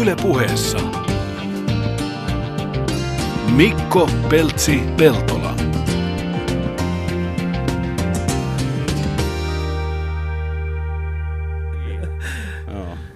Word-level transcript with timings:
Yle 0.00 0.16
puheessa. 0.22 0.78
Mikko 3.56 4.08
Peltsi 4.30 4.82
Peltola. 4.96 5.54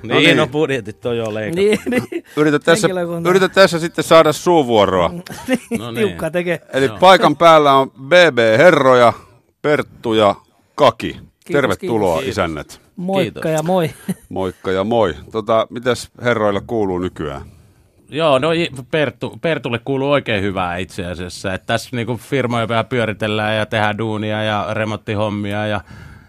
No 0.02 0.18
niin, 0.18 0.36
no 0.36 0.46
budjetit 0.46 1.06
on 1.06 1.16
jo 1.16 1.34
leikattu. 1.34 1.60
Niin, 1.62 1.78
niin. 2.10 2.24
Yritä 2.36 2.58
tässä, 2.58 2.88
yritä 3.28 3.48
tässä 3.48 3.78
sitten 3.78 4.04
saada 4.04 4.32
suuvuoroa. 4.32 5.08
niin, 5.48 5.60
No 5.78 5.90
niin. 5.90 6.08
tiukka 6.08 6.30
tekee. 6.30 6.60
Eli 6.72 6.88
paikan 7.00 7.36
päällä 7.36 7.72
on 7.74 7.90
BB 7.90 8.38
Herroja, 8.58 9.12
Perttu 9.62 10.14
ja 10.14 10.34
Kaki. 10.74 11.16
Tervetuloa 11.52 12.16
kiitos. 12.18 12.32
isännät. 12.32 12.80
Moikka 13.02 13.40
Kiitos. 13.40 13.52
ja 13.52 13.62
moi. 13.62 13.90
Moikka 14.28 14.72
ja 14.72 14.84
moi. 14.84 15.14
Tota, 15.32 15.66
mitäs 15.70 16.10
herroilla 16.22 16.60
kuuluu 16.66 16.98
nykyään? 16.98 17.42
Joo, 18.08 18.38
no 18.38 18.48
Perttu, 18.90 19.38
Pertulle 19.42 19.78
kuuluu 19.78 20.10
oikein 20.10 20.42
hyvää 20.42 20.76
itse 20.76 21.06
asiassa. 21.06 21.54
Että 21.54 21.66
tässä 21.66 21.88
niinku 21.92 22.16
firmoja 22.16 22.68
vähän 22.68 22.86
pyöritellään 22.86 23.56
ja 23.56 23.66
tehdään 23.66 23.98
duunia 23.98 24.42
ja 24.42 24.66
remonttihommia 24.70 25.66
ja 25.66 25.80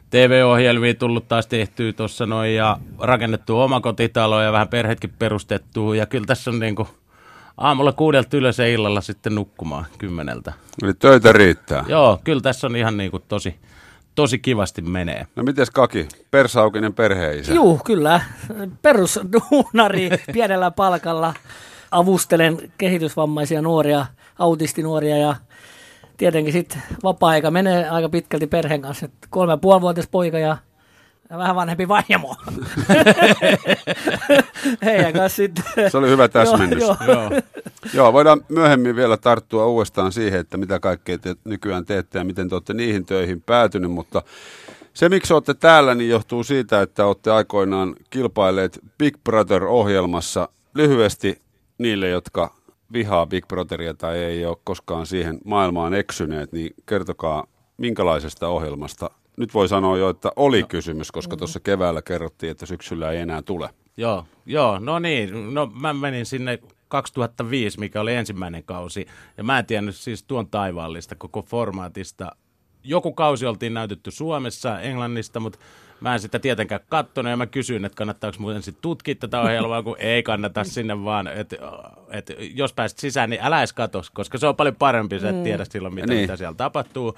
TV-ohjelmia 0.10 0.94
tullut 0.94 1.28
taas 1.28 1.48
tehtyä 1.48 1.94
tuossa 1.94 2.26
noin 2.26 2.56
ja 2.56 2.78
rakennettu 3.00 3.60
omakotitalo 3.60 4.42
ja 4.42 4.52
vähän 4.52 4.68
perhetkin 4.68 5.14
perustettu. 5.20 5.94
Ja 5.94 6.06
kyllä 6.06 6.26
tässä 6.26 6.52
on 6.52 6.60
niinku 6.60 6.88
aamulla 7.58 7.92
kuudelta 7.92 8.38
ylös 8.38 8.60
ja 8.60 8.68
illalla 8.68 9.02
sitten 9.02 9.36
nukkumaan 9.36 9.86
kymmeneltä. 9.98 10.54
Eli 10.84 10.94
töitä 10.94 11.32
riittää. 11.32 11.86
Joo, 11.88 12.20
kyllä 12.24 12.42
tässä 12.42 12.68
on 12.68 12.76
ihan 12.76 12.98
niinku 12.98 13.20
tosi, 13.20 13.56
tosi 14.16 14.40
kivasti 14.40 14.82
menee. 14.82 15.28
No 15.36 15.44
mites 15.44 15.70
Kaki? 15.70 16.08
Persaukinen 16.32 16.94
perheisä. 16.94 17.54
Juu, 17.54 17.82
kyllä. 17.86 18.22
Perusduunari 18.82 20.10
pienellä 20.34 20.72
palkalla. 20.72 21.34
Avustelen 21.92 22.72
kehitysvammaisia 22.78 23.62
nuoria, 23.62 24.06
autistinuoria 24.40 25.18
ja 25.18 25.36
tietenkin 26.18 26.54
sitten 26.54 26.84
vapaa-aika 27.04 27.52
menee 27.52 27.90
aika 27.90 28.10
pitkälti 28.10 28.48
perheen 28.48 28.82
kanssa. 28.82 29.06
Et 29.06 29.14
kolme 29.30 29.54
ja 29.54 29.58
puolivuotias 29.58 30.08
poika 30.08 30.40
ja 30.40 30.48
ja 30.48 30.58
vähän 31.38 31.56
vanhempi 31.56 31.88
vaimo. 31.88 32.36
Heidän 34.86 35.14
kanssa 35.14 35.36
sitten. 35.36 35.92
Se 35.92 35.98
oli 35.98 36.10
hyvä 36.10 36.28
täsmennys. 36.28 36.82
Joo, 36.82 36.98
Joo, 37.08 37.14
joo. 37.14 37.30
Joo. 37.32 37.42
Joo, 37.94 38.14
voidaan 38.14 38.42
myöhemmin 38.50 38.96
vielä 38.96 39.18
tarttua 39.18 39.66
uudestaan 39.66 40.12
siihen, 40.12 40.40
että 40.40 40.58
mitä 40.58 40.80
kaikkea 40.80 41.18
te 41.18 41.36
nykyään 41.44 41.86
teette 41.86 42.18
ja 42.20 42.24
miten 42.26 42.50
te 42.50 42.56
olette 42.56 42.74
niihin 42.74 43.06
töihin 43.06 43.42
päätynyt, 43.42 43.92
mutta 43.92 44.22
se, 44.94 45.10
miksi 45.10 45.34
olette 45.34 45.54
täällä, 45.54 45.96
niin 45.96 46.10
johtuu 46.10 46.44
siitä, 46.44 46.82
että 46.82 47.06
olette 47.06 47.32
aikoinaan 47.32 47.96
kilpailleet 48.10 48.80
Big 48.98 49.18
Brother-ohjelmassa 49.24 50.50
lyhyesti 50.74 51.42
niille, 51.78 52.10
jotka 52.10 52.54
vihaa 52.94 53.26
Big 53.26 53.48
Brotheria 53.48 53.94
tai 53.94 54.18
ei 54.18 54.46
ole 54.46 54.58
koskaan 54.64 55.06
siihen 55.06 55.40
maailmaan 55.46 55.94
eksyneet, 55.94 56.52
niin 56.52 56.74
kertokaa 56.86 57.48
minkälaisesta 57.78 58.48
ohjelmasta. 58.48 59.10
Nyt 59.38 59.54
voi 59.54 59.68
sanoa 59.68 59.98
jo, 59.98 60.10
että 60.10 60.32
oli 60.36 60.64
kysymys, 60.64 61.12
koska 61.12 61.38
tuossa 61.38 61.60
keväällä 61.60 62.02
kerrottiin, 62.02 62.52
että 62.52 62.66
syksyllä 62.66 63.12
ei 63.12 63.18
enää 63.20 63.42
tule. 63.42 63.70
Joo, 63.98 64.26
joo, 64.46 64.80
no 64.80 65.00
niin. 65.00 65.54
No 65.54 65.66
mä 65.66 65.94
menin 65.94 66.26
sinne 66.26 66.60
2005, 66.88 67.80
mikä 67.80 68.02
oli 68.02 68.14
ensimmäinen 68.14 68.64
kausi. 68.64 69.08
Ja 69.38 69.44
mä 69.44 69.60
en 69.60 69.66
tiennyt 69.66 69.96
siis 69.96 70.24
tuon 70.24 70.48
taivaallista 70.48 71.16
koko 71.16 71.42
formaatista. 71.42 72.32
Joku 72.84 73.14
kausi 73.14 73.46
oltiin 73.46 73.74
näytetty 73.74 74.12
Suomessa, 74.12 74.80
Englannista, 74.80 75.40
mutta 75.40 75.60
mä 76.00 76.14
en 76.14 76.20
sitä 76.20 76.40
tietenkään 76.40 76.82
katsonut 76.90 77.30
ja 77.30 77.38
mä 77.38 77.46
kysyin, 77.48 77.86
että 77.86 77.96
kannattaako 77.96 78.38
mun 78.40 78.56
ensin 78.56 78.78
tutkia 78.82 79.16
tätä 79.16 79.42
ohjelmaa, 79.42 79.84
kun 79.84 79.96
ei 80.00 80.24
kannata 80.24 80.64
sinne 80.64 81.04
vaan, 81.04 81.28
että 81.28 81.56
et, 82.12 82.32
jos 82.54 82.74
pääset 82.74 82.98
sisään, 83.00 83.30
niin 83.30 83.42
älä 83.44 83.60
edes 83.60 83.74
katos, 83.74 84.10
koska 84.10 84.38
se 84.38 84.48
on 84.48 84.56
paljon 84.56 84.76
parempi, 84.76 85.20
sä 85.20 85.30
et 85.30 85.44
tiedä 85.44 85.66
silloin, 85.66 85.94
mitä, 85.94 86.08
Niin. 86.08 86.22
mitä 86.22 86.38
siellä 86.38 86.56
tapahtuu. 86.56 87.18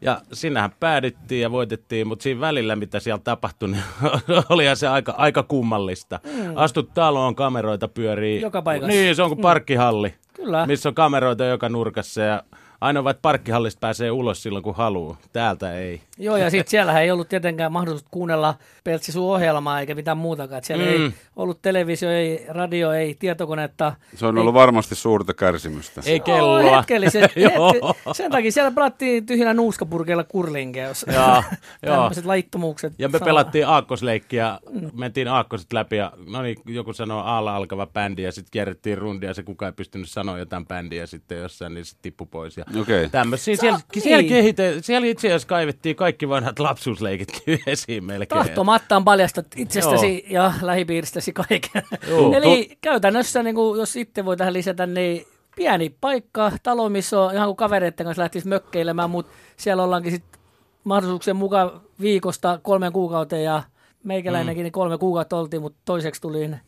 Ja 0.00 0.20
sinnehän 0.32 0.70
päädyttiin 0.80 1.42
ja 1.42 1.50
voitettiin, 1.50 2.06
mutta 2.06 2.22
siinä 2.22 2.40
välillä, 2.40 2.76
mitä 2.76 3.00
siellä 3.00 3.20
tapahtui, 3.24 3.68
niin 3.68 3.82
olihan 4.50 4.76
se 4.76 4.88
aika, 4.88 5.14
aika 5.16 5.42
kummallista. 5.42 6.20
Mm. 6.24 6.52
Astut 6.56 6.94
taloon, 6.94 7.34
kameroita 7.34 7.88
pyörii. 7.88 8.40
Joka 8.40 8.62
paikassa. 8.62 8.92
Niin, 8.92 9.16
se 9.16 9.22
on 9.22 9.30
kuin 9.30 9.40
parkkihalli, 9.40 10.14
Kyllä. 10.34 10.66
missä 10.66 10.88
on 10.88 10.94
kameroita 10.94 11.44
joka 11.44 11.68
nurkassa 11.68 12.20
ja 12.20 12.42
ainoa, 12.80 13.10
että 13.10 13.20
parkkihallista 13.22 13.80
pääsee 13.80 14.10
ulos 14.10 14.42
silloin, 14.42 14.62
kun 14.62 14.74
haluaa. 14.74 15.16
Täältä 15.32 15.74
ei. 15.74 16.00
Joo, 16.18 16.36
ja 16.36 16.50
sitten 16.50 16.70
siellähän 16.70 17.02
ei 17.02 17.10
ollut 17.10 17.28
tietenkään 17.28 17.72
mahdollisuus 17.72 18.08
kuunnella 18.10 18.54
Peltsi 18.84 19.12
sun 19.12 19.24
ohjelmaa 19.34 19.80
eikä 19.80 19.94
mitään 19.94 20.16
muutakaan. 20.18 20.64
Siellä 20.64 20.84
Mm. 20.84 20.90
mm. 20.90 21.04
ei 21.06 21.12
ollut 21.36 21.62
televisio, 21.62 22.10
ei 22.10 22.44
radio, 22.48 22.92
ei 22.92 23.14
tietokonetta. 23.14 23.92
Se 24.14 24.26
on 24.26 24.38
ollut 24.38 24.54
varmasti 24.54 24.94
suurta 24.94 25.34
kärsimystä. 25.34 26.00
Ei 26.06 26.20
kelloa. 26.20 26.76
hetkellisesti. 26.76 27.42
Joo. 27.42 27.72
hetke- 27.72 28.14
Sen 28.14 28.30
takia 28.30 28.52
siellä 28.52 28.70
pelattiin 28.70 29.26
tyhjillä 29.26 29.54
nuuskapurkeilla 29.54 30.24
kurlingeja, 30.24 30.88
jos 30.88 31.06
Joo, 31.14 31.26
joo. 31.86 31.96
tämmöiset 31.96 32.24
laittomuukset. 32.24 32.92
Ja 32.98 33.08
me 33.08 33.18
saa. 33.18 33.26
pelattiin 33.26 33.66
aakkosleikkiä, 33.66 34.58
mentiin 34.92 35.28
aakkoset 35.28 35.72
läpi 35.72 35.96
ja 35.96 36.12
no 36.26 36.42
niin, 36.42 36.56
joku 36.66 36.92
sanoo 36.92 37.20
aalla 37.22 37.56
alkava 37.56 37.86
bändi 37.86 38.22
ja 38.22 38.32
sitten 38.32 38.50
kierrettiin 38.50 38.98
rundia 38.98 39.30
ja 39.30 39.34
se 39.34 39.42
kukaan 39.42 39.68
ei 39.68 39.76
pystynyt 39.76 40.08
sanoa 40.10 40.38
jotain 40.38 40.66
bändiä 40.66 41.06
sitten 41.06 41.38
jossain, 41.38 41.74
niin 41.74 41.84
se 41.84 41.96
tippui 42.02 42.26
pois. 42.30 42.56
Ja 42.56 42.64
Okei. 42.80 43.08
Tämmöisiä. 43.08 43.56
Sä- 43.56 43.60
Siellä, 43.60 43.78
niin. 43.94 44.02
siellä, 44.02 44.28
kehite, 44.28 44.76
siellä 44.80 45.06
itse 45.06 45.28
asiassa 45.28 45.48
kaivettiin 45.48 45.96
kaikki 45.96 46.28
vanhat 46.28 46.58
lapsuusleikit 46.58 47.42
esiin 47.66 48.04
melkein. 48.04 48.38
Tahtomattaan 48.38 49.04
paljastat 49.04 49.46
itsestäsi 49.56 50.24
ja 50.28 50.52
lähipiiristäsi 50.62 51.32
kaiken. 51.32 51.82
Joo. 52.08 52.32
Eli 52.36 52.78
käytännössä, 52.80 53.42
niin 53.42 53.54
kuin, 53.54 53.78
jos 53.78 53.92
sitten 53.92 54.24
voi 54.24 54.36
tähän 54.36 54.52
lisätä, 54.52 54.86
niin 54.86 55.26
pieni 55.56 55.96
paikka, 56.00 56.52
talo, 56.62 56.88
missä 56.88 57.20
on 57.20 57.34
ihan 57.34 57.48
kuin 57.48 57.56
kavereiden 57.56 58.06
kanssa 58.06 58.22
lähtisi 58.22 58.48
mökkeilemään, 58.48 59.10
mutta 59.10 59.32
siellä 59.56 59.82
ollaankin 59.82 60.12
sitten 60.12 60.40
mahdollisuuksien 60.84 61.36
mukaan 61.36 61.80
viikosta 62.00 62.58
kolmen 62.62 62.92
kuukauteen 62.92 63.44
ja 63.44 63.62
meikäläinenkin 64.04 64.62
niin 64.62 64.72
kolme 64.72 64.98
kuukautta 64.98 65.36
oltiin, 65.36 65.62
mutta 65.62 65.78
toiseksi 65.84 66.20
tulin 66.20 66.60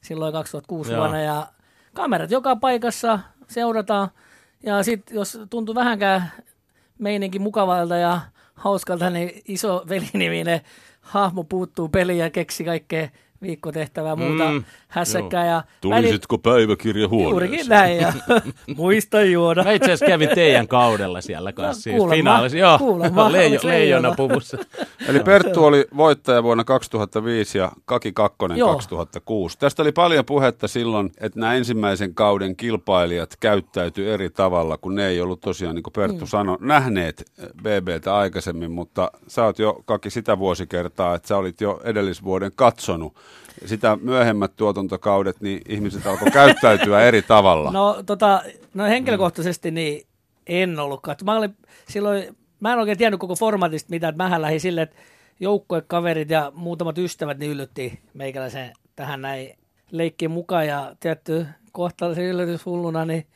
silloin 0.00 0.32
2006 0.32 0.92
Joo. 0.92 1.00
vuonna 1.00 1.20
ja 1.20 1.46
kamerat 1.94 2.30
joka 2.30 2.56
paikassa 2.56 3.18
seurataan 3.48 4.08
ja 4.66 4.82
sitten 4.82 5.14
jos 5.14 5.38
tuntuu 5.50 5.74
vähänkään 5.74 6.32
meininki 6.98 7.38
mukavalta 7.38 7.96
ja 7.96 8.20
hauskalta, 8.54 9.10
niin 9.10 9.42
iso 9.48 9.84
veliniminen 9.88 10.60
hahmo 11.00 11.44
puuttuu 11.44 11.88
peliin 11.88 12.18
ja 12.18 12.30
keksi 12.30 12.64
kaikkea 12.64 13.08
viikkotehtävää 13.46 14.10
ja 14.10 14.16
muuta 14.16 14.44
Mm, 14.44 14.54
mm, 14.54 14.64
hässäkkää. 14.88 15.46
Ja 15.46 15.62
päiväkirja 16.42 17.08
Juurikin 17.12 17.66
näin 17.68 17.96
ja 17.96 18.12
muista 18.76 19.22
juoda. 19.22 19.64
Mä 19.64 19.72
itse 19.72 19.84
asiassa 19.84 20.06
kävin 20.06 20.28
teidän 20.34 20.68
kaudella 20.68 21.20
siellä 21.20 21.52
kanssa. 21.52 21.82
siis 21.82 21.96
kuulemma, 21.96 22.16
finaalissa. 22.16 22.58
Joo, 22.58 22.78
kuulemma, 22.78 23.32
leijo, 23.32 23.60
leijona? 23.62 24.14
puvussa. 24.16 24.58
Eli 25.08 25.20
Perttu 25.20 25.64
oli 25.64 25.86
voittaja 25.96 26.42
vuonna 26.42 26.64
2005 26.64 27.58
ja 27.58 27.72
Kaki 27.84 28.12
Kakkonen 28.12 28.58
Joo. 28.58 28.74
2006. 28.74 29.58
Tästä 29.58 29.82
oli 29.82 29.92
paljon 29.92 30.24
puhetta 30.24 30.68
silloin, 30.68 31.10
että 31.20 31.40
nämä 31.40 31.54
ensimmäisen 31.54 32.14
kauden 32.14 32.56
kilpailijat 32.56 33.36
käyttäytyi 33.40 34.10
eri 34.10 34.30
tavalla, 34.30 34.78
kun 34.78 34.94
ne 34.94 35.06
ei 35.06 35.20
ollut 35.20 35.40
tosiaan, 35.40 35.74
niin 35.74 35.82
kuin 35.82 35.92
Perttu 35.92 36.24
mm. 36.24 36.26
sanoi, 36.26 36.56
nähneet 36.60 37.32
BBtä 37.62 38.16
aikaisemmin, 38.16 38.70
mutta 38.70 39.10
sä 39.28 39.44
oot 39.44 39.58
jo, 39.58 39.82
Kaki, 39.84 40.10
sitä 40.10 40.38
vuosikertaa, 40.38 41.14
että 41.14 41.28
sä 41.28 41.36
olit 41.36 41.60
jo 41.60 41.80
edellisvuoden 41.84 42.52
katsonut. 42.56 43.14
Sitä 43.64 43.98
myöhemmät 44.02 44.52
tuotantokaudet, 44.56 45.40
niin 45.40 45.60
ihmiset 45.68 46.06
alkoi 46.06 46.30
käyttäytyä 46.30 47.00
eri 47.00 47.22
tavalla. 47.22 47.70
No, 47.72 48.02
tota, 48.06 48.42
no 48.74 48.84
henkilökohtaisesti 48.84 49.70
niin 49.70 50.06
en 50.46 50.78
ollut 50.78 51.00
katso. 51.02 51.24
Mä 51.24 51.36
olin 51.36 51.56
silloin, 51.88 52.36
mä 52.60 52.72
en 52.72 52.78
oikein 52.78 52.98
tiennyt 52.98 53.20
koko 53.20 53.34
formatista 53.34 53.90
mitään, 53.90 54.08
että 54.10 54.24
mähän 54.24 54.42
lähdin 54.42 54.60
silleen, 54.60 54.82
että 54.82 54.96
joukkuekaverit 55.40 56.30
ja 56.30 56.52
muutamat 56.54 56.98
ystävät 56.98 57.38
niin 57.38 57.52
yllytti 57.52 58.00
meikäläisen 58.14 58.72
tähän 58.96 59.22
näin 59.22 59.58
leikkiin 59.90 60.30
mukaan 60.30 60.66
ja 60.66 60.96
tietty 61.00 61.46
kohtalaisen 61.72 62.24
yllätyshulluna, 62.24 63.04
niin 63.04 63.26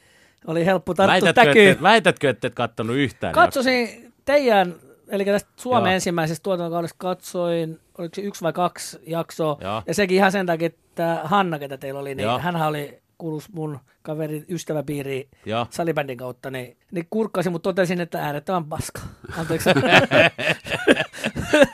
oli 0.46 0.66
helppo 0.66 0.94
tarttua 0.94 1.12
Väitätkö, 1.12 1.44
täkyyn. 1.44 1.72
ette, 1.72 1.82
väitätkö, 1.82 2.30
että 2.30 2.46
et 2.46 2.54
kattonut 2.54 2.96
yhtään? 2.96 3.32
Katsosin 3.32 4.12
teidän, 4.24 4.74
eli 5.08 5.24
tästä 5.24 5.50
Suomen 5.56 5.90
Joo. 5.90 5.94
ensimmäisestä 5.94 6.42
tuotantokaudesta 6.42 6.96
katsoin, 6.98 7.80
oliko 8.00 8.14
se 8.14 8.22
yksi 8.22 8.42
vai 8.42 8.52
kaksi 8.52 8.98
jaksoa, 9.06 9.58
Joo. 9.60 9.82
ja 9.86 9.94
sekin 9.94 10.16
ihan 10.16 10.32
sen 10.32 10.46
takia, 10.46 10.66
että 10.66 11.20
Hanna, 11.24 11.58
ketä 11.58 11.76
teillä 11.76 12.00
oli, 12.00 12.14
niin 12.14 12.40
hän 12.40 12.56
oli 12.56 13.00
kuulus 13.18 13.52
mun 13.52 13.78
kaverin 14.02 14.44
ystäväpiiriin 14.48 15.28
Joo. 15.46 15.66
salibändin 15.70 16.18
kautta, 16.18 16.50
niin, 16.50 16.76
niin 16.90 17.06
kurkkasin, 17.10 17.52
mutta 17.52 17.70
totesin, 17.70 18.00
että 18.00 18.24
äärettömän 18.24 18.64
paska. 18.64 19.00
Anteeksi. 19.38 19.70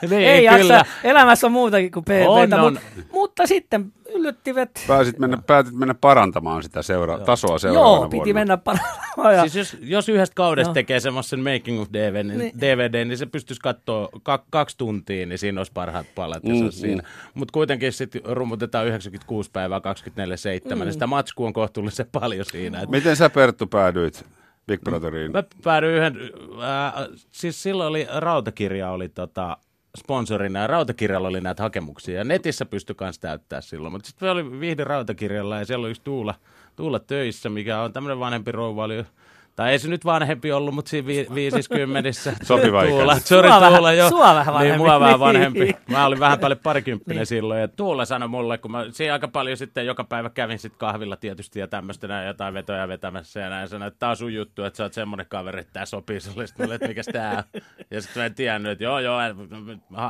Niin, 0.09 0.13
Ei 0.27 0.47
kyllä. 0.47 0.73
jaksa, 0.75 0.91
elämässä 1.03 1.47
on 1.47 1.53
muutakin 1.53 1.91
kuin 1.91 2.05
On, 2.27 2.43
PPtä, 2.47 2.61
on. 2.63 2.73
Mutta, 2.73 2.81
mutta 3.11 3.47
sitten 3.47 3.93
yllyttivät. 4.15 4.69
Pääsit 4.87 5.19
mennä, 5.19 5.37
päätit 5.47 5.73
mennä 5.73 5.93
parantamaan 5.93 6.63
sitä 6.63 6.81
seura- 6.81 7.19
tasoa 7.19 7.59
seuraavana 7.59 7.95
Joo, 7.95 8.05
piti 8.09 8.15
vuonna. 8.17 8.33
mennä 8.33 8.57
parantamaan. 8.57 9.35
Ja... 9.35 9.41
Siis 9.41 9.55
jos, 9.55 9.77
jos 9.81 10.09
yhdestä 10.09 10.33
kaudesta 10.35 10.69
Joo. 10.69 10.73
tekee 10.73 10.99
semmoisen 10.99 11.39
making 11.39 11.81
of 11.81 11.87
DVD, 11.93 12.23
niin, 12.23 12.37
Niin. 12.39 12.61
DVD, 12.61 13.05
niin 13.05 13.17
se 13.17 13.25
pystyisi 13.25 13.61
katsoa 13.61 14.09
ka- 14.23 14.45
kaksi 14.49 14.77
tuntia, 14.77 15.25
niin 15.25 15.37
siinä 15.39 15.59
olisi 15.59 15.71
parhaat 15.73 16.05
palat. 16.15 16.43
Mm, 16.43 16.51
Mm, 16.63 16.71
siinä. 16.71 17.03
Mutta 17.33 17.51
kuitenkin 17.51 17.93
sitten 17.93 18.21
rummutetaan 18.25 18.87
96 18.87 19.49
päivää 19.53 19.79
24-7, 19.79 20.75
mm. 20.75 20.79
niin 20.83 20.93
sitä 20.93 21.07
matskua 21.07 21.47
on 21.47 21.53
kohtuullisen 21.53 22.05
paljon 22.11 22.45
siinä. 22.45 22.81
Et 22.81 22.89
Miten 22.89 23.15
sä 23.15 23.29
Perttu 23.29 23.67
päädyit 23.67 24.25
Big 24.67 24.81
Brotheriin? 24.81 25.31
Mä 25.31 25.43
päädyin 25.63 25.93
yhden, 25.93 26.15
äh, 26.63 26.93
siis 27.31 27.63
silloin 27.63 27.89
oli 27.89 28.07
Rautakirja 28.17 28.91
oli 28.91 29.09
tota, 29.09 29.57
sponsorina 29.97 30.59
ja 30.59 30.67
Rautakirjalla 30.67 31.27
oli 31.27 31.41
näitä 31.41 31.63
hakemuksia 31.63 32.17
ja 32.17 32.23
netissä 32.23 32.65
pystyi 32.65 32.95
myös 33.01 33.19
täyttää 33.19 33.61
silloin. 33.61 33.91
Mutta 33.91 34.07
sitten 34.07 34.29
oli 34.29 34.59
Vihdi 34.59 34.83
Rautakirjalla 34.83 35.59
ja 35.59 35.65
siellä 35.65 35.83
oli 35.83 35.89
yksi 35.89 36.03
Tuula, 36.03 36.35
Tuula 36.75 36.99
töissä, 36.99 37.49
mikä 37.49 37.81
on 37.81 37.93
tämmöinen 37.93 38.19
vanhempi 38.19 38.51
rouva, 38.51 38.83
oli 38.83 39.05
tai 39.57 39.71
ei 39.71 39.79
se 39.79 39.87
nyt 39.89 40.05
vanhempi 40.05 40.51
ollut, 40.51 40.73
mutta 40.75 40.89
siinä 40.89 41.07
vi- 41.07 41.27
viisiskymmenessä. 41.35 42.33
Sopiva 42.43 42.81
ikäinen. 42.81 42.99
Tuula, 42.99 43.19
sorry 43.19 43.49
Sua 43.49 43.59
vähän- 43.61 43.73
Tuula, 43.73 43.93
jo. 43.93 44.09
sua 44.09 44.35
vähän 44.35 44.53
vanhempi. 44.53 44.77
Niin, 44.77 44.81
mua 44.81 44.99
vähän 44.99 45.11
Niin. 45.13 45.19
vanhempi. 45.19 45.75
Mä 45.89 46.05
olin 46.05 46.19
vähän 46.19 46.39
päälle 46.39 46.55
parikymppinen 46.55 47.17
Niin. 47.17 47.25
silloin. 47.25 47.61
Ja 47.61 47.67
Tuula 47.67 48.05
sanoi 48.05 48.29
mulle, 48.29 48.57
kun 48.57 48.71
mä 48.71 48.85
siinä 48.91 49.13
aika 49.13 49.27
paljon 49.27 49.57
sitten 49.57 49.85
joka 49.85 50.03
päivä 50.03 50.29
kävin 50.29 50.59
sitten 50.59 50.79
kahvilla 50.79 51.15
tietysti 51.15 51.59
ja 51.59 51.67
tämmöistä 51.67 52.07
näin 52.07 52.27
jotain 52.27 52.53
vetoja 52.53 52.87
vetämässä 52.87 53.39
ja 53.39 53.49
näin. 53.49 53.67
Sanoi, 53.69 53.87
että 53.87 53.99
tää 53.99 54.09
on 54.09 54.17
sun 54.17 54.33
juttu, 54.33 54.63
että 54.63 54.77
sä 54.77 54.83
oot 54.83 54.93
semmonen 54.93 55.25
kaveri, 55.29 55.59
että 55.59 55.73
tää 55.73 55.85
sopii 55.85 56.19
sulle. 56.19 56.47
Sitten 56.47 56.63
mä 56.65 56.67
olin, 56.67 56.75
että 56.75 56.87
mikäs 56.87 57.05
tää 57.05 57.43
on. 57.53 57.61
Ja 57.91 58.01
sitten 58.01 58.21
mä 58.21 58.25
en 58.25 58.35
tiennyt, 58.35 58.71
että 58.71 58.83
joo 58.83 58.99
joo, 58.99 59.19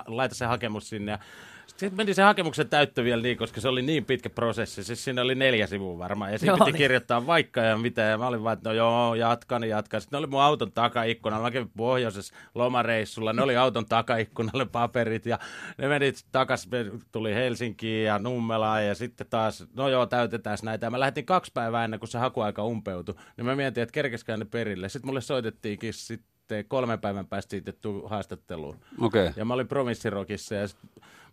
laita 0.08 0.36
se 0.36 0.46
hakemus 0.46 0.90
sinne. 0.90 1.12
Ja 1.12 1.20
sitten 1.68 1.96
meni 1.96 2.14
se 2.14 2.22
hakemuksen 2.22 2.70
täyttö 2.70 3.04
vielä 3.04 3.22
niin, 3.22 3.38
koska 3.38 3.62
se 3.62 3.68
oli 3.68 3.82
niin 3.82 4.06
pitkä 4.06 4.30
prosessi. 4.30 4.84
Siis 4.84 5.04
siinä 5.04 5.22
oli 5.22 5.36
neljä 5.36 5.68
sivua 5.68 5.98
varmaan. 5.98 6.32
Ja 6.32 6.40
siinä 6.40 6.52
Joo, 6.52 6.58
piti 6.58 6.72
niin. 6.72 6.78
kirjoittaa 6.78 7.28
vaikka 7.28 7.62
ja 7.62 7.78
mitä. 7.78 8.02
Ja 8.02 8.18
mä 8.18 8.28
olin 8.28 8.44
vaan, 8.44 8.54
että 8.54 8.70
no 8.70 8.76
joo, 8.76 9.16
jatkan, 9.16 9.64
jatkan. 9.64 10.02
Sitten 10.02 10.18
ne 10.18 10.20
oli 10.20 10.28
mun 10.28 10.42
auton 10.42 10.72
takaikkunalla. 10.72 11.44
Mä 11.44 11.52
kävin 11.52 11.72
pohjoisessa 11.78 12.36
lomareissulla. 12.56 13.34
Ne 13.34 13.42
oli 13.42 13.58
auton 13.58 13.86
takaikkunalle 13.86 14.66
paperit. 14.66 15.26
Ja 15.26 15.40
ne 15.78 15.88
meni 15.88 16.14
takas, 16.32 16.70
tuli 17.12 17.36
Helsinkiin 17.36 18.06
ja 18.06 18.20
Nummelaan. 18.20 18.86
Ja 18.86 18.96
sitten 18.96 19.28
taas, 19.30 19.66
no 19.76 19.90
joo, 19.90 20.06
täytetään 20.06 20.58
näitä. 20.64 20.86
Ja 20.86 20.92
mä 20.92 21.00
lähdin 21.00 21.26
kaksi 21.26 21.52
päivää 21.54 21.84
ennen 21.84 22.00
kuin 22.00 22.10
se 22.10 22.18
hakuaika 22.18 22.64
umpeutui. 22.64 23.16
Niin 23.38 23.46
mä 23.46 23.56
mietin, 23.56 23.84
että 23.84 23.94
kerkeskään 23.94 24.40
ne 24.40 24.46
perille. 24.46 24.90
Sitten 24.90 25.08
mulle 25.08 25.22
soitettiinkin 25.22 25.94
sitten 25.94 26.66
kolmen 26.68 27.00
päivän 27.00 27.28
päästä 27.28 27.50
siitä 27.50 27.74
haastatteluun. 28.06 28.78
Okay. 29.02 29.32
Ja 29.36 29.46
mä 29.46 29.54
olin 29.54 29.68
Provinssirokissa 29.68 30.56
ja 30.56 30.68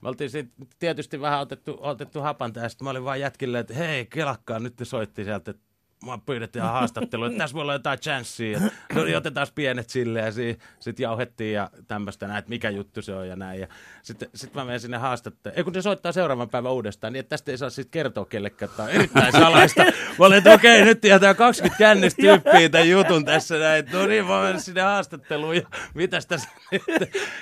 me 0.05 0.09
oltiin 0.09 0.31
sit 0.31 0.53
tietysti 0.79 1.21
vähän 1.21 1.41
otettu, 1.41 1.77
otettu 1.81 2.21
hapan 2.21 2.53
tästä. 2.53 2.85
Mä 2.85 2.91
olin 2.91 3.05
vaan 3.05 3.21
jätkille, 3.21 3.59
että 3.59 3.75
hei, 3.75 4.07
kelakkaa, 4.07 4.59
nyt 4.59 4.79
ne 4.81 4.85
soitti 4.85 5.25
sieltä, 5.25 5.51
että 5.51 5.64
mua 6.03 6.19
pyydettiin 6.19 6.63
ihan 6.63 6.75
haastattelua, 6.75 7.27
että 7.27 7.39
tässä 7.39 7.55
voi 7.55 7.63
olla 7.63 7.73
jotain 7.73 7.99
chanssiä. 7.99 8.61
No 8.95 9.05
niin, 9.05 9.17
otetaan 9.17 9.47
pienet 9.55 9.91
sille 9.91 10.21
ja 10.21 10.33
sitten 10.81 11.03
jauhettiin 11.05 11.55
ja 11.55 11.71
tämmöistä 11.89 12.27
näin, 12.27 12.39
että 12.39 12.49
mikä 12.49 12.71
juttu 12.71 13.03
se 13.03 13.15
on 13.15 13.29
ja 13.29 13.37
näin. 13.37 13.61
Ja 13.61 13.69
sitten 14.03 14.29
sit 14.35 14.55
mä 14.55 14.65
menen 14.65 14.81
sinne 14.81 14.97
haastatteluun. 14.97 15.59
Ei 15.59 15.65
kun 15.65 15.73
ne 15.73 15.83
soittaa 15.83 16.13
seuraavan 16.13 16.49
päivän 16.51 16.73
uudestaan, 16.73 17.13
niin 17.13 17.21
että 17.21 17.31
tästä 17.31 17.51
ei 17.51 17.59
saa 17.59 17.71
sitten 17.71 17.91
kertoa 17.91 18.25
kellekään. 18.25 18.71
Tämä 18.77 18.89
on 18.89 18.95
erittäin 18.95 19.33
salaista. 19.33 19.83
Mä 20.19 20.27
olin, 20.27 20.39
että 20.39 20.53
okei, 20.53 20.85
nyt 20.85 21.01
tietää 21.01 21.35
20 21.35 21.79
kännistä 21.79 22.23
tyyppiä 22.23 22.69
tämän 22.69 22.89
jutun 22.89 23.25
tässä 23.25 23.59
näin. 23.59 23.85
No 23.93 24.07
niin, 24.07 24.27
mä 24.27 24.43
menen 24.43 24.61
sinne 24.61 24.83
haastatteluun 24.83 25.57
ja 25.57 25.63
mitäs 25.95 26.27
tässä 26.27 26.49
nyt? 26.73 26.83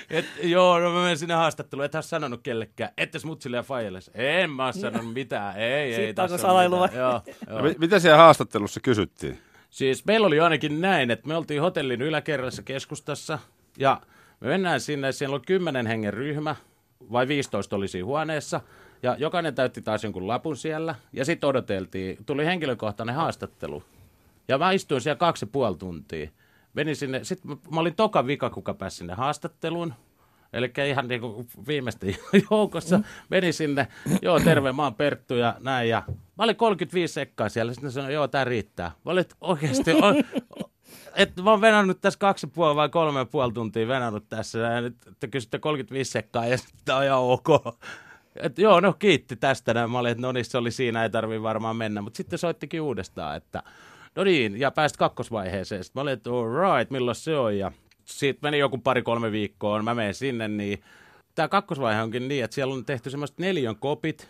Et, 0.09 0.25
joo, 0.43 0.79
no 0.79 0.91
mä 0.93 1.01
menen 1.01 1.17
sinne 1.17 1.33
haastatteluun. 1.33 1.85
Et 1.85 1.95
ole 1.95 2.03
sanonut 2.03 2.41
kellekään. 2.43 2.89
Ettes 2.97 3.25
mutsille 3.25 3.57
ja 3.57 3.63
faijille. 3.63 3.99
En 4.13 4.49
mä 4.49 4.71
sanonut 4.71 5.13
mitään. 5.13 5.57
Ei, 5.57 5.95
ei. 5.95 6.05
Sitten 6.07 6.31
ole 6.31 6.37
salailua. 6.37 6.89
Joo, 6.93 7.21
joo. 7.49 7.61
Mi- 7.61 7.75
mitä 7.77 7.99
siellä 7.99 8.17
haastattelussa 8.17 8.42
kysyttiin? 8.79 9.39
Siis 9.69 10.05
meillä 10.05 10.27
oli 10.27 10.39
ainakin 10.39 10.81
näin, 10.81 11.11
että 11.11 11.27
me 11.27 11.35
oltiin 11.35 11.61
hotellin 11.61 12.01
yläkerrassa 12.01 12.63
keskustassa 12.63 13.39
ja 13.77 14.01
me 14.39 14.47
mennään 14.47 14.81
sinne, 14.81 15.11
siellä 15.11 15.35
on 15.35 15.41
kymmenen 15.45 15.87
hengen 15.87 16.13
ryhmä, 16.13 16.55
vai 17.11 17.27
15 17.27 17.75
oli 17.75 17.87
siinä 17.87 18.05
huoneessa, 18.05 18.61
ja 19.03 19.15
jokainen 19.19 19.55
täytti 19.55 19.81
taas 19.81 20.03
jonkun 20.03 20.27
lapun 20.27 20.57
siellä, 20.57 20.95
ja 21.13 21.25
sitten 21.25 21.49
odoteltiin, 21.49 22.17
tuli 22.25 22.45
henkilökohtainen 22.45 23.15
haastattelu. 23.15 23.83
Ja 24.47 24.57
mä 24.57 24.71
istuin 24.71 25.01
siellä 25.01 25.17
kaksi 25.19 25.45
ja 25.45 25.49
puoli 25.51 25.77
tuntia. 25.77 26.29
Menin 26.73 26.95
sinne, 26.95 27.23
sitten 27.23 27.51
mä, 27.51 27.57
mä 27.71 27.79
olin 27.79 27.95
toka 27.95 28.27
vika, 28.27 28.49
kuka 28.49 28.73
pääsi 28.73 28.97
sinne 28.97 29.13
haastatteluun. 29.13 29.93
Eli 30.53 30.71
ihan 30.89 31.07
niin 31.07 31.21
kuin 31.21 31.47
viimeisten 31.67 32.15
joukossa. 32.51 32.99
Menin 33.29 33.53
sinne, 33.53 33.87
joo 34.21 34.39
terve, 34.39 34.71
mä 34.71 34.83
oon 34.83 34.95
Perttu 34.95 35.35
ja 35.35 35.55
näin. 35.59 35.89
Ja 35.89 36.03
mä 36.07 36.43
olin 36.43 36.55
35 36.55 37.13
sekkaa 37.13 37.49
siellä, 37.49 37.73
sitten 37.73 37.87
ne 37.87 37.91
sanoi, 37.91 38.13
joo 38.13 38.27
tää 38.27 38.43
riittää. 38.43 38.91
Mä 39.05 39.11
olin, 39.11 39.25
oikeasti, 39.41 39.91
on, 39.93 40.15
että 41.15 41.41
mä 41.41 41.49
oon 41.49 41.61
venannut 41.61 42.01
tässä 42.01 42.19
kaksi 42.19 42.47
puoli 42.47 42.75
vai 42.75 42.89
kolme 42.89 43.19
ja 43.19 43.25
puoli 43.25 43.53
tuntia 43.53 43.87
venannut 43.87 44.29
tässä. 44.29 44.59
Ja 44.59 44.81
nyt 44.81 44.95
te 45.19 45.27
kysytte 45.27 45.59
35 45.59 46.11
sekkaa 46.11 46.45
ja 46.45 46.57
sitten 46.57 46.95
on 46.95 47.03
ihan 47.03 47.19
ok. 47.19 47.47
Et 48.35 48.59
joo, 48.59 48.79
no 48.79 48.93
kiitti 48.93 49.35
tästä. 49.35 49.73
Näin. 49.73 49.91
Mä 49.91 49.99
olin, 49.99 50.11
että 50.11 50.21
no 50.21 50.31
niin, 50.31 50.45
se 50.45 50.57
oli 50.57 50.71
siinä, 50.71 51.03
ei 51.03 51.09
tarvi 51.09 51.41
varmaan 51.41 51.75
mennä. 51.75 52.01
Mutta 52.01 52.17
sitten 52.17 52.39
soittikin 52.39 52.81
uudestaan, 52.81 53.37
että 53.37 53.63
no 54.15 54.23
niin, 54.23 54.59
ja 54.59 54.71
pääsit 54.71 54.97
kakkosvaiheeseen. 54.97 55.83
Sitten 55.83 55.99
mä 55.99 56.01
olin, 56.01 56.13
että 56.13 56.29
all 56.29 56.77
right, 56.77 56.91
milloin 56.91 57.15
se 57.15 57.37
on? 57.37 57.57
Ja 57.57 57.71
sitten 58.05 58.47
meni 58.47 58.59
joku 58.59 58.77
pari-kolme 58.77 59.31
viikkoa, 59.31 59.83
mä 59.83 59.95
menen 59.95 60.13
sinne, 60.13 60.47
niin 60.47 60.83
tämä 61.35 61.47
kakkosvaihe 61.47 62.01
onkin 62.01 62.27
niin, 62.27 62.43
että 62.43 62.55
siellä 62.55 62.73
on 62.73 62.85
tehty 62.85 63.09
semmoiset 63.09 63.39
neljön 63.39 63.75
kopit, 63.75 64.29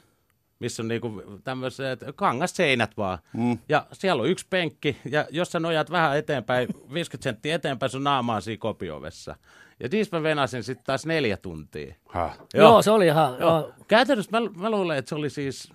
missä 0.60 0.84
on 0.84 0.88
niinku 0.88 1.24
tämmöiset 1.44 2.00
kangasseinät 2.16 2.98
vaan. 2.98 3.18
Mm. 3.34 3.58
Ja 3.70 3.88
siellä 3.92 4.22
on 4.22 4.30
yksi 4.30 4.48
penkki, 4.50 4.98
ja 5.06 5.28
jos 5.30 5.52
sä 5.52 5.60
nojaat 5.60 5.92
vähän 5.92 6.18
eteenpäin, 6.18 6.68
50 6.94 7.24
senttiä 7.24 7.56
eteenpäin, 7.56 7.90
sun 7.90 8.04
naama 8.04 8.36
on 8.36 8.42
siinä 8.42 8.60
kopiovessa. 8.60 9.36
Ja 9.80 9.90
niissä 9.92 10.18
mä 10.18 10.24
venasin 10.24 10.64
sitten 10.64 10.86
taas 10.86 11.06
neljä 11.06 11.38
tuntia. 11.38 11.96
Häh. 12.10 12.38
Joo, 12.54 12.70
joo, 12.70 12.82
se 12.82 12.92
oli 12.92 13.06
ihan... 13.06 13.36
Joo. 13.40 13.40
Joo. 13.40 13.74
Käytännössä 13.88 14.40
mä, 14.40 14.50
mä 14.56 14.70
luulen, 14.70 14.98
että 14.98 15.10
se 15.10 15.16
oli 15.16 15.30
siis 15.30 15.74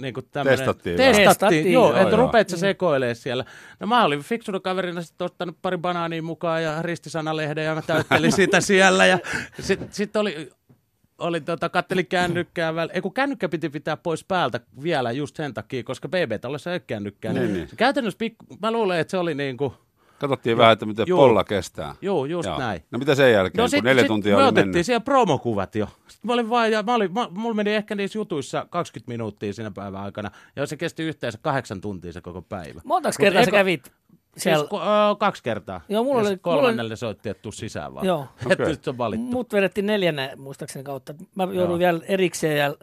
niin 0.00 0.14
kuin 0.14 0.26
tämmönen, 0.30 0.58
Testattiin 0.58 0.96
testattiin, 0.96 1.28
Testattiin, 1.28 1.72
joo, 1.72 1.90
joo, 1.90 1.96
että 1.96 2.16
joo. 2.16 2.26
rupeat 2.26 2.48
sä 2.48 2.56
sekoilee 2.56 3.14
siellä. 3.14 3.44
No 3.80 3.86
mä 3.86 4.04
olin 4.04 4.20
fiksunut 4.20 4.62
kaverina 4.62 5.02
sitten 5.02 5.24
ottanut 5.24 5.56
pari 5.62 5.78
banaania 5.78 6.22
mukaan 6.22 6.62
ja 6.62 6.82
ristisanalehden 6.82 7.64
ja 7.64 7.74
mä 7.74 7.82
täyttelin 7.82 8.32
sitä 8.42 8.60
siellä 8.60 9.06
ja 9.06 9.18
sitten 9.60 9.88
sit 9.90 10.16
oli, 10.16 10.50
oli 11.18 11.40
tota, 11.40 11.68
kattelin 11.68 12.06
kännykkää 12.06 12.74
väl, 12.74 12.88
ei 12.92 13.00
kun 13.00 13.14
kännykkä 13.14 13.48
piti 13.48 13.68
pitää 13.70 13.96
pois 13.96 14.24
päältä 14.24 14.60
vielä 14.82 15.12
just 15.12 15.36
sen 15.36 15.54
takia, 15.54 15.82
koska 15.84 16.08
BB-talossa 16.08 16.70
ei 16.70 16.74
ole 16.74 16.82
kännykkää. 16.86 17.32
Niin, 17.32 17.42
Niin, 17.42 17.54
niin. 17.54 17.68
Käytännössä 17.76 18.18
pikku, 18.18 18.44
mä 18.62 18.70
luulen, 18.70 19.00
että 19.00 19.10
se 19.10 19.18
oli 19.18 19.34
niin 19.34 19.56
kuin, 19.56 19.72
Katsottiin 20.18 20.56
vähän, 20.58 20.72
että 20.72 20.86
miten 20.86 21.04
Joo. 21.08 21.18
polla 21.18 21.44
kestää. 21.44 21.94
joo, 22.00 22.24
just 22.24 22.48
näin. 22.58 22.82
No 22.90 22.98
mitä 22.98 23.14
sen 23.14 23.32
jälkeen, 23.32 23.62
kun 23.62 23.70
sit- 23.70 23.84
neljä 23.84 24.02
sit 24.02 24.08
tuntia 24.08 24.32
me 24.36 24.42
oli 24.42 24.48
otettiin 24.48 24.68
mennyt? 24.68 24.86
siellä 24.86 25.00
promokuvat 25.00 25.74
jo. 25.74 25.86
Sitten 25.86 26.28
mä 26.28 26.32
olin 26.32 26.50
vaan, 26.50 26.72
ja 26.72 26.82
mä 26.82 26.94
olin, 26.94 27.12
mä, 27.12 27.28
mulla 27.30 27.54
meni 27.54 27.74
ehkä 27.74 27.94
niissä 27.94 28.18
jutuissa 28.18 28.66
20 28.70 29.12
minuuttia 29.12 29.52
siinä 29.52 29.70
päivän 29.70 30.00
aikana, 30.02 30.30
ja 30.56 30.66
se 30.66 30.76
kesti 30.76 31.02
yhteensä 31.02 31.38
kahdeksan 31.42 31.80
tuntia 31.80 32.12
se 32.12 32.20
koko 32.20 32.42
päivä. 32.42 32.80
Montaks 32.84 33.18
Mut 33.18 33.24
kertaa 33.24 33.44
sä 33.44 33.50
kävit 33.50 33.92
siellä? 34.36 34.58
Siis, 34.68 34.70
ko- 34.80 34.84
ö, 35.12 35.16
kaksi 35.18 35.42
kertaa. 35.42 35.80
Joo, 35.88 36.04
mulla 36.04 36.16
ja 36.20 36.20
oli- 36.20 36.28
sit 36.28 36.40
mulla 36.44 36.56
kolmannelle 36.58 36.96
soitti, 36.96 37.28
että 37.28 37.42
tuu 37.42 37.52
sisään 37.52 37.94
vaan. 37.94 38.06
Joo. 38.06 38.22
Että 38.50 38.62
Okei. 38.62 38.66
nyt 38.66 38.88
on 38.88 38.98
valittu. 38.98 39.26
Mut 39.26 39.52
vedettiin 39.52 39.86
neljännen 39.86 40.40
muistaakseni 40.40 40.84
kautta. 40.84 41.14
Mä 41.34 41.42
jouduin 41.44 41.58
Joo. 41.68 41.78
vielä 41.78 42.00
erikseen 42.08 42.58
ja... 42.58 42.74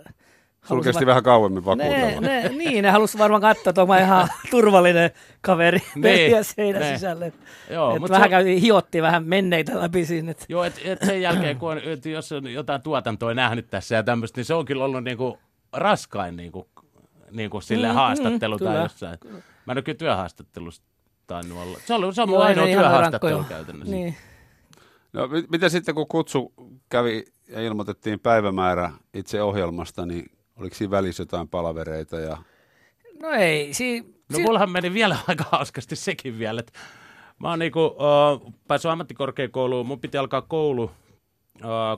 Sulla 0.68 0.70
halusin 0.70 0.90
kesti 0.94 1.06
va- 1.06 1.10
vähän 1.10 1.24
kauemmin 1.24 1.62
ne, 1.62 1.66
vakuutella. 1.66 2.22
ne, 2.22 2.50
niin, 2.50 2.84
ne 2.84 2.90
halusi 2.92 3.18
varmaan 3.18 3.42
katsoa, 3.42 3.70
että 3.72 3.82
onko 3.82 3.96
ihan 3.96 4.28
turvallinen 4.52 5.12
kaveri 5.42 5.80
Niin, 5.80 6.02
neljä 6.04 6.44
seinän 6.44 6.82
ne. 6.82 6.94
sisälle. 6.94 7.34
Joo, 7.70 7.94
et 7.96 8.00
mut 8.02 8.10
vähän 8.10 8.30
se- 8.44 8.62
hiottiin 8.62 9.02
vähän 9.02 9.24
menneitä 9.26 9.80
läpi 9.82 10.06
siinä. 10.06 10.32
Et, 10.32 10.46
Joo, 10.50 10.64
että 10.64 10.82
et 10.84 11.00
sen 11.06 11.22
jälkeen, 11.22 11.58
kun 11.58 11.72
on, 11.72 11.78
et 11.86 12.06
jos 12.06 12.32
on 12.32 12.54
jotain 12.54 12.82
tuotantoa 12.82 13.34
nähnyt 13.34 13.70
tässä 13.70 13.96
ja 13.96 14.04
tämmöistä, 14.04 14.38
niin 14.40 14.46
se 14.46 14.54
on 14.54 14.66
kyllä 14.66 14.86
ollut 14.86 15.04
niinku 15.04 15.40
raskain 15.74 16.36
niinku, 16.36 16.68
niinku 17.32 17.62
sille 17.62 17.88
Mm, 17.88 17.92
mm, 17.94 17.96
haastattelu 17.96 18.56
mm, 18.58 18.60
tai 18.66 18.68
kyllä. 18.74 18.84
jossain. 18.84 19.18
Mä 19.66 19.72
en 19.72 19.78
ole 19.78 19.82
kyllä 19.82 19.98
työhaastattelusta 19.98 20.86
tainnut 21.28 21.58
olla. 21.58 21.78
Se 21.86 21.94
on, 21.94 22.14
se 22.16 22.22
on 22.22 22.30
mun 22.30 22.36
Joo, 22.38 22.44
ainoa 22.48 22.66
ne 22.66 22.72
työhaastattelu 22.72 23.44
käytännössä. 23.50 23.96
Niin. 23.96 24.16
No, 25.14 25.28
mit- 25.28 25.50
mitä 25.50 25.70
sitten, 25.70 25.96
kun 25.96 26.08
kutsu 26.08 26.54
kävi 26.90 27.24
ja 27.50 27.62
ilmoitettiin 27.62 28.20
päivämäärä 28.20 28.92
itse 29.14 29.42
ohjelmasta, 29.42 30.06
niin 30.06 30.26
oliko 30.60 30.76
siinä 30.76 30.92
välissä 30.92 31.22
jotain 31.22 31.48
palavereita? 31.48 32.20
Ja... 32.20 32.38
No 33.22 33.30
ei, 33.30 33.74
si, 33.74 34.16
No 34.30 34.36
si, 34.38 34.44
mullahan 34.44 34.72
meni 34.72 34.94
vielä 34.94 35.18
aika 35.28 35.46
hauskasti 35.52 35.96
sekin 35.96 36.40
vielä, 36.40 36.60
että 36.60 36.80
mä 37.40 37.50
oon 37.50 37.60
niinku, 37.60 37.86
uh, 37.86 38.54
päässyt 38.68 38.92
ammattikorkeakouluun, 38.92 39.86
mun 39.86 40.00
piti 40.00 40.18
alkaa 40.18 40.42
koulu 40.42 40.84
uh, 40.84 40.92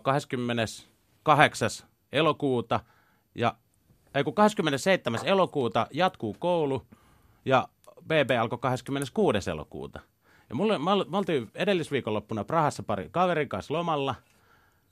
28. 0.02 1.70
elokuuta 2.12 2.80
ja 3.36 3.56
ei 4.16 4.24
kun 4.24 4.34
27. 4.34 5.20
elokuuta 5.24 5.88
jatkuu 5.92 6.36
koulu 6.40 6.88
ja 7.46 7.68
BB 8.04 8.32
alkoi 8.42 8.60
26. 8.60 9.50
elokuuta. 9.50 10.00
Ja 10.50 10.56
mulle, 10.56 10.78
mä, 10.78 10.92
mä 11.10 11.18
oltiin 11.18 11.52
edellisviikonloppuna 11.56 12.44
Prahassa 12.44 12.84
pari 12.84 13.10
kaverin 13.12 13.50
kanssa 13.50 13.74
lomalla 13.74 14.16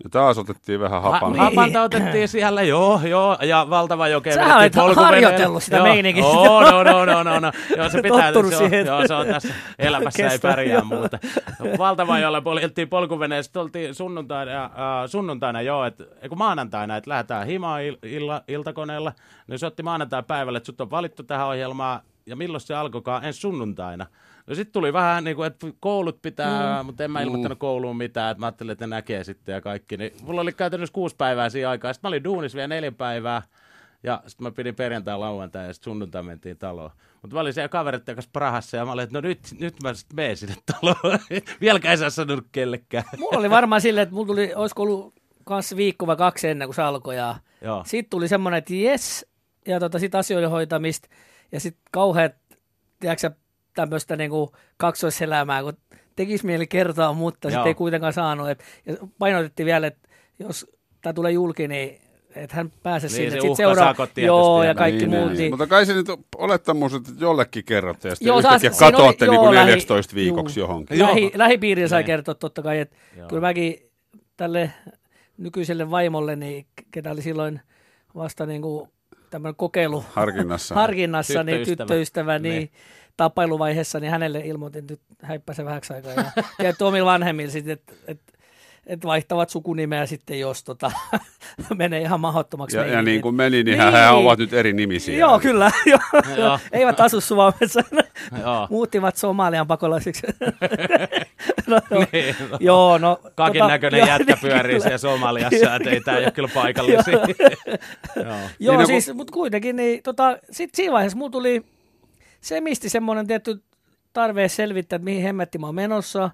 Ja 0.03 0.09
taas 0.09 0.37
otettiin 0.37 0.79
vähän 0.79 1.01
hapan. 1.01 1.35
Ha- 1.35 1.43
hapanta 1.43 1.81
otettiin 1.81 2.27
siellä, 2.27 2.61
joo, 2.61 3.01
joo, 3.03 3.37
ja 3.41 3.67
valtava 3.69 4.07
joke. 4.07 4.33
Sähän 4.33 4.57
olet 4.57 4.75
harjoitellut 4.95 5.63
sitä 5.63 5.83
meininkiä. 5.83 6.23
Joo, 6.23 6.61
no, 6.71 6.83
no, 6.83 7.05
no, 7.05 7.23
no, 7.23 7.39
no. 7.39 7.51
Joo, 7.77 7.89
se 7.89 8.01
pitää, 8.03 8.31
Tottunut 8.31 8.49
se 8.53 8.63
on, 8.63 8.69
siihen. 8.69 8.85
joo, 8.85 9.07
se 9.07 9.13
on 9.13 9.27
tässä 9.27 9.53
elämässä 9.79 10.23
ei 10.23 10.29
Kestää, 10.29 10.51
pärjää 10.51 10.75
joo. 10.75 10.85
muuta. 10.85 11.19
Valtava 11.77 12.19
jolle 12.19 12.41
poljettiin 12.41 12.89
polkuveneen, 12.89 13.43
sitten 13.43 13.61
oltiin 13.61 13.95
sunnuntaina, 13.95 14.63
äh, 14.65 14.71
sunnuntaina 15.07 15.61
joo, 15.61 15.85
että 15.85 16.03
kun 16.29 16.37
maanantaina, 16.37 16.97
että 16.97 17.09
lähdetään 17.09 17.47
himaan 17.47 17.83
il, 17.83 17.97
illa, 18.03 18.41
iltakoneella, 18.47 19.11
niin 19.47 19.59
se 19.59 19.65
otti 19.65 19.83
maanantai 19.83 20.23
päivällä, 20.23 20.57
että 20.57 20.65
sut 20.65 20.81
on 20.81 20.91
valittu 20.91 21.23
tähän 21.23 21.47
ohjelmaan, 21.47 21.99
ja 22.25 22.35
milloin 22.35 22.61
se 22.61 22.75
alkoikaan, 22.75 23.23
ensi 23.25 23.39
sunnuntaina. 23.39 24.05
No 24.47 24.55
sitten 24.55 24.73
tuli 24.73 24.93
vähän 24.93 25.23
niin 25.23 25.35
kuin, 25.35 25.47
että 25.47 25.67
koulut 25.79 26.21
pitää, 26.21 26.83
mm. 26.83 26.85
mutta 26.85 27.03
en 27.03 27.11
mä 27.11 27.21
ilmoittanut 27.21 27.59
kouluun 27.59 27.97
mitään, 27.97 28.31
että 28.31 28.39
mä 28.39 28.45
ajattelin, 28.45 28.71
että 28.71 28.87
ne 28.87 28.95
näkee 28.95 29.23
sitten 29.23 29.53
ja 29.53 29.61
kaikki. 29.61 29.97
Niin 29.97 30.11
mulla 30.21 30.41
oli 30.41 30.53
käytännössä 30.53 30.93
kuusi 30.93 31.15
päivää 31.15 31.49
siinä 31.49 31.69
aikaa. 31.69 31.93
Sitten 31.93 32.07
mä 32.07 32.09
olin 32.09 32.23
duunis 32.23 32.55
vielä 32.55 32.67
neljä 32.67 32.91
päivää. 32.91 33.41
Ja 34.03 34.23
sitten 34.27 34.47
mä 34.47 34.51
pidin 34.51 34.75
perjantai, 34.75 35.17
lauantai 35.17 35.67
ja 35.67 35.73
sitten 35.73 35.91
sunnuntai 35.91 36.23
mentiin 36.23 36.57
taloon. 36.57 36.91
Mutta 37.21 37.35
mä 37.35 37.39
olin 37.39 37.53
siellä 37.53 37.69
kavereiden 37.69 38.15
kanssa 38.15 38.31
Prahassa 38.33 38.77
ja 38.77 38.85
mä 38.85 38.91
olin, 38.91 39.03
että 39.03 39.17
no 39.17 39.21
nyt, 39.21 39.39
nyt 39.59 39.75
mä 39.83 39.93
sitten 39.93 40.15
menen 40.15 40.37
sinne 40.37 40.55
taloon. 40.65 41.19
Vieläkään 41.61 41.91
ei 41.91 41.97
saa 41.97 42.09
sanonut 42.09 42.45
kellekään. 42.51 43.03
Mulla 43.17 43.39
oli 43.39 43.49
varmaan 43.49 43.81
silleen, 43.81 44.03
että 44.03 44.15
mulla 44.15 44.27
tuli, 44.27 44.53
olisiko 44.55 44.83
ollut 44.83 45.13
kanssa 45.43 45.75
viikko 45.77 46.07
vai 46.07 46.15
kaksi 46.15 46.47
ennen 46.47 46.67
kuin 46.67 46.75
se 46.75 46.81
alkoi. 46.81 47.15
Ja 47.15 47.35
sitten 47.85 48.09
tuli 48.09 48.27
semmoinen, 48.27 48.57
että 48.57 48.73
jes, 48.73 49.25
ja 49.67 49.79
tota, 49.79 49.99
sitten 49.99 50.19
asioiden 50.19 50.49
hoitamista, 50.49 51.07
ja 51.51 51.59
sitten 51.59 51.83
kauheat, 51.91 52.35
tiedätkö 52.99 53.31
tämmöistä 53.75 54.15
niinku 54.15 54.51
kaksoiselämää, 54.77 55.63
kun 55.63 55.73
tekisi 56.15 56.45
mieli 56.45 56.67
kertoa, 56.67 57.13
mutta 57.13 57.49
sitten 57.49 57.67
ei 57.67 57.73
kuitenkaan 57.73 58.13
saanut. 58.13 58.49
Et, 58.49 58.63
ja 58.85 58.95
painotettiin 59.19 59.65
vielä, 59.65 59.87
että 59.87 60.09
jos 60.39 60.67
tämä 61.01 61.13
tulee 61.13 61.31
julki, 61.31 61.67
niin 61.67 62.01
että 62.35 62.55
hän 62.55 62.71
pääsee 62.83 63.07
Niin, 63.07 63.15
sinne. 63.15 63.29
se 63.31 63.41
Sit 63.41 63.49
uhkasakot 63.49 63.95
tietysti 64.13 64.21
Joo, 64.25 64.63
ja 64.63 64.75
kaikki 64.75 65.05
Niin, 65.05 65.09
muut. 65.09 65.27
niin. 65.31 65.37
Niin, 65.37 65.51
Mutta 65.51 65.67
kai 65.67 65.85
se 65.85 65.93
nyt 65.93 66.07
olettamus, 66.37 66.93
että 66.93 67.11
jollekin 67.19 67.63
kerrotte 67.65 68.09
ja 68.09 68.15
sitten 68.15 68.27
Joo, 68.27 68.39
yhtäkkiä 68.39 68.69
saas- 68.69 68.77
siinä 68.77 68.87
oli- 68.87 68.91
katoatte 68.97 69.25
niin 69.25 69.33
joo, 69.33 69.43
kuin 69.43 69.55
lähi- 69.55 69.65
14 69.69 70.15
viikoksi 70.15 70.59
juu. 70.59 70.67
johonkin. 70.69 70.99
Lähi, 70.99 71.31
lähipiiriä 71.35 71.87
sai 71.87 71.99
Niin. 72.01 72.05
kertoa 72.05 72.35
totta 72.35 72.61
kai, 72.61 72.79
että 72.79 72.95
Joo. 73.17 73.27
kyllä 73.27 73.41
mäkin 73.41 73.75
tälle 74.37 74.71
nykyiselle 75.37 75.91
vaimolle, 75.91 76.35
niin 76.35 76.65
ketä 76.91 77.11
oli 77.11 77.21
silloin 77.21 77.61
vasta 78.15 78.45
niin 78.45 78.61
kuin 78.61 78.89
tämmöinen 79.29 79.55
kokeilu 79.55 80.03
Harkinnassa. 80.13 80.75
harkinnassa, 80.81 81.43
niin 81.43 81.57
Tyttöystävä. 81.57 81.85
tyttöystävä, 81.87 82.39
niin, 82.39 82.53
Niin. 82.55 82.69
Tapailuvaiheessa, 83.17 83.99
niin 83.99 84.11
hänelle 84.11 84.39
ilmoitin, 84.39 84.79
että 84.79 84.93
nyt 84.93 85.01
häippäse 85.21 85.65
vähäksi 85.65 85.93
aikaa. 85.93 86.11
Ja 86.11 86.23
tiedätkö 86.57 86.85
omilla 86.87 87.11
vanhemmilla 87.11 87.51
sitten, 87.51 87.73
että 87.73 87.93
et, 88.07 88.19
et 88.87 89.05
vaihtavat 89.05 89.49
sukunimeä 89.49 90.05
sitten, 90.05 90.39
jos 90.39 90.63
tota, 90.63 90.91
menee 91.77 92.01
ihan 92.01 92.19
mahdottomaksi. 92.19 92.77
Ja, 92.77 92.85
ja 92.85 93.01
niin 93.01 93.21
kuin 93.21 93.35
meni, 93.35 93.63
niin, 93.63 93.65
Niin. 93.79 93.91
hän 93.91 94.15
ovat 94.15 94.39
nyt 94.39 94.53
eri 94.53 94.73
nimisiä. 94.73 95.17
Joo, 95.17 95.39
kyllä. 95.39 95.71
Joo. 95.85 95.99
Joo. 96.37 96.59
Eivät 96.71 96.99
asu 96.99 97.21
Suomessa. 97.21 97.81
Joo. 98.41 98.67
Muuttivat 98.69 99.15
Somalian 99.17 99.67
pakolaisiksi. 99.67 100.27
no, 101.67 101.79
no. 101.89 102.05
Niin, 102.11 102.35
no. 102.51 102.57
Joo, 102.59 102.97
no. 102.97 103.19
Kakin 103.35 103.67
näköinen 103.67 103.97
joo, 103.99 104.07
jätkä 104.07 104.33
niin, 104.33 104.41
pyörii 104.41 104.79
siellä 104.81 104.97
Somaliassa, 104.97 105.75
että 105.75 105.89
ei 105.89 106.01
tämä 106.01 106.17
ole 106.17 106.31
kyllä 106.31 106.49
paikallisia. 106.53 107.13
Joo. 107.13 107.25
Joo, 108.59 108.73
Niin, 108.73 108.79
no, 108.79 108.85
siis, 108.85 109.13
mutta 109.13 109.33
kuitenkin, 109.33 109.75
niin 109.75 110.03
tota, 110.03 110.37
sit 110.51 110.69
siinä 110.75 110.93
vaiheessa 110.93 111.17
mulla 111.17 111.31
tuli 111.31 111.63
semisti 112.45 112.89
semmoinen 112.89 113.27
tietty 113.27 113.63
tarve 114.13 114.47
selvittää, 114.47 114.95
että 114.95 115.03
mihin 115.03 115.23
hemmetti 115.23 115.57
mä 115.57 115.65
oon 115.65 115.75
menossa. 115.75 116.29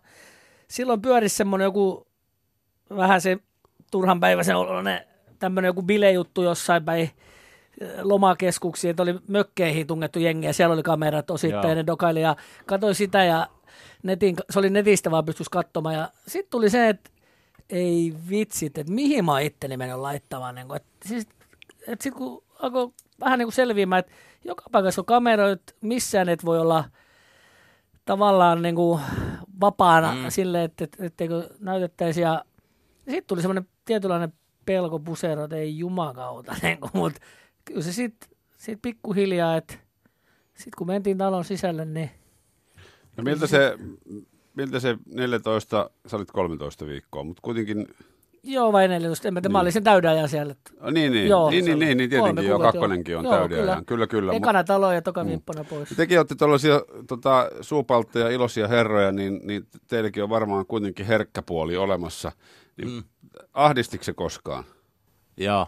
Silloin 0.68 1.02
pyörisi 1.02 1.36
semmoinen 1.36 1.66
joku 1.66 2.08
vähän 2.96 3.22
se 3.22 3.38
turhan 3.92 4.20
päiväisen 4.20 4.56
oloinen 4.56 5.02
tämmöinen 5.40 5.70
joku 5.70 5.84
bilejuttu 5.84 6.44
jossain 6.44 6.86
päin 6.86 7.02
eh, 7.82 7.90
lomakeskuksiin, 8.02 8.90
että 8.90 9.04
oli 9.04 9.16
mökkeihin 9.28 9.88
tungettu 9.88 10.20
jengiä, 10.20 10.54
siellä 10.54 10.74
oli 10.74 10.84
kamerat 10.84 11.32
osittain, 11.32 11.64
Joo. 11.64 11.70
ja 11.70 11.76
ne 11.76 11.86
dokaili 11.86 12.22
ja 12.22 12.36
katsoin 12.66 12.96
sitä 12.96 13.24
ja 13.24 13.48
netin, 14.04 14.36
se 14.50 14.60
oli 14.60 14.70
netistä 14.70 15.12
vaan 15.12 15.26
pystyisi 15.26 15.52
katsomaan 15.52 15.96
ja 15.96 16.10
sitten 16.28 16.52
tuli 16.52 16.70
se, 16.70 16.90
että 16.90 17.10
ei 17.70 18.14
vitsit, 18.30 18.78
että 18.78 18.94
mihin 18.94 19.26
mä 19.26 19.32
oon 19.32 19.42
itteni 19.42 19.78
mennyt 19.78 20.00
laittamaan. 20.00 20.56
Niin 20.56 20.68
kuin, 20.68 20.78
että 20.78 21.08
siis, 21.08 21.28
että 21.88 22.04
sitten 22.04 22.14
kun 22.14 22.44
alkoi 22.60 22.94
vähän 23.22 23.40
niin 23.40 23.46
kuin 23.46 23.54
selviämään, 23.54 24.00
että 24.00 24.12
joka 24.46 24.64
paikassa 24.72 25.02
on 25.02 25.06
kameroita, 25.06 25.74
missään 25.82 26.30
et 26.30 26.46
voi 26.46 26.60
olla 26.60 26.84
tavallaan 28.06 28.62
niin 28.62 28.76
kuin 28.76 29.02
vapaana 29.62 30.16
mm. 30.16 30.30
silleen, 30.30 30.64
että, 30.64 30.84
että, 30.84 31.06
etteikö 31.06 31.50
näytettäisi. 31.60 32.22
Ja 32.22 32.46
sitten 32.98 33.28
tuli 33.28 33.42
semmoinen 33.42 33.68
tietynlainen 33.86 34.34
pelko 34.66 35.00
pusero, 35.00 35.44
että 35.44 35.56
ei 35.56 35.78
jumakauta. 35.78 36.56
Niin 36.62 36.80
kuin, 36.80 36.92
mutta 36.94 37.22
kyllä 37.66 37.82
se 37.82 37.94
sitten 37.94 38.30
sit 38.58 38.80
pikkuhiljaa, 38.82 39.58
että 39.58 39.74
sitten 40.48 40.78
kun 40.78 40.88
mentiin 40.88 41.18
talon 41.18 41.46
sisälle, 41.46 41.86
niin 41.86 42.12
Ja 43.18 43.24
miltä 43.24 43.48
se, 43.48 43.78
miltä 44.56 44.80
se 44.80 44.98
14, 45.06 45.90
sä 46.08 46.18
olit 46.18 46.32
13 46.32 46.86
viikkoa, 46.86 47.24
mutta 47.24 47.42
kuitenkin, 47.42 47.88
joo 48.44 48.74
vai 48.74 48.88
14, 48.88 49.28
en 49.28 49.34
mä, 49.34 49.40
niin. 49.40 49.52
mä 49.52 49.60
olin 49.60 49.72
sen 49.72 49.84
täyden 49.84 50.12
ajan 50.12 50.30
siellä. 50.30 50.52
että 50.52 50.72
oh, 50.82 50.92
niin, 50.92 51.12
niin, 51.12 51.28
Joo, 51.28 51.50
niin, 51.50 51.66
niin, 51.66 51.80
niin, 51.80 51.98
niin 51.98 52.10
tietenkin 52.10 52.48
jo, 52.48 52.60
kakkonenkin 52.60 53.18
on 53.18 53.24
joo. 53.24 53.34
täyden 53.34 53.64
ajan. 53.64 53.86
Kyllä, 53.86 54.08
kyllä. 54.08 54.32
mut- 54.32 54.38
Ekana 54.38 54.64
talo 54.64 54.92
ja 54.92 55.02
toka 55.02 55.26
viippona 55.26 55.64
pois. 55.64 55.90
Tekin 55.90 56.20
olette 56.20 56.36
tällaisia 56.36 56.82
tota, 57.08 57.50
suupaltteja, 57.62 58.30
iloisia 58.30 58.68
herroja, 58.68 59.12
niin, 59.12 59.40
niin 59.44 59.68
teilläkin 59.88 60.24
on 60.24 60.30
varmaan 60.30 60.66
kuitenkin 60.66 61.06
herkkä 61.06 61.42
puoli 61.42 61.78
olemassa. 61.78 62.32
Niin 62.78 62.90
mm. 62.90 63.04
Ahdistiko 63.54 64.04
se 64.04 64.14
koskaan? 64.14 64.64
Joo. 65.38 65.68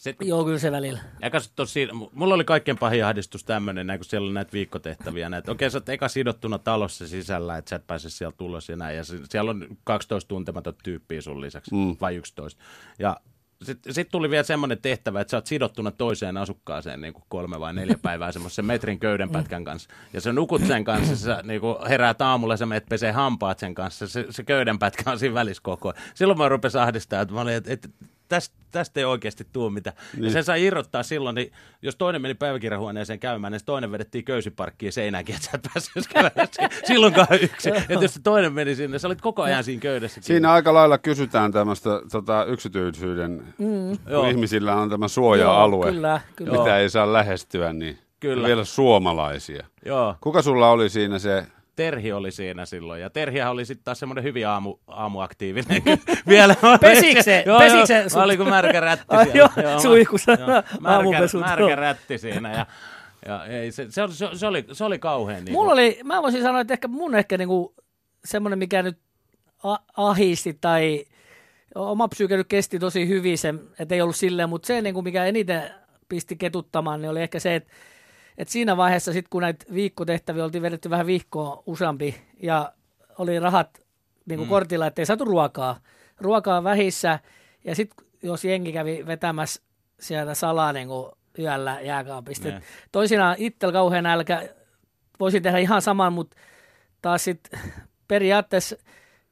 Sitten, 0.00 0.28
Joo, 0.28 0.44
kyllä 0.44 0.58
se 0.58 0.72
välillä. 0.72 0.98
ja 1.22 1.30
kas 1.30 1.52
tosi, 1.56 1.88
mulla 2.12 2.34
oli 2.34 2.44
kaikkein 2.44 2.78
pahin 2.78 3.04
ahdistus 3.04 3.44
tämmöinen, 3.44 3.86
näin, 3.86 3.98
kun 3.98 4.04
siellä 4.04 4.26
oli 4.26 4.34
näitä 4.34 4.52
viikkotehtäviä. 4.52 5.28
Näitä. 5.28 5.52
Okei, 5.52 5.70
sä 5.70 5.78
oot 5.78 5.88
eka 5.88 6.08
sidottuna 6.08 6.58
talossa 6.58 7.06
sisällä, 7.06 7.56
että 7.56 7.68
sä 7.68 7.76
et 7.76 7.86
pääse 7.86 8.10
sieltä 8.10 8.36
tulos 8.36 8.68
ja 8.68 8.76
näin. 8.76 8.96
Ja 8.96 9.04
se, 9.04 9.18
siellä 9.28 9.50
on 9.50 9.66
12 9.84 10.28
tuntematon 10.28 10.74
tyyppiä 10.82 11.20
sun 11.20 11.40
lisäksi, 11.40 11.74
mm. 11.74 11.96
vai 12.00 12.16
11. 12.16 12.62
Ja 12.98 13.16
sitten 13.62 13.94
sit 13.94 14.08
tuli 14.08 14.30
vielä 14.30 14.42
semmoinen 14.42 14.78
tehtävä, 14.82 15.20
että 15.20 15.30
sä 15.30 15.36
oot 15.36 15.46
sidottuna 15.46 15.90
toiseen 15.90 16.36
asukkaaseen 16.36 17.00
niin 17.00 17.12
kuin 17.12 17.24
kolme 17.28 17.60
vai 17.60 17.74
neljä 17.74 17.98
päivää 18.02 18.32
semmoisen 18.32 18.64
metrin 18.64 18.98
köydenpätkän 18.98 19.64
kanssa. 19.64 19.90
Ja 20.12 20.20
sä 20.20 20.32
nukut 20.32 20.62
sen 20.66 20.84
kanssa, 20.84 21.16
sä 21.16 21.40
niin 21.44 21.60
kuin 21.60 21.76
heräät 21.88 22.22
aamulla, 22.22 22.56
sä 22.56 22.66
menet 22.66 22.86
pesee 22.88 23.12
hampaat 23.12 23.58
sen 23.58 23.74
kanssa, 23.74 24.08
se, 24.08 24.26
se 24.30 24.42
köydenpätkä 24.42 25.10
on 25.10 25.18
siinä 25.18 25.34
välissä 25.34 25.62
koko 25.62 25.88
ajan. 25.88 26.02
Silloin 26.14 26.38
mä 26.38 26.48
rupesin 26.48 26.80
ahdistaa, 26.80 27.20
että 27.20 27.34
mä 27.34 27.40
olin, 27.40 27.54
että, 27.54 27.72
että 27.72 27.88
tästä, 28.28 28.56
tästä 28.70 29.00
ei 29.00 29.04
oikeasti 29.04 29.46
tule 29.52 29.72
mitään. 29.72 29.96
Niin. 30.14 30.24
Ja 30.24 30.30
sen 30.30 30.44
sai 30.44 30.64
irrottaa 30.64 31.02
silloin, 31.02 31.34
niin 31.34 31.52
jos 31.82 31.96
toinen 31.96 32.22
meni 32.22 32.34
päiväkirjahuoneeseen 32.34 33.18
käymään, 33.18 33.52
niin 33.52 33.60
toinen 33.64 33.92
vedettiin 33.92 34.24
köysiparkkiin 34.24 34.92
seinäänkin, 34.92 35.34
että 35.34 35.44
sä 35.50 35.52
et 35.54 35.68
päässyt 35.74 36.06
käymään 36.06 36.48
si- 36.50 36.86
silloinkaan 36.92 37.26
yksin. 37.40 37.74
että 37.74 38.04
jos 38.04 38.20
toinen 38.22 38.52
meni 38.52 38.74
sinne, 38.74 38.98
sä 38.98 39.08
olit 39.08 39.20
koko 39.20 39.42
ajan 39.42 39.64
siinä 39.64 39.80
köydessä. 39.80 40.20
Siinä 40.20 40.52
aika 40.52 40.74
lailla 40.74 40.98
kysytään 40.98 41.52
tämmöistä 41.52 41.90
tota, 42.12 42.44
yksityisyyden, 42.44 43.54
mm. 43.58 43.98
Kun 44.16 44.28
ihmisillä 44.28 44.76
on 44.76 44.90
tämä 44.90 45.08
suoja-alue, 45.08 45.86
Joo, 45.86 45.92
kyllä, 45.94 46.20
kyllä. 46.36 46.52
mitä 46.52 46.68
Joo. 46.70 46.76
ei 46.78 46.90
saa 46.90 47.12
lähestyä, 47.12 47.72
niin 47.72 47.98
Kyllä. 48.20 48.48
vielä 48.48 48.64
suomalaisia. 48.64 49.66
Joo. 49.84 50.14
Kuka 50.20 50.42
sulla 50.42 50.70
oli 50.70 50.88
siinä 50.88 51.18
se, 51.18 51.46
Terhi 51.78 52.12
oli 52.12 52.30
siinä 52.30 52.66
silloin, 52.66 53.00
ja 53.00 53.10
Terhihän 53.10 53.50
oli 53.50 53.64
sitten 53.64 53.84
taas 53.84 53.98
semmoinen 53.98 54.24
hyvin 54.24 54.48
aamu, 54.48 54.76
aamuaktiivinen. 54.86 55.82
Vielä 56.28 56.54
Pesikö 56.80 57.22
se? 57.22 57.42
Joo, 57.46 57.58
Pesikö 57.58 57.94
joo. 57.94 58.08
se 58.08 58.18
olin 58.18 58.36
kuin 58.38 58.48
märkä 58.48 58.80
rätti 58.80 59.06
siellä. 59.22 59.34
joo, 59.34 59.48
mä- 59.74 59.80
suihkussa 59.80 60.32
joo, 60.32 60.46
märkä, 60.48 60.88
aamupesut, 60.88 61.40
märkä 61.40 61.62
joo. 61.62 61.76
rätti 61.76 62.18
siinä, 62.18 62.52
ja, 62.52 62.66
ja 63.26 63.44
ei, 63.44 63.72
se, 63.72 63.86
se, 63.90 64.02
oli, 64.02 64.12
se, 64.14 64.46
oli, 64.46 64.64
se 64.72 64.84
oli 64.84 64.98
kauhean. 64.98 65.44
Niin 65.44 65.52
Mulla 65.52 65.72
oli, 65.72 66.00
mä 66.04 66.22
voisin 66.22 66.42
sanoa, 66.42 66.60
että 66.60 66.74
ehkä 66.74 66.88
mun 66.88 67.14
ehkä 67.14 67.38
niinku 67.38 67.74
semmoinen, 68.24 68.58
mikä 68.58 68.82
nyt 68.82 68.98
a- 69.62 69.78
ahisti 69.96 70.58
tai 70.60 71.04
oma 71.74 72.08
psyyke 72.08 72.36
nyt 72.36 72.48
kesti 72.48 72.78
tosi 72.78 73.08
hyvin 73.08 73.38
sen, 73.38 73.60
että 73.78 73.94
ei 73.94 74.00
ollut 74.02 74.16
silleen, 74.16 74.48
mutta 74.48 74.66
se 74.66 74.82
niinku, 74.82 75.02
mikä 75.02 75.24
eniten 75.24 75.62
pisti 76.08 76.36
ketuttamaan, 76.36 77.00
niin 77.02 77.10
oli 77.10 77.22
ehkä 77.22 77.38
se, 77.38 77.54
että, 77.54 77.72
että 78.38 78.52
siinä 78.52 78.76
vaiheessa 78.76 79.12
sitten 79.12 79.30
kun 79.30 79.42
näitä 79.42 79.64
viikkotehtäviä 79.74 80.44
oltiin 80.44 80.62
vedetty 80.62 80.90
vähän 80.90 81.06
viikkoa 81.06 81.62
useampi 81.66 82.14
ja 82.42 82.72
oli 83.18 83.40
rahat 83.40 83.80
niin 84.26 84.36
kuin 84.36 84.48
mm. 84.48 84.50
kortilla, 84.50 84.86
ettei 84.86 85.06
saatu 85.06 85.24
ruokaa. 85.24 85.80
Ruokaa 86.20 86.64
vähissä 86.64 87.18
ja 87.64 87.74
sitten 87.74 88.06
jos 88.22 88.44
jengi 88.44 88.72
kävi 88.72 89.06
vetämässä 89.06 89.62
sieltä 90.00 90.34
salaa 90.34 90.72
niin 90.72 90.88
kuin 90.88 91.12
yöllä 91.38 91.80
jääkaapista. 91.80 92.48
Ne. 92.48 92.56
Et 92.56 92.62
Toisinaan 92.92 93.36
itsellä 93.38 93.72
kauhean 93.72 94.04
nälkä, 94.04 94.48
voisin 95.20 95.42
tehdä 95.42 95.58
ihan 95.58 95.82
saman, 95.82 96.12
mutta 96.12 96.36
taas 97.02 97.24
sitten 97.24 97.60
periaatteessa 98.08 98.76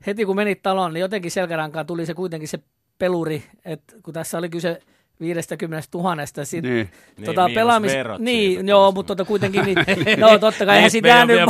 heti 0.06 0.24
kun 0.24 0.36
menit 0.36 0.62
taloon, 0.62 0.92
niin 0.92 1.00
jotenkin 1.00 1.30
selkärankaan 1.30 1.86
tuli 1.86 2.06
se 2.06 2.14
kuitenkin 2.14 2.48
se 2.48 2.58
peluri, 2.98 3.44
että 3.64 3.94
kun 4.02 4.14
tässä 4.14 4.38
oli 4.38 4.48
kyse 4.48 4.82
50 5.20 5.88
tuhannesta, 5.90 6.44
sit, 6.44 6.62
niin, 6.62 6.90
tota, 7.24 7.46
Niin, 7.46 7.54
pelaamis... 7.54 7.92
miinus 7.92 7.98
verot 7.98 8.20
Niin, 8.20 8.52
siitä 8.52 8.70
joo, 8.70 8.92
mutta 8.92 9.16
tota 9.16 9.28
kuitenkin, 9.28 9.64
niin, 9.64 9.78
no 10.20 10.38
totta 10.38 10.66
kai 10.66 10.76
eihän 10.76 10.90
siitä 10.90 11.08
jäänyt. 11.08 11.36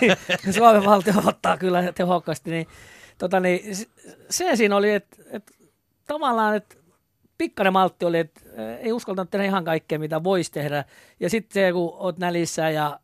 niin, 0.00 0.54
Suomen 0.54 0.84
valtio 0.84 1.14
ottaa 1.26 1.56
kyllä 1.56 1.92
tehokkaasti, 1.92 2.50
niin 2.50 2.66
tota, 3.18 3.40
niin, 3.40 3.76
se, 4.30 4.56
siinä 4.56 4.76
oli, 4.76 4.90
että 4.90 5.16
et, 5.30 5.52
tavallaan, 6.06 6.56
että 6.56 6.76
pikkainen 7.38 7.72
maltti 7.72 8.04
oli, 8.04 8.18
että 8.18 8.40
ei 8.80 8.92
uskaltanut 8.92 9.30
tehdä 9.30 9.44
ihan 9.44 9.64
kaikkea, 9.64 9.98
mitä 9.98 10.24
voisi 10.24 10.52
tehdä. 10.52 10.84
Ja 11.20 11.30
sitten 11.30 11.54
se, 11.54 11.72
kun 11.72 11.94
oot 11.98 12.18
nälissä 12.18 12.70
ja 12.70 13.00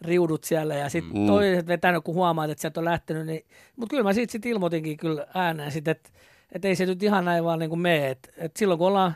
riudut 0.00 0.44
siellä 0.44 0.74
ja 0.74 0.88
sitten 0.88 1.20
mm. 1.20 1.26
toiset 1.26 1.66
vetänyt, 1.66 2.04
kun 2.04 2.14
huomaat, 2.14 2.50
että 2.50 2.60
sieltä 2.60 2.80
on 2.80 2.84
lähtenyt. 2.84 3.26
Niin, 3.26 3.44
mutta 3.76 3.90
kyllä 3.90 4.02
mä 4.02 4.12
siitä 4.12 4.32
sitten 4.32 4.50
ilmoitinkin 4.50 4.96
kyllä 4.96 5.26
ääneen, 5.34 5.72
sit, 5.72 5.88
että 5.88 6.10
et 6.52 6.64
ei 6.64 6.76
se 6.76 6.86
nyt 6.86 7.02
ihan 7.02 7.24
näin 7.24 7.44
vaan 7.44 7.58
niin 7.58 7.68
kuin 7.68 7.80
mene. 7.80 8.10
Et, 8.10 8.32
et 8.36 8.56
silloin 8.56 8.78
kun 8.78 8.86
ollaan 8.88 9.14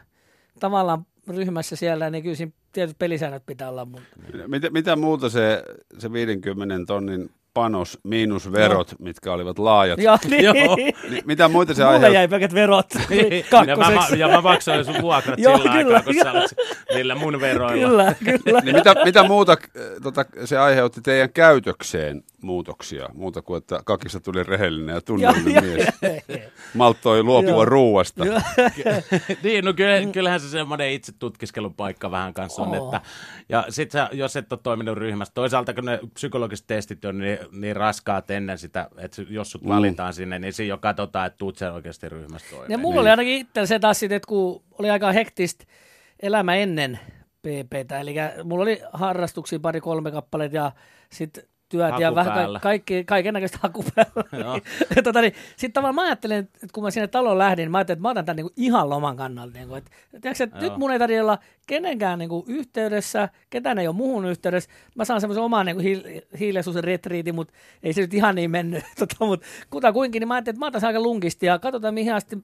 tavallaan 0.61 1.07
ryhmässä 1.29 1.77
siellä, 1.77 2.11
niin 2.11 2.23
kyllä 2.23 2.37
siinä 2.37 2.53
tietyt 2.73 2.99
pelisäännöt 2.99 3.47
pitää 3.47 3.69
olla. 3.71 3.85
Mutta... 3.85 4.09
Mitä, 4.47 4.71
mitä 4.71 4.97
muuta 4.97 5.29
se, 5.29 5.65
se 5.99 6.13
50 6.13 6.75
tonnin 6.87 7.31
panos 7.57 7.99
miinus 8.03 8.53
verot, 8.53 8.93
no. 8.93 8.97
mitkä 8.99 9.33
olivat 9.33 9.59
laajat. 9.59 9.99
Joo, 9.99 10.19
niin. 10.31 10.45
Joo. 10.45 10.77
Niin, 10.77 11.23
mitä 11.25 11.49
muita 11.49 11.75
se 11.75 11.85
aiheutti? 11.85 12.15
jäi 12.15 12.29
pelkät 12.29 12.55
verot 12.55 12.87
ja, 13.67 13.77
mä, 13.77 14.17
ja 14.17 14.29
mä 14.29 14.41
maksoin 14.41 14.85
sun 14.85 15.03
vuokrat 15.03 15.39
Joo, 15.47 15.57
sillä 15.57 15.73
kyllä, 15.73 15.97
aikaa, 15.97 16.03
kun 16.03 16.15
sä 16.23 16.33
olet 16.33 16.55
niillä 16.95 17.15
mun 17.15 17.41
veroilla. 17.41 18.15
Kyllä, 18.15 18.15
kyllä. 18.45 18.61
niin 18.61 18.77
mitä, 18.77 18.95
mitä 19.05 19.23
muuta 19.23 19.53
äh, 19.53 19.83
tota, 20.03 20.25
se 20.45 20.59
aiheutti 20.59 21.01
teidän 21.01 21.33
käytökseen 21.33 22.23
muutoksia, 22.43 23.09
muuta 23.15 23.43
kuin 23.43 23.59
että 23.59 23.81
kakista 23.85 24.21
tuli 24.21 24.43
rehellinen 24.43 24.95
ja 24.95 25.01
tunnellinen 25.01 25.65
mies. 25.65 25.89
Malttoi 26.75 27.23
luopua 27.23 27.65
ruuasta. 27.65 28.25
niin, 29.43 29.65
no 29.65 29.73
kyllähän 30.13 30.41
se 30.41 30.49
semmoinen 30.49 30.91
itse 30.91 31.13
tutkiskelun 31.19 31.75
paikka 31.75 32.11
vähän 32.11 32.35
kanssa 32.35 32.63
on, 32.63 32.75
että 32.75 33.01
ja 33.49 33.65
sit 33.69 33.91
sä, 33.91 34.09
jos 34.13 34.37
et 34.37 34.53
ole 34.53 34.61
toiminut 34.63 34.99
ryhmässä, 34.99 35.35
toisaalta 35.35 35.75
kun 35.75 35.85
ne 35.85 36.01
psykologiset 36.15 36.67
testit 36.67 37.05
on 37.05 37.19
niin, 37.19 37.39
niin 37.53 37.77
raskaat 37.77 38.31
ennen 38.31 38.59
sitä, 38.59 38.91
että 38.99 39.23
jos 39.29 39.51
sut 39.51 39.63
mm. 39.63 39.69
valitaan 39.69 40.15
sinne, 40.15 40.39
niin 40.39 40.53
siinä 40.53 40.69
jo 40.69 40.79
katsotaan, 40.79 41.27
että 41.27 41.39
tuut 41.39 41.59
sen 41.59 41.73
oikeasti 41.73 42.09
ryhmässä 42.09 42.51
toimeen. 42.51 42.71
Ja 42.71 42.79
mulla 42.79 42.95
niin. 42.95 43.01
oli 43.01 43.11
ainakin 43.11 43.39
itse 43.39 43.67
se 43.67 43.79
taas 43.79 44.03
että 44.03 44.29
kun 44.29 44.63
oli 44.79 44.91
aika 44.91 45.13
hektistä 45.13 45.65
elämä 46.23 46.55
ennen 46.55 46.99
PPtä, 47.43 48.01
eli 48.01 48.15
mulla 48.45 48.63
oli 48.63 48.81
harrastuksia 48.93 49.61
pari-kolme 49.61 50.11
kappaleet 50.11 50.53
ja 50.53 50.73
sitten 51.11 51.45
työt 51.69 51.91
haku 51.91 52.03
ja 52.03 52.15
vähän 52.15 52.53
ka- 52.53 52.61
kaikki, 52.61 53.05
kaiken 53.05 53.35
näköistä 53.35 53.59
haku 53.63 53.85
päällä. 53.95 54.61
tota, 55.05 55.21
niin, 55.21 55.33
Sitten 55.51 55.73
tavallaan 55.73 55.95
mä 55.95 56.03
ajattelin, 56.03 56.39
että 56.39 56.67
kun 56.73 56.85
mä 56.85 56.91
sinne 56.91 57.07
taloon 57.07 57.39
lähdin, 57.39 57.63
niin 57.63 57.71
mä 57.71 57.79
ajattelin, 57.79 57.97
että 57.97 58.03
mä 58.03 58.11
otan 58.11 58.25
tämän 58.25 58.37
niin 58.37 58.45
kuin 58.45 58.53
ihan 58.57 58.91
loman 58.91 59.17
kannalta. 59.17 59.59
Niin 59.59 59.69
kuin, 59.69 59.79
että, 59.79 59.91
tiedätkö, 60.21 60.45
että 60.45 60.61
nyt 60.61 60.77
mun 60.77 60.91
ei 60.91 60.99
tarvitse 60.99 61.23
olla 61.23 61.39
kenenkään 61.67 62.19
niin 62.19 62.29
kuin 62.29 62.45
yhteydessä, 62.47 63.29
ketään 63.51 63.79
ei 63.79 63.89
ole 63.89 63.97
muuhun 63.97 64.25
yhteydessä. 64.25 64.71
Mä 64.95 65.05
saan 65.05 65.21
semmoisen 65.21 65.45
oman 65.45 65.67
niin 65.67 65.77
hiil- 65.77 66.39
hiileisuuden 66.39 66.85
retriitin, 66.85 67.35
mutta 67.35 67.55
ei 67.83 67.93
se 67.93 68.01
nyt 68.01 68.15
ihan 68.15 68.35
niin 68.35 68.51
mennyt. 68.51 68.85
tota, 68.99 69.17
mutta 69.21 69.47
kutakuinkin, 69.71 70.21
niin 70.21 70.29
mä 70.29 70.35
ajattelin, 70.35 70.55
että 70.55 70.65
mä 70.65 70.67
otan 70.67 70.81
sen 70.81 70.89
aika 70.89 71.01
lunkisti 71.01 71.47
ja 71.47 71.59
katsotaan 71.59 71.95
mihin 71.95 72.15
asti. 72.15 72.39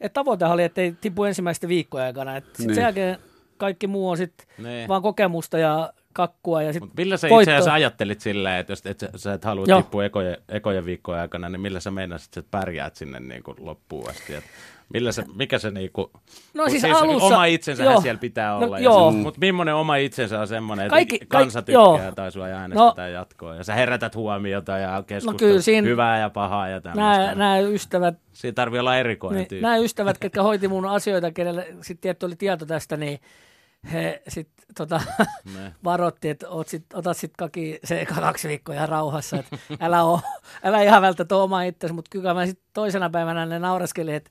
Että 0.00 0.14
tavoite 0.14 0.44
oli, 0.44 0.64
että 0.64 0.80
ei 0.80 0.94
tipu 1.00 1.24
ensimmäistä 1.24 1.68
viikkoja 1.68 2.04
aikana. 2.04 2.34
Sitten 2.34 2.66
niin. 2.66 2.74
sen 2.74 2.82
jälkeen 2.82 3.18
kaikki 3.56 3.86
muu 3.86 4.08
on 4.08 4.16
sitten 4.16 4.46
niin. 4.58 4.88
vaan 4.88 5.02
kokemusta 5.02 5.58
ja 5.58 5.92
kakkua 6.16 6.62
ja 6.62 6.72
sitten 6.72 6.90
Millä 6.96 7.16
sä 7.16 7.28
itse 7.28 7.52
asiassa 7.52 7.72
ajattelit 7.72 8.20
silleen, 8.20 8.60
että 8.60 8.72
jos 8.72 8.82
et, 8.84 9.00
sä, 9.00 9.10
sä 9.16 9.32
et 9.32 9.44
halua 9.44 9.64
Joo. 9.68 9.82
tippua 9.82 10.04
ekojen, 10.04 10.36
ekojen 10.48 10.84
viikkojen 10.84 11.20
aikana, 11.20 11.48
niin 11.48 11.60
millä 11.60 11.80
sä 11.80 11.90
meinasit, 11.90 12.36
että 12.36 12.50
pärjäät 12.50 12.96
sinne 12.96 13.20
niin 13.20 13.42
kuin 13.42 13.56
loppuun 13.60 14.10
asti? 14.10 14.34
Et 14.34 14.44
millä 14.88 15.12
se, 15.12 15.24
mikä 15.34 15.58
se 15.58 15.70
niinku, 15.70 16.10
no 16.54 16.68
siis, 16.68 16.82
siis 16.82 16.96
alussa, 16.96 17.26
oma 17.26 17.44
itsensä 17.44 17.84
joo, 17.84 18.00
siellä 18.00 18.18
pitää 18.18 18.50
no, 18.50 18.56
olla. 18.56 18.78
No, 18.78 19.10
se, 19.10 19.16
mutta 19.16 19.40
millainen 19.40 19.74
oma 19.74 19.96
itsensä 19.96 20.40
on 20.40 20.48
semmoinen, 20.48 20.86
että 20.86 20.94
kaikki, 20.94 21.18
kansa 21.28 21.62
tykkää 21.62 22.04
joo. 22.04 22.12
tai 22.14 22.32
sua 22.32 22.44
äänestetään 22.44 23.12
no, 23.12 23.18
jatkoa. 23.18 23.54
Ja 23.54 23.64
sä 23.64 23.74
herätät 23.74 24.14
huomiota 24.14 24.78
ja 24.78 25.04
keskustelut 25.06 25.66
no 25.82 25.88
hyvää 25.88 26.18
ja 26.18 26.30
pahaa 26.30 26.68
ja 26.68 26.80
tämmöistä. 26.80 27.34
Nämä 27.34 27.58
ystävät. 27.58 28.14
Siinä 28.32 28.54
tarvii 28.54 28.80
olla 28.80 28.96
erikoinen 28.96 29.38
niin, 29.38 29.48
tyyppi. 29.48 29.62
Nämä 29.62 29.76
ystävät, 29.76 30.18
ketkä 30.18 30.42
hoiti 30.42 30.68
mun 30.68 30.86
asioita, 30.86 31.30
kenelle 31.30 31.66
sitten 31.80 32.00
tietty 32.00 32.26
oli 32.26 32.36
tieto 32.36 32.66
tästä, 32.66 32.96
niin 32.96 33.20
he 33.92 34.22
sitten 34.28 34.55
tota, 34.74 35.00
varoitti, 35.84 36.28
että 36.28 36.48
oot 36.48 36.68
sit, 36.68 36.84
otat 36.94 37.16
sitten 37.16 37.36
kaki 37.36 37.78
se 37.84 38.06
kaksi 38.06 38.48
viikkoa 38.48 38.74
ihan 38.74 38.88
rauhassa, 38.88 39.36
että 39.36 39.58
älä, 39.80 40.02
oo, 40.02 40.20
älä 40.64 40.82
ihan 40.82 41.02
välttämättä 41.02 41.36
oma 41.36 41.62
itsesi, 41.62 41.94
mutta 41.94 42.08
kyllä 42.10 42.34
mä 42.34 42.46
sitten 42.46 42.66
toisena 42.72 43.10
päivänä 43.10 43.46
ne 43.46 43.58
nauraskeli, 43.58 44.14
että 44.14 44.30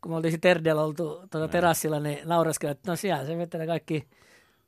kun 0.00 0.12
me 0.12 0.16
oltiin 0.16 0.32
sitten 0.32 0.50
Erdellä 0.50 0.82
oltu 0.82 1.22
tuota 1.30 1.48
terassilla, 1.48 2.00
niin 2.00 2.18
nauraskeli, 2.24 2.70
että 2.70 2.90
no 2.90 2.96
siellä 2.96 3.26
se 3.26 3.38
vetää 3.38 3.66
kaikki, 3.66 4.06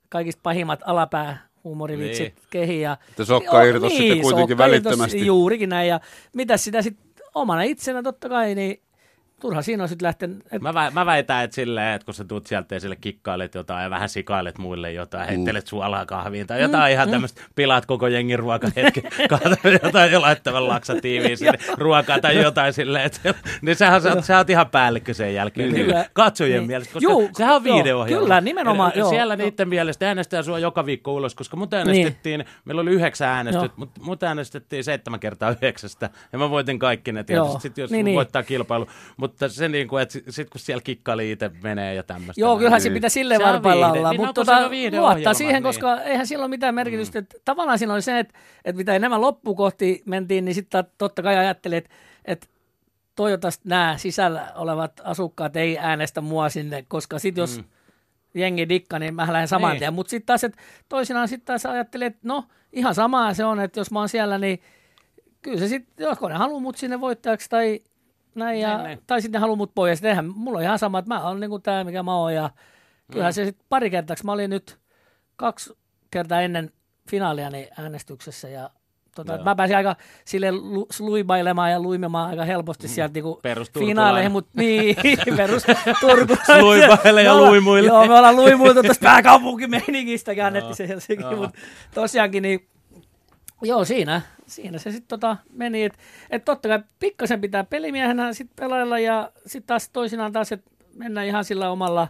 kaikista 0.09 0.41
pahimmat 0.43 0.81
alapää 0.85 1.47
huumorivitsit 1.65 2.35
niin. 2.35 2.47
kehiin. 2.51 2.83
Ja, 2.83 2.97
Että 3.09 3.25
sokka 3.25 3.63
irtos 3.63 3.93
niin, 3.93 4.03
sitten 4.03 4.21
kuitenkin 4.21 4.59
välittömästi. 4.59 5.27
Juurikin 5.27 5.69
näin, 5.69 5.89
ja 5.89 6.01
mitä 6.33 6.57
sitä 6.57 6.83
sitten 6.83 7.07
omana 7.35 7.63
itsenä 7.63 8.03
totta 8.03 8.29
kai, 8.29 8.55
niin 8.55 8.83
turha 9.41 9.63
siinä 9.63 9.83
on 9.83 9.89
sitten 9.89 10.07
lähtenyt. 10.07 10.43
Et... 10.53 10.63
Mä, 10.63 10.75
vä, 10.75 10.91
mä 10.91 11.07
väitän, 11.07 11.45
että 11.45 11.55
silleen, 11.55 11.95
että 11.95 12.05
kun 12.05 12.15
sä 12.15 12.25
tuut 12.25 12.47
sieltä 12.47 12.77
esille 12.77 12.97
kikkailet 12.97 13.55
jotain 13.55 13.83
ja 13.83 13.91
vähän 13.91 14.09
sikailet 14.09 14.59
muille 14.59 14.93
jotain, 14.93 15.25
mm. 15.25 15.29
heittelet 15.29 15.67
suolaa 15.67 16.07
kahviin 16.07 16.47
tai 16.47 16.63
jotain 16.63 16.91
mm. 16.91 16.93
ihan 16.93 17.09
mm. 17.09 17.13
tämmöistä, 17.13 17.43
pilaat 17.55 17.87
koko 17.87 18.07
jengin 18.07 18.39
ruokahetki, 18.39 19.03
kaatat 19.31 19.59
jotain 19.83 20.13
jo 20.13 20.21
laittavan 20.21 20.69
laksatiiviin 20.69 21.39
sinne 21.39 21.59
ruokaa 21.79 22.21
tai 22.21 22.43
jotain 22.43 22.73
silleen, 22.73 23.05
että, 23.05 23.35
niin 23.63 23.77
sähän 23.77 24.03
sä, 24.03 24.21
sä 24.21 24.37
oot 24.37 24.51
ihan 24.51 24.71
päällikkö 24.71 25.15
sen 25.15 25.35
jälkeen 25.35 25.73
niin, 25.73 25.87
kyllä. 25.87 26.07
katsojien 26.13 26.59
niin. 26.59 26.67
mielestä, 26.67 26.93
koska 26.93 27.11
Juu, 27.11 27.31
sehän 27.37 27.55
on 27.55 27.65
viideohjelma. 27.65 28.23
Kyllä, 28.23 28.41
nimenomaan. 28.41 28.93
Eli, 28.93 29.01
joo, 29.01 29.11
siellä 29.11 29.35
joo. 29.35 29.45
niiden 29.45 29.69
mielestä 29.69 30.09
äänestää 30.09 30.43
sua 30.43 30.59
joka 30.59 30.87
viikko 30.87 31.15
ulos, 31.15 31.35
koska 31.35 31.57
mut 31.57 31.75
äänestettiin, 31.75 32.39
niin. 32.39 32.49
meillä 32.65 32.83
oli 32.83 32.91
yhdeksän 32.91 33.29
äänestyt, 33.29 33.77
mutta 33.77 34.01
mut 34.01 34.23
äänestettiin 34.23 34.85
seitsemän 34.85 35.21
kertaa 35.21 35.51
yhdeksästä 35.51 36.11
ja 36.33 36.39
mä 36.39 36.51
voitin 36.51 36.79
kaikki 36.79 37.13
ne 37.13 37.25
tietysti, 37.25 37.61
sit, 37.61 37.79
jos 37.79 37.91
niin, 37.91 38.05
niin. 38.05 38.17
voittaa 38.17 38.43
niin. 38.43 38.47
kilpailu, 38.47 38.87
mutta 39.27 39.49
se 39.49 39.69
niin 39.69 39.89
kuin, 39.89 40.03
että 40.03 40.13
sitten 40.13 40.49
kun 40.53 40.61
siellä 40.61 40.83
kikkaili 40.83 41.33
itse 41.33 41.51
menee 41.63 41.95
ja 41.95 42.03
tämmöistä. 42.03 42.41
Joo, 42.41 42.57
kyllähän 42.57 42.81
se 42.81 42.91
pitää 42.91 43.11
silleen 43.11 43.41
varpailla 43.43 43.93
olla, 43.93 44.11
niin, 44.11 44.21
mutta 44.21 44.33
tota, 44.45 44.71
luottaa 45.01 45.35
siihen, 45.35 45.55
niin. 45.55 45.63
koska 45.63 46.01
eihän 46.01 46.27
sillä 46.27 46.43
ole 46.43 46.51
mitään 46.51 46.75
merkitystä. 46.75 47.21
Mm. 47.21 47.27
Tavallaan 47.45 47.79
siinä 47.79 47.95
oli 47.95 48.03
se, 48.03 48.19
että, 48.19 48.39
että 48.65 48.77
mitä 48.77 48.95
enemmän 48.95 49.21
loppukohti 49.21 50.03
mentiin, 50.07 50.45
niin 50.45 50.55
sitten 50.55 50.85
totta 50.99 51.23
kai 51.23 51.37
ajattelin, 51.37 51.79
että, 51.79 51.91
että 52.25 52.47
toivottavasti 53.17 53.69
nämä 53.69 53.95
sisällä 53.99 54.53
olevat 54.55 55.01
asukkaat 55.05 55.57
ei 55.57 55.79
äänestä 55.79 56.21
mua 56.21 56.49
sinne, 56.49 56.85
koska 56.89 57.19
sitten 57.19 57.43
jos 57.43 57.59
mm. 57.59 57.65
jengi 58.35 58.69
dikka, 58.69 58.99
niin 58.99 59.15
mä 59.15 59.33
lähden 59.33 59.49
saman 59.49 59.71
niin. 59.71 59.79
tien. 59.79 59.95
Mutta 59.95 60.11
sitten 60.11 60.27
taas, 60.27 60.45
että 60.45 60.63
toisinaan 60.89 61.29
sitten 61.29 61.47
taas 61.47 61.67
ajattelin, 61.67 62.07
että 62.07 62.21
no 62.23 62.45
ihan 62.73 62.95
samaa 62.95 63.35
se 63.35 63.45
on, 63.45 63.61
että 63.61 63.81
jos 63.81 63.91
mä 63.91 63.99
oon 63.99 64.09
siellä, 64.09 64.39
niin 64.39 64.63
kyllä 65.43 65.59
se 65.59 65.69
sitten, 65.69 66.07
joko 66.07 66.29
ne 66.29 66.35
haluaa 66.35 66.61
mut 66.61 66.77
sinne 66.77 67.01
voittajaksi 67.01 67.51
tai 67.51 67.81
näin, 68.37 68.61
ja, 68.61 68.79
näin, 68.79 68.99
tai 69.07 69.23
sitten 69.23 69.41
haluaa 69.41 69.57
mut 69.57 69.75
pois. 69.75 70.05
Eihän, 70.05 70.27
mulla 70.35 70.59
on 70.59 70.65
ihan 70.65 70.79
sama, 70.79 70.99
että 70.99 71.15
mä 71.15 71.29
oon 71.29 71.41
niin 71.41 71.51
kuin 71.51 71.63
tämä, 71.63 71.85
mikä 71.85 72.03
mä 72.03 72.17
oon. 72.17 72.35
Ja 72.35 72.51
kyllähän 73.13 73.33
mm. 73.33 73.35
se 73.35 73.45
sitten 73.45 73.67
pari 73.69 73.91
kertaa, 73.91 74.17
mä 74.25 74.33
olin 74.33 74.51
nyt 74.51 74.79
kaksi 75.37 75.79
kertaa 76.11 76.41
ennen 76.41 76.71
finaalia 77.11 77.51
niin 77.51 77.69
äänestyksessä 77.79 78.49
ja 78.49 78.71
Tota, 79.17 79.39
mä 79.45 79.55
pääsin 79.55 79.77
aika 79.77 79.97
sille 80.25 80.53
lu, 80.53 80.89
ja 81.71 81.81
luimemaan 81.81 82.31
aika 82.31 82.45
helposti 82.45 82.87
mm. 82.87 82.91
sieltä 82.91 83.15
niinku 83.15 83.41
finaaleihin, 83.79 84.33
mutta 84.33 84.51
niin, 84.55 84.97
perus 85.37 85.63
Turku. 86.01 86.37
Luibaile 86.61 87.23
ja 87.23 87.37
luimuille. 87.37 87.89
Joo, 87.89 88.07
me 88.07 88.15
ollaan 88.15 88.37
luimuiltu 88.37 88.83
tuosta 88.83 89.05
pääkaupunkimeiningistä 89.11 90.35
käännettiin 90.35 90.77
se 90.77 90.89
Helsinkiin, 90.89 91.39
mutta 91.39 91.61
tosiaankin 91.95 92.43
niin 92.43 92.69
Joo, 93.63 93.85
siinä, 93.85 94.21
siinä 94.47 94.79
se 94.79 94.91
sitten 94.91 95.09
tota 95.09 95.37
meni, 95.53 95.85
että 95.85 95.99
et 96.31 96.45
totta 96.45 96.69
kai 96.69 96.81
pikkasen 96.99 97.41
pitää 97.41 97.65
pelimiehenä 97.65 98.33
sitten 98.33 98.57
pelailla 98.57 98.99
ja 98.99 99.33
sitten 99.47 99.67
taas 99.67 99.89
toisinaan 99.89 100.33
taas, 100.33 100.53
että 100.53 100.71
mennään 100.95 101.27
ihan 101.27 101.45
sillä 101.45 101.71
omalla 101.71 102.09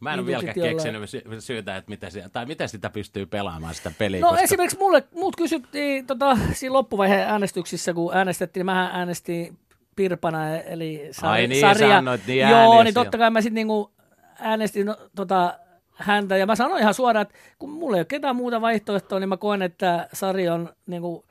Mä 0.00 0.12
en 0.12 0.18
ole 0.18 0.26
vieläkään 0.26 0.54
keksinyt 0.54 1.10
syytä, 1.38 1.76
että 1.76 1.90
mitä, 1.90 2.10
sitä, 2.10 2.28
tai 2.28 2.46
miten 2.46 2.68
sitä 2.68 2.90
pystyy 2.90 3.26
pelaamaan 3.26 3.74
sitä 3.74 3.92
peliä. 3.98 4.20
No 4.20 4.28
koska... 4.28 4.42
esimerkiksi 4.42 4.78
mulle, 4.78 5.04
muut 5.14 5.36
kysyttiin 5.36 6.06
tota, 6.06 6.38
siinä 6.52 6.72
loppuvaiheen 6.72 7.28
äänestyksissä, 7.28 7.94
kun 7.94 8.16
äänestettiin, 8.16 8.60
niin 8.60 8.66
mä 8.66 8.90
äänestin 8.92 9.58
Pirpana, 9.96 10.56
eli 10.56 11.10
sar- 11.10 11.26
Ai 11.26 11.46
niin, 11.46 11.60
sarja. 11.60 11.88
Sanoit, 11.88 12.26
niin 12.26 12.48
Joo, 12.48 12.82
niin 12.82 12.94
totta 12.94 13.18
kai 13.18 13.30
mä 13.30 13.40
sitten 13.40 13.54
niinku 13.54 13.90
äänestin 14.38 14.86
no, 14.86 14.96
tota, 15.16 15.58
häntä. 15.96 16.36
Ja 16.36 16.46
mä 16.46 16.56
sanoin 16.56 16.80
ihan 16.80 16.94
suoraan, 16.94 17.22
että 17.22 17.34
kun 17.58 17.70
mulla 17.70 17.96
ei 17.96 18.00
ole 18.00 18.04
ketään 18.04 18.36
muuta 18.36 18.60
vaihtoehtoa, 18.60 19.20
niin 19.20 19.28
mä 19.28 19.36
koen, 19.36 19.62
että 19.62 20.08
Sari 20.12 20.48
on 20.48 20.72
niin 20.86 21.02
kuin, 21.02 21.24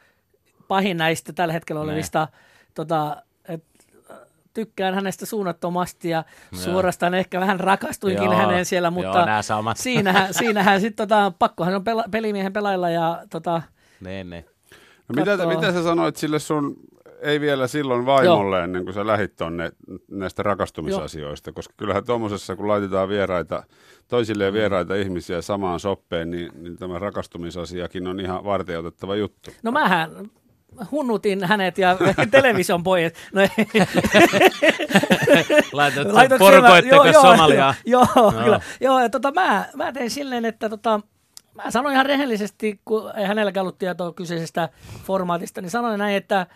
pahin 0.67 0.97
näistä 0.97 1.33
tällä 1.33 1.53
hetkellä 1.53 1.81
olevista. 1.81 2.27
Tota, 2.73 3.23
et, 3.49 3.63
tykkään 4.53 4.95
hänestä 4.95 5.25
suunnattomasti 5.25 6.09
ja 6.09 6.23
Joo. 6.51 6.61
suorastaan 6.61 7.13
ehkä 7.13 7.39
vähän 7.39 7.59
rakastuinkin 7.59 8.23
Joo. 8.23 8.35
häneen 8.35 8.65
siellä, 8.65 8.91
mutta 8.91 9.25
Joo, 9.49 9.73
siinähän, 9.75 10.33
siinähän 10.39 10.81
sitten 10.81 11.07
tota, 11.07 11.31
pakkohan 11.39 11.75
on 11.75 11.83
pela, 11.83 12.03
pelimiehen 12.11 12.53
pelailla 12.53 12.89
ja 12.89 13.23
tota, 13.29 13.61
ne, 13.99 14.23
ne. 14.23 14.45
No 15.07 15.25
mitä, 15.25 15.45
mitä 15.45 15.71
sä 15.71 15.83
sanoit 15.83 16.15
sille 16.15 16.39
sun 16.39 16.75
ei 17.25 17.39
vielä 17.39 17.67
silloin 17.67 18.05
vaimolle 18.05 18.55
Joo. 18.55 18.63
ennen 18.63 18.83
kuin 18.83 18.93
sä 18.93 19.07
lähit 19.07 19.35
tonne 19.35 19.71
näistä 20.11 20.43
rakastumisasioista, 20.43 21.49
Joo. 21.49 21.53
koska 21.53 21.73
kyllähän 21.77 22.05
tuommoisessa, 22.05 22.55
kun 22.55 22.67
laitetaan 22.67 23.09
vieraita, 23.09 23.63
toisille 24.07 24.49
mm. 24.49 24.53
vieraita 24.53 24.95
ihmisiä 24.95 25.41
samaan 25.41 25.79
soppeen, 25.79 26.31
niin, 26.31 26.51
niin 26.55 26.77
tämä 26.77 26.99
rakastumisasiakin 26.99 28.07
on 28.07 28.19
ihan 28.19 28.43
varteutettava 28.43 29.15
juttu. 29.15 29.51
No 29.63 29.71
mähän 29.71 30.29
hunnutin 30.91 31.43
hänet 31.43 31.77
ja 31.77 31.97
television 32.31 32.83
pois. 32.83 33.13
No. 33.33 33.41
Laitat 35.73 36.39
porukoitteko 36.39 37.13
Somaliaa? 37.21 37.75
Joo, 37.85 38.05
joo, 38.15 38.31
Joo. 38.31 38.43
kyllä. 38.43 38.59
Joo, 38.81 38.99
ja 38.99 39.09
tota, 39.09 39.31
mä, 39.31 39.65
mä 39.75 39.91
tein 39.91 40.09
silleen, 40.09 40.45
että 40.45 40.69
tota, 40.69 41.01
mä 41.55 41.71
sanoin 41.71 41.93
ihan 41.93 42.05
rehellisesti, 42.05 42.79
kun 42.85 43.11
ei 43.15 43.25
hänelläkään 43.25 43.61
ollut 43.61 43.77
tietoa 43.77 44.13
kyseisestä 44.13 44.69
formaatista, 45.03 45.61
niin 45.61 45.69
sanoin 45.69 45.99
näin, 45.99 46.15
että 46.15 46.47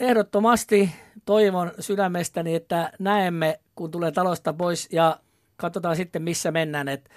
ehdottomasti 0.00 0.90
toivon 1.24 1.72
sydämestäni, 1.80 2.54
että 2.54 2.92
näemme, 2.98 3.60
kun 3.74 3.90
tulee 3.90 4.12
talosta 4.12 4.52
pois 4.52 4.88
ja 4.92 5.20
katsotaan 5.56 5.96
sitten, 5.96 6.22
missä 6.22 6.50
mennään. 6.50 6.88
Et, 6.88 7.10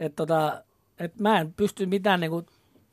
et 0.00 0.16
tota, 0.16 0.64
et 0.98 1.18
mä 1.18 1.40
en 1.40 1.52
pysty 1.52 1.86
mitään 1.86 2.20
niinku 2.20 2.46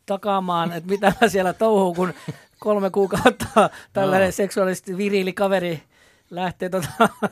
takaamaan, 0.05 0.71
että 0.71 0.89
mitä 0.89 1.13
mä 1.21 1.27
siellä 1.27 1.53
touhuu, 1.53 1.93
kun 1.93 2.13
kolme 2.60 2.89
kuukautta 2.89 3.69
tällainen 3.93 4.25
Joo. 4.25 4.31
seksuaalisesti 4.31 4.97
viriili 4.97 5.33
kaveri 5.33 5.83
lähtee 6.29 6.69
tota, 6.69 7.10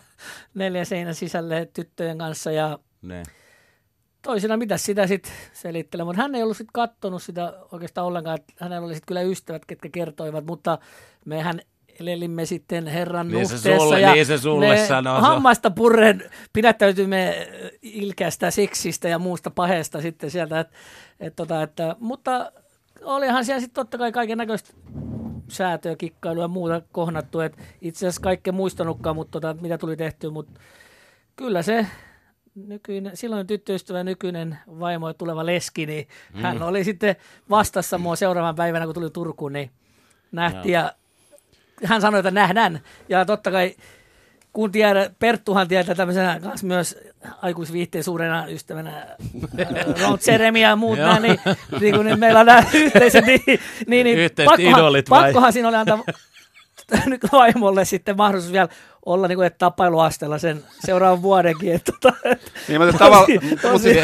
neljän 0.53 0.85
seinän 0.85 1.15
sisälle 1.15 1.69
tyttöjen 1.73 2.17
kanssa 2.17 2.51
ja 2.51 2.79
Ne. 3.01 3.23
toisena 4.21 4.57
mitä 4.57 4.77
sitä 4.77 5.07
sitten 5.07 5.31
selittelee, 5.53 6.03
mutta 6.03 6.21
hän 6.21 6.35
ei 6.35 6.43
ollut 6.43 6.57
sitten 6.57 6.73
kattonut 6.73 7.23
sitä 7.23 7.53
oikeastaan 7.71 8.07
ollenkaan, 8.07 8.35
että 8.35 8.53
hänellä 8.59 8.85
oli 8.85 8.93
sitten 8.93 9.07
kyllä 9.07 9.21
ystävät, 9.21 9.65
ketkä 9.65 9.89
kertoivat, 9.89 10.45
mutta 10.45 10.77
mehän 11.25 11.59
elelimme 11.99 12.45
sitten 12.45 12.87
Herran 12.87 13.27
Niin 13.27 13.47
se 13.47 13.53
nuhteessa 13.55 13.83
sulle- 13.83 14.01
ja 14.01 14.13
niin 14.13 14.25
se 14.25 14.37
sulle 14.37 14.77
sanoo, 14.87 15.21
hammasta 15.21 15.71
purren 15.71 16.23
pidättäytymme 16.53 17.47
ilkeästä 17.81 18.51
seksistä 18.51 19.07
ja 19.09 19.19
muusta 19.19 19.51
paheesta 19.51 20.01
sitten 20.01 20.31
sieltä, 20.31 20.59
et, 20.59 20.67
et 21.19 21.35
tota, 21.35 21.61
että, 21.63 21.95
mutta 21.99 22.51
olihan 23.03 23.45
siellä 23.45 23.59
sitten 23.59 23.75
totta 23.75 23.97
kai 23.97 24.11
kaiken 24.11 24.37
näköistä 24.37 24.73
säätöä, 25.47 25.95
kikkailua 25.95 26.43
ja 26.43 26.47
muuta 26.47 26.81
kohnattu, 26.91 27.39
että 27.39 27.63
itse 27.81 28.07
asiassa 28.07 28.21
kaikkea 28.21 28.53
muistanutkaan, 28.53 29.15
mutta 29.15 29.31
tota, 29.31 29.55
mitä 29.61 29.77
tuli 29.77 29.97
tehtyä, 29.97 30.29
mutta 30.29 30.59
kyllä 31.35 31.61
se 31.61 31.87
nykyinen, 32.55 33.17
silloin 33.17 33.47
tyttöystävä 33.47 34.03
nykyinen 34.03 34.57
vaimo 34.79 35.07
ja 35.07 35.13
tuleva 35.13 35.45
leski, 35.45 35.85
niin 35.85 36.07
mm. 36.33 36.41
hän 36.41 36.63
oli 36.63 36.83
sitten 36.83 37.15
vastassa 37.49 37.97
mua 37.97 38.15
seuraavan 38.15 38.55
päivänä, 38.55 38.85
kun 38.85 38.93
tuli 38.93 39.09
Turkuun, 39.09 39.53
niin 39.53 39.71
nähtiin 40.31 40.73
ja 40.73 40.93
hän 41.83 42.01
sanoi, 42.01 42.19
että 42.19 42.31
nähdään. 42.31 42.79
Ja 43.09 43.25
totta 43.25 43.51
kai, 43.51 43.75
kun 44.53 44.71
tiedä, 44.71 45.09
Perttuhan 45.19 45.67
tietää 45.67 45.95
tämmöisenä 45.95 46.39
kanssa 46.43 46.67
myös 46.67 46.97
aikuisviihteen 47.41 48.03
suurena 48.03 48.47
ystävänä 48.47 49.05
Ron 50.01 50.17
Jeremy 50.27 50.59
ja 50.59 50.75
muut 50.75 50.97
nämä, 50.99 51.19
niin, 51.19 51.39
niin, 51.79 51.95
kun, 51.95 52.05
niin 52.05 52.19
meillä 52.19 52.39
on 52.39 52.45
nämä 52.45 52.63
yhteiset, 52.73 53.25
niin, 53.25 53.41
niin, 53.87 54.03
niin 54.03 54.17
Yhteiset 54.17 54.51
pakkohan, 54.51 54.79
idolit 54.79 55.09
vai? 55.09 55.23
pakkohan 55.23 55.53
siinä 55.53 55.67
oli 55.67 55.75
antaa 55.77 56.03
nyt 57.05 57.21
vaimolle 57.31 57.85
sitten 57.85 58.17
mahdollisuus 58.17 58.53
vielä 58.53 58.67
olla 59.05 59.27
niin 59.27 59.35
kuin, 59.35 59.47
että 59.47 59.57
tapailuasteella 59.57 60.37
sen 60.37 60.63
seuraavan 60.85 61.21
vuodenkin. 61.21 61.73
Että, 61.73 61.91
tota, 62.01 62.17
että, 62.23 62.51
Niin, 62.67 62.81
mutta 62.81 62.97
tavalla, 62.97 63.27
tosi- 63.61 63.95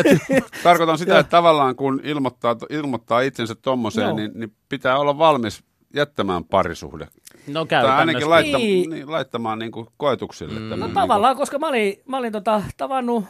tarkoitan 0.64 0.98
sitä, 0.98 1.12
Joo. 1.12 1.20
että 1.20 1.30
tavallaan 1.30 1.76
kun 1.76 2.02
ilmoittaa, 2.04 2.56
ilmoittaa 2.70 3.22
itsensä 3.22 3.56
tommoseen, 3.56 4.08
Joo. 4.08 4.16
niin, 4.18 4.32
niin 4.34 4.54
pitää 4.70 4.98
olla 4.98 5.18
valmis 5.18 5.64
jättämään 5.96 6.44
parisuhde. 6.44 7.08
No 7.48 7.66
Tai 7.66 7.86
ainakin 7.86 8.30
laittaa, 8.30 8.60
Niin. 8.60 8.90
niin, 8.90 9.12
laittamaan 9.12 9.60
niin 9.60 9.72
kuin 9.72 9.88
koetuksille. 9.98 10.60
Mm. 10.60 10.80
No 10.80 10.88
tavallaan, 10.88 11.38
koska 11.38 11.60
mä 11.60 11.68
olin, 11.68 12.02
mä 12.06 12.18
olin 12.18 12.32
tota, 12.32 12.62
tavannut 12.78 13.26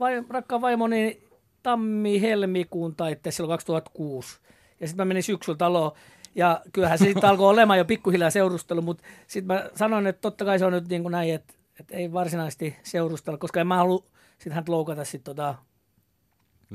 vai, 0.00 0.22
rakkaan 0.30 0.60
vaimoni 0.60 1.22
tammi-helmikuun 1.62 2.96
taitteessa 2.96 3.36
silloin 3.36 3.58
2006. 3.58 4.38
Ja 4.80 4.86
sitten 4.88 5.06
mä 5.06 5.08
menin 5.08 5.22
syksyllä 5.22 5.58
taloon. 5.58 5.92
Ja 6.34 6.60
kyllähän 6.72 6.98
se 6.98 7.04
sitten 7.04 7.24
alkoi 7.30 7.50
olemaan 7.50 7.78
jo 7.78 7.84
pikkuhiljaa 7.84 8.30
seurustelu, 8.30 8.82
mutta 8.82 9.04
sitten 9.26 9.46
mä 9.56 9.70
sanoin, 9.74 10.06
että 10.06 10.20
totta 10.20 10.44
kai 10.44 10.58
se 10.58 10.64
on 10.66 10.72
nyt 10.72 10.88
niin 10.88 11.02
kuin 11.02 11.12
näin, 11.12 11.34
että, 11.34 11.54
että 11.80 11.96
ei 11.96 12.12
varsinaisesti 12.12 12.76
seurustella, 12.82 13.38
koska 13.38 13.60
en 13.60 13.66
mä 13.66 13.76
halua 13.76 14.04
sitten 14.38 14.52
hän 14.52 14.64
loukata 14.68 15.04
sitten 15.04 15.36
tota, 15.36 15.54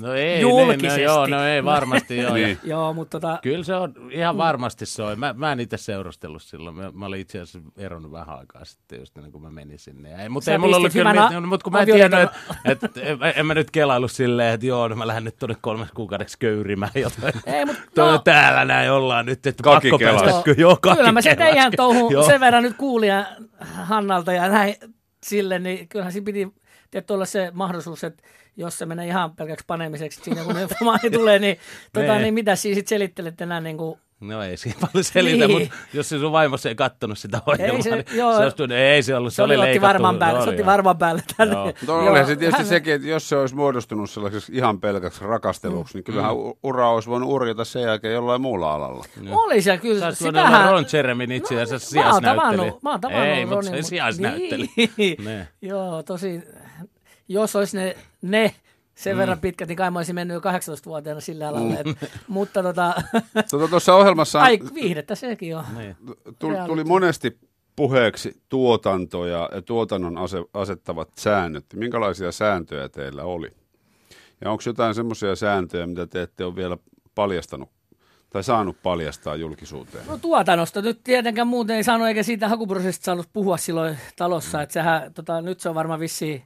No 0.01 0.13
ei, 0.13 0.27
niin, 0.29 0.41
Julkisesti. 0.41 0.87
no, 1.05 1.13
joo, 1.13 1.27
no 1.27 1.43
ei 1.45 1.63
varmasti 1.65 2.17
joo. 2.17 2.33
Niin. 2.39 2.49
Ja 2.63 2.69
joo, 2.75 2.93
mutta 2.93 3.19
tota, 3.19 3.39
Kyllä 3.43 3.63
se 3.63 3.75
on, 3.75 3.93
ihan 4.11 4.37
varmasti 4.37 4.85
se 4.85 5.03
on. 5.03 5.19
Mä, 5.19 5.33
mä 5.37 5.51
en 5.51 5.59
itse 5.59 5.77
seurustellut 5.77 6.41
silloin. 6.43 6.75
Mä, 6.75 6.91
mä 6.93 7.05
olin 7.05 7.21
itse 7.21 7.39
asiassa 7.39 7.71
eronnut 7.77 8.11
vähän 8.11 8.37
aikaa 8.39 8.65
sitten, 8.65 8.99
just 8.99 9.17
ennen 9.17 9.31
kuin 9.31 9.41
mä 9.41 9.49
menin 9.51 9.79
sinne. 9.79 10.09
Ja 10.09 10.17
ei, 10.17 10.29
mutta 10.29 10.45
Sä 10.45 10.51
ei 10.51 10.57
mulla 10.57 10.77
ollut 10.77 10.93
kyllä, 10.93 11.09
hyvän 11.11 11.25
mit, 11.29 11.37
a- 11.37 11.47
mutta 11.47 11.63
kun 11.63 11.73
mä 11.73 11.79
en 11.79 11.85
tiennyt, 11.85 12.19
että 12.65 12.85
et, 12.93 12.97
en, 12.97 13.17
en 13.35 13.45
mä 13.45 13.53
nyt 13.53 13.71
kelailu 13.71 14.07
silleen, 14.07 14.53
että 14.53 14.65
joo, 14.65 14.87
no 14.87 14.95
mä 14.95 15.07
lähden 15.07 15.23
nyt 15.23 15.35
tuonne 15.39 15.55
kolmes 15.61 15.91
kuukaudeksi 15.91 16.37
köyrimään 16.39 16.91
jotain. 16.95 17.33
ei, 17.45 17.65
mutta 17.65 17.81
Toi 17.95 18.11
no, 18.11 18.17
täällä 18.17 18.65
näin 18.65 18.91
ollaan 18.91 19.25
nyt, 19.25 19.47
että 19.47 19.63
pakko 19.63 19.97
kelas. 19.97 20.21
päästä. 20.21 20.31
Joo. 20.37 20.43
Kyllä, 20.43 20.61
joo, 20.61 20.77
Kyllä 20.95 21.11
mä 21.11 21.21
teidän 21.21 21.71
touhun 21.77 22.11
Joo. 22.13 22.23
sen 22.23 22.39
verran 22.39 22.63
nyt 22.63 22.77
kuulin 22.77 23.09
ja 23.09 23.25
Hannalta 23.59 24.33
ja 24.33 24.49
näin 24.49 24.75
sille, 25.23 25.59
niin 25.59 25.87
kyllähän 25.87 26.11
siinä 26.13 26.25
piti 26.25 26.53
tietty 26.91 27.13
olla 27.13 27.25
se 27.25 27.51
mahdollisuus, 27.53 28.03
että 28.03 28.23
jos 28.57 28.77
se 28.77 28.85
menee 28.85 29.07
ihan 29.07 29.35
pelkäksi 29.35 29.65
panemiseksi 29.67 30.21
siinä, 30.23 30.43
kun 30.43 30.59
informaatio 30.69 31.09
tulee, 31.11 31.39
niin, 31.39 31.57
tota, 31.93 32.05
Nee. 32.07 32.21
niin 32.21 32.33
mitä 32.33 32.55
siinä 32.55 32.75
sitten 32.75 32.89
selittelet 32.89 33.41
enää 33.41 33.61
niin 33.61 33.77
kuin, 33.77 33.99
No 34.21 34.43
ei 34.43 34.57
siinä 34.57 34.77
paljon 34.81 35.03
selitä, 35.03 35.47
Niin. 35.47 35.59
mutta 35.61 35.75
jos 35.93 36.09
se 36.09 36.19
sun 36.19 36.31
vaimossa 36.31 36.69
ei 36.69 36.75
kattonut 36.75 37.17
sitä 37.17 37.41
ohjelmaa, 37.45 37.81
se- 37.81 37.89
niin 37.95 38.05
joo. 38.13 38.37
se, 38.37 38.43
olisi, 38.43 38.57
tullut- 38.57 38.71
ei 38.71 39.03
se 39.03 39.15
ollut, 39.15 39.33
se, 39.33 39.35
se, 39.35 39.43
oli, 39.43 39.53
otti 39.55 39.65
leikattu. 39.65 39.87
varman 39.87 40.19
päälle, 40.19 40.39
se 40.39 40.43
Oli, 40.43 40.49
otti 40.49 40.61
joo. 40.61 40.65
varman 40.71 40.97
päälle 40.97 41.23
tänne. 41.37 41.53
Joo. 41.53 41.65
Mutta 41.65 41.85
Joo, 41.85 41.99
olihan 42.09 42.27
se 42.27 42.35
tietysti 42.35 42.57
hän- 42.61 42.67
sekin, 42.69 42.93
että 42.93 43.07
jos 43.07 43.29
se 43.29 43.35
olisi 43.37 43.55
muodostunut 43.55 44.09
sellaiseksi 44.09 44.51
ihan 44.55 44.79
pelkäksi 44.81 45.25
rakasteluksi, 45.25 45.97
niin 45.97 46.03
kyllähän 46.03 46.31
Mm. 46.35 46.53
ura 46.63 46.89
olisi 46.89 47.09
voinut 47.09 47.29
urjata 47.29 47.65
sen 47.65 47.81
jälkeen 47.81 48.13
jollain 48.13 48.41
muulla 48.41 48.73
alalla. 48.73 49.05
Oli 49.31 49.61
se 49.61 49.65
Sä 49.71 49.77
kyllä, 49.77 50.05
olisit 50.05 50.21
voinut 50.23 50.39
olla 50.41 50.47
sitähän... 50.49 50.71
Ron 50.71 50.85
Jeremin 50.93 51.31
itse 51.31 51.61
asiassa 51.61 51.95
mä 51.99 52.01
oon 52.01 52.11
sijaisnäyttelijä. 52.21 52.57
tavannut, 52.57 52.83
mä 52.83 52.91
oon 52.91 53.01
tavannut 53.01 53.27
Ei, 53.27 53.45
mutta 53.45 53.65
se 53.69 53.81
sijaisnäytteli. 53.81 54.69
Niin. 54.97 55.25
Ne. 55.25 55.47
Joo, 55.61 56.03
tosi, 56.03 56.41
jos 57.29 57.55
olisi 57.55 57.77
ne, 57.77 57.95
ne 58.21 58.55
sen 58.95 59.15
Mm. 59.15 59.19
verran 59.19 59.39
pitkät, 59.39 59.67
niin 59.67 59.75
kai 59.77 59.91
mä 59.91 59.99
olisin 59.99 60.15
mennyt 60.15 60.35
jo 60.35 60.39
18-vuotiaana 60.39 61.21
sillä 61.21 61.47
alalla. 61.47 61.73
Et, 61.79 62.11
mutta 62.27 62.63
tota, 62.63 62.93
Tuota, 63.49 63.67
tuossa 63.67 63.95
ohjelmassa 63.95 64.41
ai 64.41 64.59
viihdettä 64.73 65.15
sekin 65.15 65.57
on. 65.57 65.63
Niin. 65.77 65.95
tuli, 66.39 66.55
tuli 66.65 66.83
monesti 66.83 67.37
puheeksi 67.75 68.41
tuotanto 68.49 69.25
ja, 69.25 69.49
ja 69.55 69.61
tuotannon 69.61 70.17
ase, 70.17 70.37
asettavat 70.53 71.09
säännöt. 71.17 71.65
Minkälaisia 71.73 72.31
sääntöjä 72.31 72.89
teillä 72.89 73.23
oli? 73.23 73.51
Ja 74.41 74.51
onko 74.51 74.63
jotain 74.65 74.95
semmoisia 74.95 75.35
sääntöjä, 75.35 75.87
mitä 75.87 76.07
te 76.07 76.21
ette 76.21 76.45
ole 76.45 76.55
vielä 76.55 76.77
paljastanut 77.15 77.69
tai 78.29 78.43
saanut 78.43 78.77
paljastaa 78.83 79.35
julkisuuteen? 79.35 80.07
No 80.07 80.17
tuotannosta 80.17 80.81
nyt 80.81 81.03
tietenkään 81.03 81.47
muuten 81.47 81.75
ei 81.75 81.83
saanut, 81.83 82.07
eikä 82.07 82.23
siitä 82.23 82.47
hakuprosessista 82.49 83.05
saanut 83.05 83.29
puhua 83.33 83.57
silloin 83.57 83.97
talossa. 84.15 84.61
Että 84.61 84.73
sehän, 84.73 85.13
tota, 85.13 85.41
nyt 85.41 85.59
se 85.59 85.69
on 85.69 85.75
varmaan 85.75 85.99
vissiin 85.99 86.43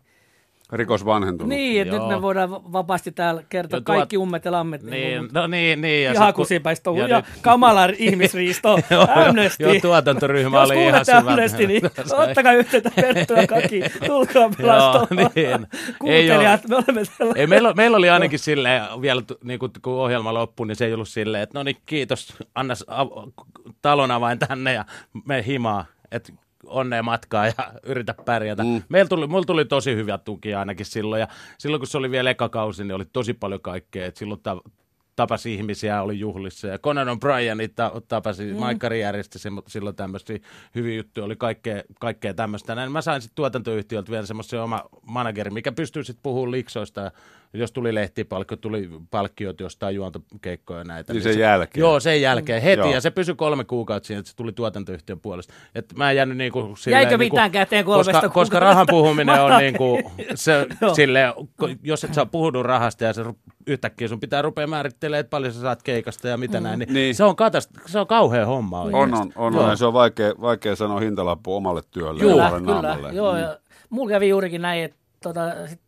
Rikos 0.73 1.05
vanhentunut. 1.05 1.49
niin, 1.49 1.81
että 1.81 1.93
nyt 1.97 2.07
me 2.07 2.21
voidaan 2.21 2.51
va- 2.51 2.62
vapaasti 2.71 3.12
täällä 3.12 3.43
kertoa 3.49 3.77
Jo 3.77 3.81
tuot- 3.81 3.83
kaikki 3.83 4.17
ummet 4.17 4.45
ja 4.45 4.51
lammet. 4.51 4.83
Niin, 4.83 5.29
no 5.31 5.47
niin, 5.47 5.81
niin. 5.81 6.03
Ja 6.03 6.12
ihan 6.12 6.33
kun- 6.33 6.41
kusipäistä 6.41 6.89
ja 6.97 7.07
ja 7.07 7.17
nyt- 7.17 7.25
kamala 7.41 7.86
ihmisriisto, 7.97 8.79
Joo, 8.89 9.07
Amnesty. 9.27 9.63
joo, 9.63 9.73
tuotantoryhmä 9.81 10.59
Jos 10.59 10.69
oli 10.71 10.79
ihan 10.79 10.91
kuulette 10.91 11.12
syvältä. 11.12 11.29
Amnesty, 11.31 11.67
niin 11.67 11.81
ottakaa 12.29 12.53
yhteyttä 12.53 12.91
Perttu 12.95 13.33
ja 13.33 13.47
Kaki, 13.47 13.81
tulkaa 14.05 14.49
pelastamaan. 14.57 15.07
Joo, 15.36 15.57
niin. 15.57 15.67
Kuuntelijat, 15.99 16.67
me 16.67 16.75
olemme 16.75 17.01
täällä. 17.17 17.33
Ei, 17.38 17.47
meillä, 17.47 17.73
meillä 17.73 17.97
oli 17.97 18.09
ainakin 18.09 18.39
silleen, 18.39 18.81
vielä 19.01 19.21
niin 19.43 19.59
kun, 19.59 19.71
kun 19.81 19.93
ohjelma 19.93 20.33
loppui, 20.33 20.67
niin 20.67 20.75
se 20.75 20.86
ei 20.86 20.93
ollut 20.93 21.07
silleen, 21.09 21.43
että 21.43 21.59
no 21.59 21.63
niin 21.63 21.77
kiitos, 21.86 22.33
anna 22.55 22.73
talon 23.81 24.12
avain 24.12 24.39
tänne 24.39 24.73
ja 24.73 24.86
me 25.25 25.43
himaa, 25.47 25.86
että 26.12 26.33
onnea 26.65 27.04
matkaa 27.04 27.45
ja 27.45 27.54
yritä 27.91 28.15
pärjätä. 28.26 28.63
Mm. 28.63 28.82
Meillä 28.89 29.10
tuli, 29.10 29.28
mulla 29.28 29.45
tuli 29.45 29.65
tosi 29.65 29.95
hyvä 29.95 30.17
tuki 30.17 30.54
ainakin 30.54 30.86
silloin 30.86 31.19
ja 31.19 31.28
silloin 31.58 31.80
kun 31.80 31.88
se 31.88 31.97
oli 31.97 32.12
vielä 32.12 32.30
eka 32.30 32.49
kausi, 32.49 32.84
niin 32.84 32.95
oli 32.95 33.06
tosi 33.13 33.34
paljon 33.34 33.62
kaikkea, 33.62 34.06
että 34.06 34.19
silloin 34.19 34.41
ta- 34.41 34.62
tapasi 35.15 35.54
ihmisiä, 35.54 36.02
oli 36.02 36.19
juhlissa 36.19 36.67
ja 36.67 36.80
Conan 36.80 37.08
O'Brien 37.08 37.71
ta- 37.76 38.02
tapasi, 38.08 38.54
mm. 38.54 38.60
Maikkari 38.60 39.02
järjesti 39.02 39.39
silloin 39.67 39.95
tämmöisiä 39.95 40.39
hyviä 40.76 40.95
juttuja, 40.95 41.26
oli 41.26 41.36
kaikkea, 41.36 41.82
kaikkea 41.99 42.34
tämmöistä. 42.34 42.76
Näin 42.76 42.91
mä 42.91 43.02
sain 43.02 43.21
sitten 43.21 43.36
tuotantoyhtiöltä 43.36 44.12
vielä 44.12 44.26
semmoisen 44.26 44.62
oma 44.62 44.84
manageri, 45.02 45.52
mikä 45.52 45.71
pystyy 45.71 46.04
sitten 46.04 46.23
puhumaan 46.23 46.52
liksoista 46.52 47.02
ja 47.02 47.12
jos 47.53 47.71
tuli 47.71 47.95
lehtipalkki, 47.95 48.57
tuli 48.57 48.89
palkkiot 49.11 49.59
jostain 49.59 49.95
juontokeikkoja 49.95 50.79
ja 50.79 50.83
näitä. 50.83 51.13
Niin 51.13 51.23
sen 51.23 51.33
se- 51.33 51.39
jälkeen. 51.39 51.81
Joo, 51.81 51.99
sen 51.99 52.21
jälkeen 52.21 52.61
heti 52.61 52.79
Joo. 52.79 52.91
ja 52.93 53.01
se 53.01 53.11
pysyi 53.11 53.35
kolme 53.35 53.63
kuukautta 53.63 54.07
siinä, 54.07 54.19
että 54.19 54.29
se 54.29 54.35
tuli 54.35 54.51
tuotantoyhtiön 54.51 55.19
puolesta. 55.19 55.53
Et 55.75 55.93
mä 55.97 56.09
en 56.11 56.15
jäänyt 56.17 56.37
niinku 56.37 56.75
silleen, 56.75 57.01
Jäikö 57.01 57.17
niinku, 57.17 57.35
mitään 57.35 57.51
käteen 57.51 57.85
kolmesta 57.85 58.11
koska, 58.11 58.29
koska 58.29 58.33
kuukaudesta? 58.33 58.59
rahan 58.59 58.85
puhuminen 58.89 59.41
on 59.41 59.51
Mä- 59.51 59.59
niinku, 59.59 60.11
se, 60.35 60.67
Joo. 60.81 60.95
silleen, 60.95 61.33
jos 61.83 62.03
et 62.03 62.13
sä 62.13 62.25
puhunut 62.25 62.65
rahasta 62.65 63.03
ja 63.03 63.13
se 63.13 63.23
yhtäkkiä 63.67 64.07
sun 64.07 64.19
pitää 64.19 64.41
rupea 64.41 64.67
määrittelemään, 64.67 65.19
että 65.19 65.29
paljon 65.29 65.53
sä 65.53 65.61
saat 65.61 65.83
keikasta 65.83 66.27
ja 66.27 66.37
mitä 66.37 66.59
mm. 66.59 66.63
näin, 66.63 66.79
niin, 66.79 66.93
Niin. 66.93 67.15
Se, 67.15 67.23
on 67.23 67.35
katast- 67.35 67.81
se 67.85 67.99
on 67.99 68.07
kauhea 68.07 68.45
homma 68.45 68.81
On, 68.81 68.95
oikeasti. 68.95 69.27
on, 69.35 69.45
on, 69.47 69.53
Joo. 69.53 69.63
on. 69.63 69.77
se 69.77 69.85
on 69.85 69.93
vaikea, 69.93 70.33
vaikea 70.41 70.75
sanoa 70.75 70.99
hintalappu 70.99 71.55
omalle 71.55 71.81
työlle. 71.91 72.21
Juu. 72.21 72.31
Kyllä, 72.31 72.45
omalle 72.47 72.59
kyllä. 72.65 72.81
naamalle. 72.81 73.13
Joo, 73.13 73.33
Mm. 73.33 73.39
ja 73.39 73.57
mulla 73.89 74.09
kävi 74.09 74.29
juurikin 74.29 74.61
näin, 74.61 74.83
että 74.83 74.97
tota, 75.23 75.67
sit, 75.67 75.79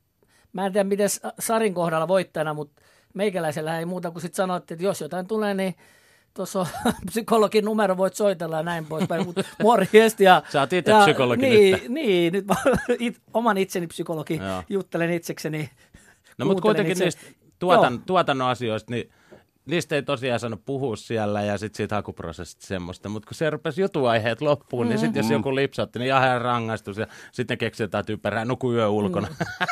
mä 0.56 0.65
en 0.65 0.74
tiedä 0.74 0.89
miten 0.89 1.10
Sarin 1.39 1.74
kohdalla 1.74 2.08
voittajana, 2.08 2.54
mutta 2.54 2.82
meikäläisellä 3.13 3.80
ei 3.80 3.86
muuta 3.86 4.12
kuin 4.12 4.22
sitten 4.22 4.36
sanottiin, 4.36 4.76
että 4.76 4.86
jos 4.86 5.02
jotain 5.02 5.28
tulee, 5.28 5.54
niin 5.54 5.76
tuossa 6.34 6.60
on 6.60 6.65
psykologin 7.06 7.65
numero, 7.65 7.98
voit 7.98 8.15
soitella 8.15 8.58
ja 8.58 8.63
näin 8.63 8.86
poispäin, 8.86 9.26
mutta 9.26 9.44
morjesta. 9.63 10.24
Ja, 10.24 10.44
Sä 10.50 10.60
oot 10.60 10.74
itse 10.74 10.91
ja, 10.91 11.02
psykologi 11.02 11.41
niin, 11.41 11.74
nyt. 11.74 11.89
Niin, 11.89 12.34
nyt 12.34 12.46
mä 12.46 12.56
it, 13.00 13.22
oman 13.34 13.58
itseni 13.58 13.88
psykologi 13.88 14.36
Joo. 14.36 14.63
juttelen 14.70 15.12
itsekseni. 15.12 15.70
No 16.38 16.46
mutta 16.46 16.62
kuitenkin 16.62 16.91
itse. 16.91 17.04
niistä 17.04 17.22
tuotan, 17.60 18.02
tuotannon 18.02 18.50
asioista, 18.50 18.91
niin 18.91 19.12
niistä 19.65 19.95
ei 19.95 20.04
tosiaan 20.04 20.39
saanut 20.39 20.65
puhua 20.65 20.95
siellä 20.95 21.41
ja 21.41 21.58
sitten 21.58 21.78
siitä 21.78 21.95
hakuprosessista 21.95 22.67
semmoista, 22.67 23.10
mutta 23.10 23.28
kun 23.28 23.36
se 23.36 23.49
rupesi 23.49 23.82
jutuaiheet 23.82 24.41
loppuun, 24.41 24.89
niin 24.89 24.99
sitten 24.99 25.19
jos 25.23 25.32
joku 25.32 25.56
lipsautti, 25.56 25.99
niin 25.99 26.10
jaha 26.10 26.39
rangaistus 26.39 26.97
ja 26.97 27.08
sitten 27.32 27.58
keksi 27.58 27.84
jotain 27.84 28.06
typerää, 28.06 28.45
nuku 28.45 28.73
yö 28.73 28.88
ulkona. 28.88 29.28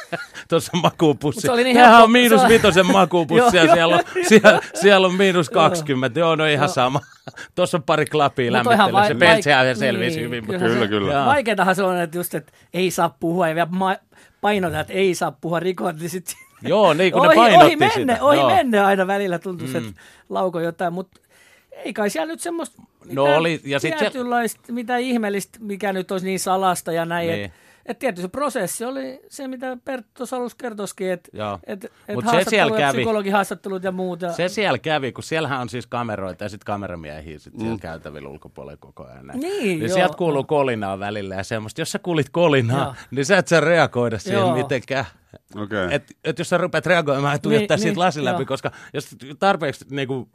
Tuossa 0.49 0.71
on 0.75 0.81
makuupussi. 0.81 1.41
Se 1.41 1.51
oli 1.51 1.63
niin 1.63 1.77
helppo- 1.77 2.03
on 2.03 2.11
miinus 2.11 2.41
se 2.41 2.47
vitosen 2.47 2.85
makuupussi 2.91 3.57
ja 3.67 3.73
siellä 3.73 3.95
on, 3.95 4.01
siellä, 4.27 4.59
siellä 4.73 5.07
on 5.07 5.13
miinus 5.13 5.49
20. 5.49 6.19
Joo, 6.19 6.35
no 6.35 6.45
ihan 6.45 6.69
sama. 6.69 6.99
Tuossa 7.55 7.77
on 7.77 7.83
pari 7.83 8.05
klapia 8.05 8.51
lämmittelyä. 8.51 9.07
Se 9.07 9.15
peltsihän 9.15 9.65
vai- 9.65 9.75
selvisi 9.75 10.15
niin, 10.15 10.25
hyvin. 10.25 10.45
Kyllä, 10.45 10.79
se- 10.79 10.87
kyllä. 10.87 11.25
Vaikeatahan 11.25 11.75
se 11.75 11.83
on, 11.83 11.97
että 12.01 12.17
just, 12.17 12.35
että 12.35 12.51
ei 12.73 12.91
saa 12.91 13.15
puhua 13.19 13.49
ja 13.49 13.55
vielä 13.55 13.67
ma- 13.71 13.95
painotetaan, 14.41 14.81
että 14.81 14.93
ei 14.93 15.15
saa 15.15 15.31
puhua 15.41 15.59
rikot, 15.59 15.99
niin 15.99 16.09
sitten 16.09 16.35
Joo, 16.69 16.93
niin 16.93 17.11
kuin 17.13 17.21
ne 17.21 17.27
ohi, 17.27 17.35
painotti 17.35 17.65
ohi 17.65 17.75
menne, 17.75 17.93
sitä. 17.95 18.17
ohi 18.25 18.37
Joo. 18.37 18.49
menne 18.49 18.79
aina 18.79 19.07
välillä 19.07 19.39
tuntuu, 19.39 19.67
mm. 19.67 19.75
että 19.75 20.01
lauko 20.29 20.59
jotain, 20.59 20.93
mutta 20.93 21.19
ei 21.71 21.93
kai 21.93 22.09
siellä 22.09 22.31
nyt 22.31 22.39
semmoista 22.39 22.81
No 23.11 23.23
oli, 23.23 23.61
ja 23.65 23.79
sit 23.79 23.93
se- 23.93 23.99
tietynlaista, 23.99 24.73
mitä 24.73 24.97
ihmeellistä, 24.97 25.59
mikä 25.61 25.93
nyt 25.93 26.11
olisi 26.11 26.25
niin 26.25 26.39
salasta 26.39 26.91
ja 26.91 27.05
näin. 27.05 27.29
Niin. 27.29 27.45
Että 27.45 27.57
et 27.85 27.99
tietysti 27.99 28.21
se 28.21 28.27
prosessi 28.27 28.85
oli 28.85 29.21
se, 29.29 29.47
mitä 29.47 29.77
Perttu 29.85 30.09
tuossa 30.13 30.35
alussa 30.37 30.57
kertoisikin, 30.61 31.11
että 31.11 31.29
et, 31.67 31.83
et 31.85 31.91
Mut 32.15 32.25
se 32.25 32.31
haastattelut 32.31 32.49
siellä 32.49 32.73
ja 32.79 32.87
kävi. 32.87 32.97
psykologihaastattelut 32.97 33.83
ja 33.83 33.91
muuta. 33.91 34.33
Se 34.33 34.47
siellä 34.47 34.77
kävi, 34.77 35.11
kun 35.11 35.23
siellähän 35.23 35.61
on 35.61 35.69
siis 35.69 35.87
kameroita 35.87 36.43
ja 36.43 36.49
sitten 36.49 36.65
kameramiehiä 36.65 37.39
sit 37.39 37.53
siellä 37.59 37.77
käytävillä 37.77 38.29
ulkopuolella 38.29 38.77
koko 38.77 39.05
ajan. 39.05 39.27
näin. 39.27 39.39
Niin, 39.39 39.61
niin 39.63 39.79
joo. 39.81 39.93
sieltä 39.93 40.17
kuuluu 40.17 40.43
kolinaa 40.43 40.99
välillä 40.99 41.35
ja 41.35 41.43
semmoista. 41.43 41.81
Jos 41.81 41.91
sä 41.91 41.99
kuulit 41.99 42.29
kolinaa, 42.29 42.83
Joo. 42.83 42.93
niin 43.11 43.25
sä 43.25 43.37
et 43.37 43.47
saa 43.47 43.59
reagoida 43.59 44.19
siihen 44.19 44.39
Joo. 44.39 44.55
mitenkään. 44.55 45.05
Okei. 45.61 45.87
Et, 45.91 46.03
et 46.23 46.39
jos 46.39 46.49
sä 46.49 46.57
rupeat 46.57 46.85
reagoimaan 46.85 47.33
ja 47.33 47.39
tuijottaa 47.39 47.77
Niin, 47.77 47.81
siitä 47.81 47.93
niin, 47.93 47.99
lasin 47.99 48.25
läpi, 48.25 48.41
joo. 48.41 48.45
koska 48.45 48.71
jos 48.93 49.15
tarpeeksi 49.39 49.85
niinku, 49.89 50.29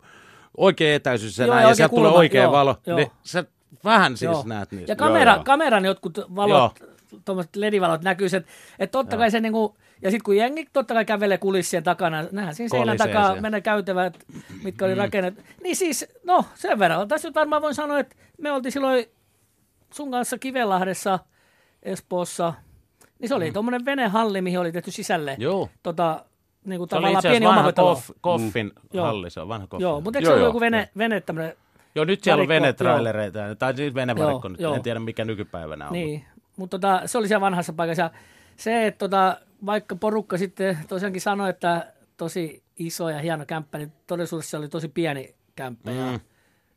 oikea 0.56 0.94
etäisyys 0.94 1.38
ja 1.38 1.46
Joo, 1.46 1.54
näin, 1.54 1.68
ja 1.68 1.74
sieltä 1.74 1.94
tulee 1.94 2.10
oikea 2.10 2.42
joo, 2.42 2.52
valo, 2.52 2.76
joo. 2.86 2.96
niin 2.96 3.10
sä 3.22 3.44
vähän 3.84 4.16
siis 4.16 4.30
Joo. 4.32 4.44
näet 4.46 4.72
niistä. 4.72 4.92
Ja 4.92 4.96
kamera, 4.96 5.30
Joo, 5.30 5.36
joo. 5.36 5.44
kameran 5.44 5.84
jotkut 5.84 6.18
valot, 6.36 6.80
tuommoiset 7.24 7.56
ledivalot 7.56 8.02
näkyy, 8.02 8.26
että, 8.26 8.50
että 8.78 8.92
totta 8.92 9.16
kai 9.16 9.30
se 9.30 9.40
niinku, 9.40 9.76
ja 10.02 10.10
sitten 10.10 10.24
kun 10.24 10.36
jengi 10.36 10.68
totta 10.72 10.94
kai 10.94 11.04
kävelee 11.04 11.38
kulissien 11.38 11.82
takana, 11.82 12.24
nähdään 12.32 12.54
siinä 12.54 12.68
seinän 12.68 12.96
takaa 12.96 13.40
menee 13.40 13.60
käytävät, 13.60 14.24
mitkä 14.62 14.84
oli 14.84 14.94
rakennettu. 14.94 15.42
Niin 15.62 15.76
siis, 15.76 16.06
no 16.24 16.44
sen 16.54 16.78
verran. 16.78 17.08
Tässä 17.08 17.28
nyt 17.28 17.34
varmaan 17.34 17.62
voin 17.62 17.74
sanoa, 17.74 17.98
että 17.98 18.16
me 18.38 18.52
oltiin 18.52 18.72
silloin 18.72 19.06
sun 19.94 20.10
kanssa 20.10 20.38
Kivelahdessa, 20.38 21.18
Espoossa, 21.82 22.54
niin 23.18 23.28
se 23.28 23.34
oli 23.34 23.46
mm. 23.46 23.52
tuommoinen 23.52 23.84
venehalli, 23.84 24.40
mihin 24.40 24.60
oli 24.60 24.72
tehty 24.72 24.90
sisälle. 24.90 25.36
Joo. 25.38 25.68
Tota, 25.82 26.24
niin 26.64 26.78
kuin 26.78 26.88
Se 26.88 26.96
tavallaan 26.96 27.22
pieni 27.22 27.46
vanha 27.46 27.72
koff, 27.72 28.10
koffin 28.20 28.72
Joo. 28.92 29.06
halli, 29.06 29.30
se 29.30 29.40
on 29.40 29.48
vanha 29.48 29.66
koffi. 29.66 29.82
Joo, 29.82 30.00
mutta 30.00 30.18
eikö 30.18 30.28
Joo, 30.28 30.30
se 30.30 30.34
ollut 30.34 30.42
joo. 30.42 30.48
joku 30.48 30.60
vene, 30.60 30.88
vene 30.98 31.20
tämmöinen 31.20 31.52
Joo, 31.94 32.04
nyt 32.04 32.24
siellä 32.24 32.42
on 32.42 32.48
varikko, 32.48 32.62
venetrailereita, 32.64 33.38
tai 33.58 33.76
siis 33.76 33.94
venevarikko 33.94 34.48
Joo, 34.48 34.48
nyt, 34.48 34.60
joo. 34.60 34.74
en 34.74 34.82
tiedä 34.82 35.00
mikä 35.00 35.24
nykypäivänä 35.24 35.86
on. 35.86 35.92
Niin, 35.92 36.24
mutta 36.56 36.78
tota, 36.78 37.02
se 37.06 37.18
oli 37.18 37.28
siellä 37.28 37.40
vanhassa 37.40 37.72
paikassa. 37.72 38.02
Ja 38.02 38.10
Se, 38.56 38.86
että 38.86 38.98
tota, 38.98 39.36
vaikka 39.66 39.96
porukka 39.96 40.38
sitten 40.38 40.78
tosiaankin 40.88 41.22
sanoi, 41.22 41.50
että 41.50 41.92
tosi 42.16 42.62
iso 42.78 43.08
ja 43.10 43.18
hieno 43.18 43.46
kämppä, 43.46 43.78
niin 43.78 43.92
todellisuudessa 44.06 44.50
se 44.50 44.56
oli 44.56 44.68
tosi 44.68 44.88
pieni 44.88 45.34
kämppä 45.56 45.90
ja 45.90 46.12
Mm. 46.12 46.20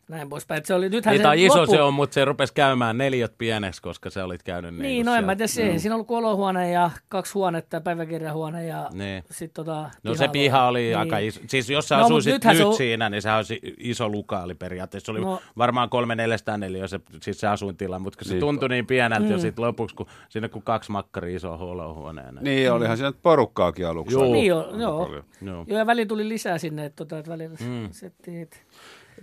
Näin 0.10 0.30
poispäin. 0.30 0.66
Se 0.66 0.74
oli, 0.74 0.90
nythän 0.90 1.12
Niin, 1.14 1.20
se 1.20 1.24
tai 1.24 1.46
iso 1.46 1.62
loppu- 1.66 1.72
se 1.72 1.82
on, 1.82 1.94
mutta 1.94 2.14
se 2.14 2.26
rupesi 2.26 2.54
käymään 2.54 2.98
neljät 2.98 3.34
pieneksi, 3.38 3.82
koska 3.82 4.10
sä 4.10 4.26
olit 4.26 4.44
käynyt 4.44 4.72
niin. 4.74 4.82
Niin, 4.84 5.06
no 5.06 5.16
en 5.16 5.26
mä 5.26 5.36
tiedä, 5.36 5.48
se, 5.48 5.80
siinä 5.80 5.96
on 5.96 5.98
ollut 5.98 6.12
olohuone 6.12 6.72
ja 6.72 6.90
kaksi 7.10 7.34
huonetta 7.34 7.76
ja 7.76 7.82
päiväkirjahuone 7.82 8.66
ja 8.66 8.90
Niin. 8.94 9.24
sitten 9.32 9.66
tota, 9.66 9.90
No 10.04 10.16
se 10.16 10.28
piha 10.28 10.68
oli 10.68 10.80
niin. 10.80 10.98
aika 10.98 11.18
iso. 11.18 11.42
Siis 11.48 11.70
jos 11.70 11.88
sä 11.88 11.98
No, 11.98 12.06
asuisit 12.06 12.34
nyt 12.34 12.58
se 12.58 12.66
on- 12.66 12.74
siinä, 12.76 13.10
niin 13.10 13.22
sehän 13.22 13.38
olisi 13.38 13.60
iso 13.78 14.10
lukaali 14.10 14.56
periaatteessa. 14.56 15.06
Se 15.06 15.12
oli 15.12 15.22
No. 15.22 15.42
varmaan 15.58 15.90
kolme 15.90 16.16
neljästä 16.16 16.58
neljä 16.58 16.88
se, 16.88 17.00
siis 17.22 17.40
se 17.40 17.48
asuintila, 17.48 18.00
mutta 18.00 18.20
se 18.26 18.34
Niin. 18.34 18.40
tuntui 18.40 18.70
niin 18.70 18.86
pieneltä 18.88 19.26
Mm. 19.26 19.32
jo 19.32 19.40
sit 19.40 19.60
lopuksi, 19.60 19.96
kun 19.96 20.06
siinä 20.30 20.50
kun 20.50 20.62
kaksi 20.64 20.92
makkari 20.92 21.36
iso 21.36 21.54
olohuoneen. 21.54 22.38
Niin, 22.42 22.72
olihan 22.72 22.98
siinä 22.98 23.12
porukkaakin 23.22 23.88
aluksi. 23.88 24.16
Joo. 24.16 24.32
Niin, 24.32 24.46
joo, 24.46 24.76
joo. 24.78 25.10
Joo. 25.42 25.66
Joo, 25.68 25.78
ja 25.80 25.86
väliin 25.86 26.08
tuli 26.08 26.30
lisää 26.30 26.58
sinne, 26.58 26.86
että, 26.86 26.96
tota, 26.96 27.18
että 27.20 27.32
välillä 27.32 27.58
mm. 27.60 27.88
settiin, 27.92 28.50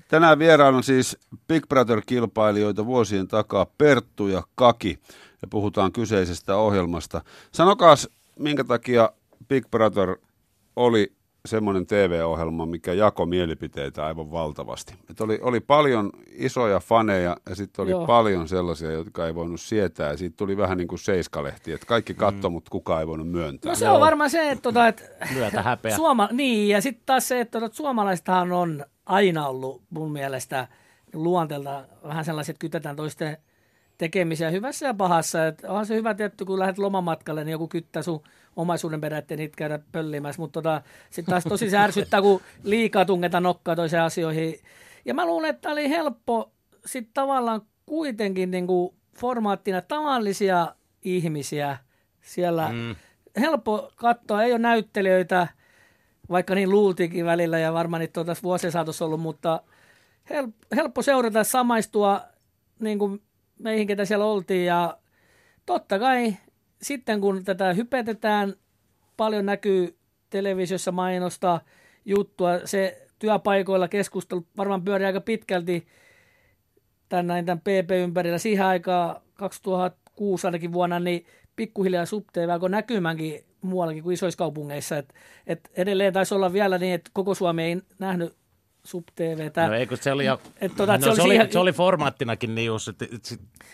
Tänään 0.08 0.38
vieraana 0.38 0.82
siis 0.82 1.18
Big 1.48 1.66
Brother-kilpailijoita 1.68 2.86
vuosien 2.86 3.28
takaa 3.28 3.66
Perttu 3.78 4.28
ja 4.28 4.42
Kaki 4.54 4.98
ja 5.42 5.48
puhutaan 5.50 5.92
kyseisestä 5.92 6.56
ohjelmasta. 6.56 7.22
Sanokaas, 7.52 8.08
minkä 8.38 8.64
takia 8.64 9.10
Big 9.48 9.70
Brother 9.70 10.16
oli 10.76 11.12
semmoinen 11.46 11.86
TV-ohjelma, 11.86 12.66
mikä 12.66 12.92
jako 12.92 13.26
mielipiteitä 13.26 14.06
aivan 14.06 14.30
valtavasti. 14.30 14.94
Et 15.10 15.20
oli, 15.20 15.38
oli 15.42 15.60
paljon 15.60 16.10
isoja 16.32 16.80
faneja 16.80 17.36
ja 17.48 17.54
sitten 17.54 17.82
oli 17.82 17.90
Joo. 17.90 18.06
paljon 18.06 18.48
sellaisia, 18.48 18.92
jotka 18.92 19.26
ei 19.26 19.34
voinut 19.34 19.60
sietää. 19.60 20.10
Ja 20.10 20.16
siitä 20.16 20.36
tuli 20.36 20.56
vähän 20.56 20.78
niin 20.78 20.88
kuin 20.88 20.98
seiskalehti, 20.98 21.72
että 21.72 21.86
kaikki 21.86 22.14
katto, 22.14 22.48
mm. 22.48 22.52
mutta 22.52 22.70
kukaan 22.70 23.00
ei 23.00 23.06
voinut 23.06 23.28
myöntää. 23.28 23.72
No 23.72 23.76
se 23.76 23.88
on 23.88 24.00
varmaan 24.00 24.30
se, 24.30 24.50
että, 24.50 24.62
tota, 24.62 24.88
että 24.88 25.02
Myötä 25.34 25.62
häpeä. 25.62 25.96
Suoma, 25.96 26.28
niin, 26.32 26.68
ja 26.68 26.80
sitten 26.80 27.02
taas 27.06 27.28
se, 27.28 27.40
että 27.40 27.60
tota, 27.60 27.76
suomalaistahan 27.76 28.52
on 28.52 28.84
aina 29.08 29.48
ollut 29.48 29.82
mun 29.90 30.12
mielestä 30.12 30.68
luonteelta 31.14 31.84
vähän 32.02 32.24
sellaiset, 32.24 32.54
että 32.54 32.60
kytetään 32.60 32.96
toisten 32.96 33.36
tekemisiä 33.98 34.50
hyvässä 34.50 34.86
ja 34.86 34.94
pahassa. 34.94 35.46
Et 35.46 35.64
onhan 35.64 35.86
se 35.86 35.94
hyvä 35.94 36.14
tietty, 36.14 36.44
kun 36.44 36.58
lähdet 36.58 36.78
lomamatkalle, 36.78 37.44
niin 37.44 37.52
joku 37.52 37.68
kyttää 37.68 38.02
sun 38.02 38.22
omaisuuden 38.56 39.00
perään, 39.00 39.18
ettei 39.18 39.36
niitä 39.36 39.56
käydä 39.56 39.78
pöllimässä. 39.92 40.42
Mutta 40.42 40.62
tota, 40.62 40.82
sitten 41.10 41.32
taas 41.32 41.44
tosi 41.44 41.70
se 41.70 41.78
ärsyttää, 41.78 42.22
kun 42.22 42.40
liikaa 42.62 43.04
tungetaan 43.04 43.42
nokkaa 43.42 43.76
toiseen 43.76 44.02
asioihin. 44.02 44.60
Ja 45.04 45.14
mä 45.14 45.26
luulen, 45.26 45.50
että 45.50 45.70
oli 45.70 45.88
helppo 45.88 46.52
sitten 46.86 47.14
tavallaan 47.14 47.62
kuitenkin 47.86 48.50
niin 48.50 48.66
kuin 48.66 48.94
formaattina 49.18 49.82
tavallisia 49.82 50.74
ihmisiä 51.02 51.78
siellä. 52.20 52.68
Mm. 52.72 52.96
Helppo 53.40 53.92
katsoa, 53.96 54.42
ei 54.42 54.52
ole 54.52 54.58
näyttelijöitä, 54.58 55.48
vaikka 56.30 56.54
niin 56.54 56.70
luultiinkin 56.70 57.24
välillä 57.24 57.58
ja 57.58 57.72
varmaan 57.72 58.00
niitä 58.00 58.20
on 58.20 58.26
tässä 58.26 58.42
vuosien 58.42 58.72
saatossa 58.72 59.04
ollut, 59.04 59.20
mutta 59.20 59.62
hel- 60.30 60.76
helppo 60.76 61.02
seurata 61.02 61.38
ja 61.38 61.44
samaistua 61.44 62.20
niin 62.80 62.98
kuin 62.98 63.22
meihin, 63.58 63.86
ketä 63.86 64.04
siellä 64.04 64.24
oltiin 64.24 64.66
ja 64.66 64.98
totta 65.66 65.98
kai 65.98 66.36
sitten 66.82 67.20
kun 67.20 67.44
tätä 67.44 67.72
hypetetään, 67.72 68.54
paljon 69.16 69.46
näkyy 69.46 69.98
televisiossa 70.30 70.92
mainosta, 70.92 71.60
juttua, 72.04 72.50
se 72.64 73.06
työpaikoilla 73.18 73.88
keskustelu 73.88 74.46
varmaan 74.56 74.84
pyörii 74.84 75.06
aika 75.06 75.20
pitkälti 75.20 75.86
tämän, 77.08 77.26
näin, 77.26 77.46
tämän 77.46 77.60
PP 77.60 77.90
ympärillä. 77.90 78.38
Siihen 78.38 78.66
aikaan 78.66 79.16
2006 79.34 80.46
ainakin 80.46 80.72
vuonna, 80.72 81.00
niin 81.00 81.26
pikkuhiljaa 81.56 82.06
SubTV 82.06 82.48
alkoi 82.48 82.70
näkymänkin 82.70 83.44
muuallakin 83.62 84.02
kuin 84.02 84.14
isoissa 84.14 84.38
kaupungeissa. 84.38 84.98
Et, 84.98 85.14
et 85.46 85.70
edelleen 85.74 86.12
taisi 86.12 86.34
olla 86.34 86.52
vielä 86.52 86.78
niin, 86.78 86.94
että 86.94 87.10
koko 87.12 87.34
Suomi 87.34 87.62
ei 87.62 87.82
nähnyt 87.98 88.34
SubTVtä. 88.88 89.66
No 89.66 89.74
ei, 89.74 89.87
kun 89.87 89.98
se 90.01 90.12
oli, 90.12 90.24
jo, 90.24 90.40
Et 90.61 90.72
et 90.72 90.79
no, 90.79 90.87
se 90.87 90.92
oli 90.92 91.16
se, 91.16 91.22
oli, 91.22 91.31
siihen- 91.33 91.53
se 91.53 91.59
oli 91.59 91.72
formaattinakin 91.72 92.55
niin 92.55 92.66
just, 92.66 92.88
että 92.88 93.07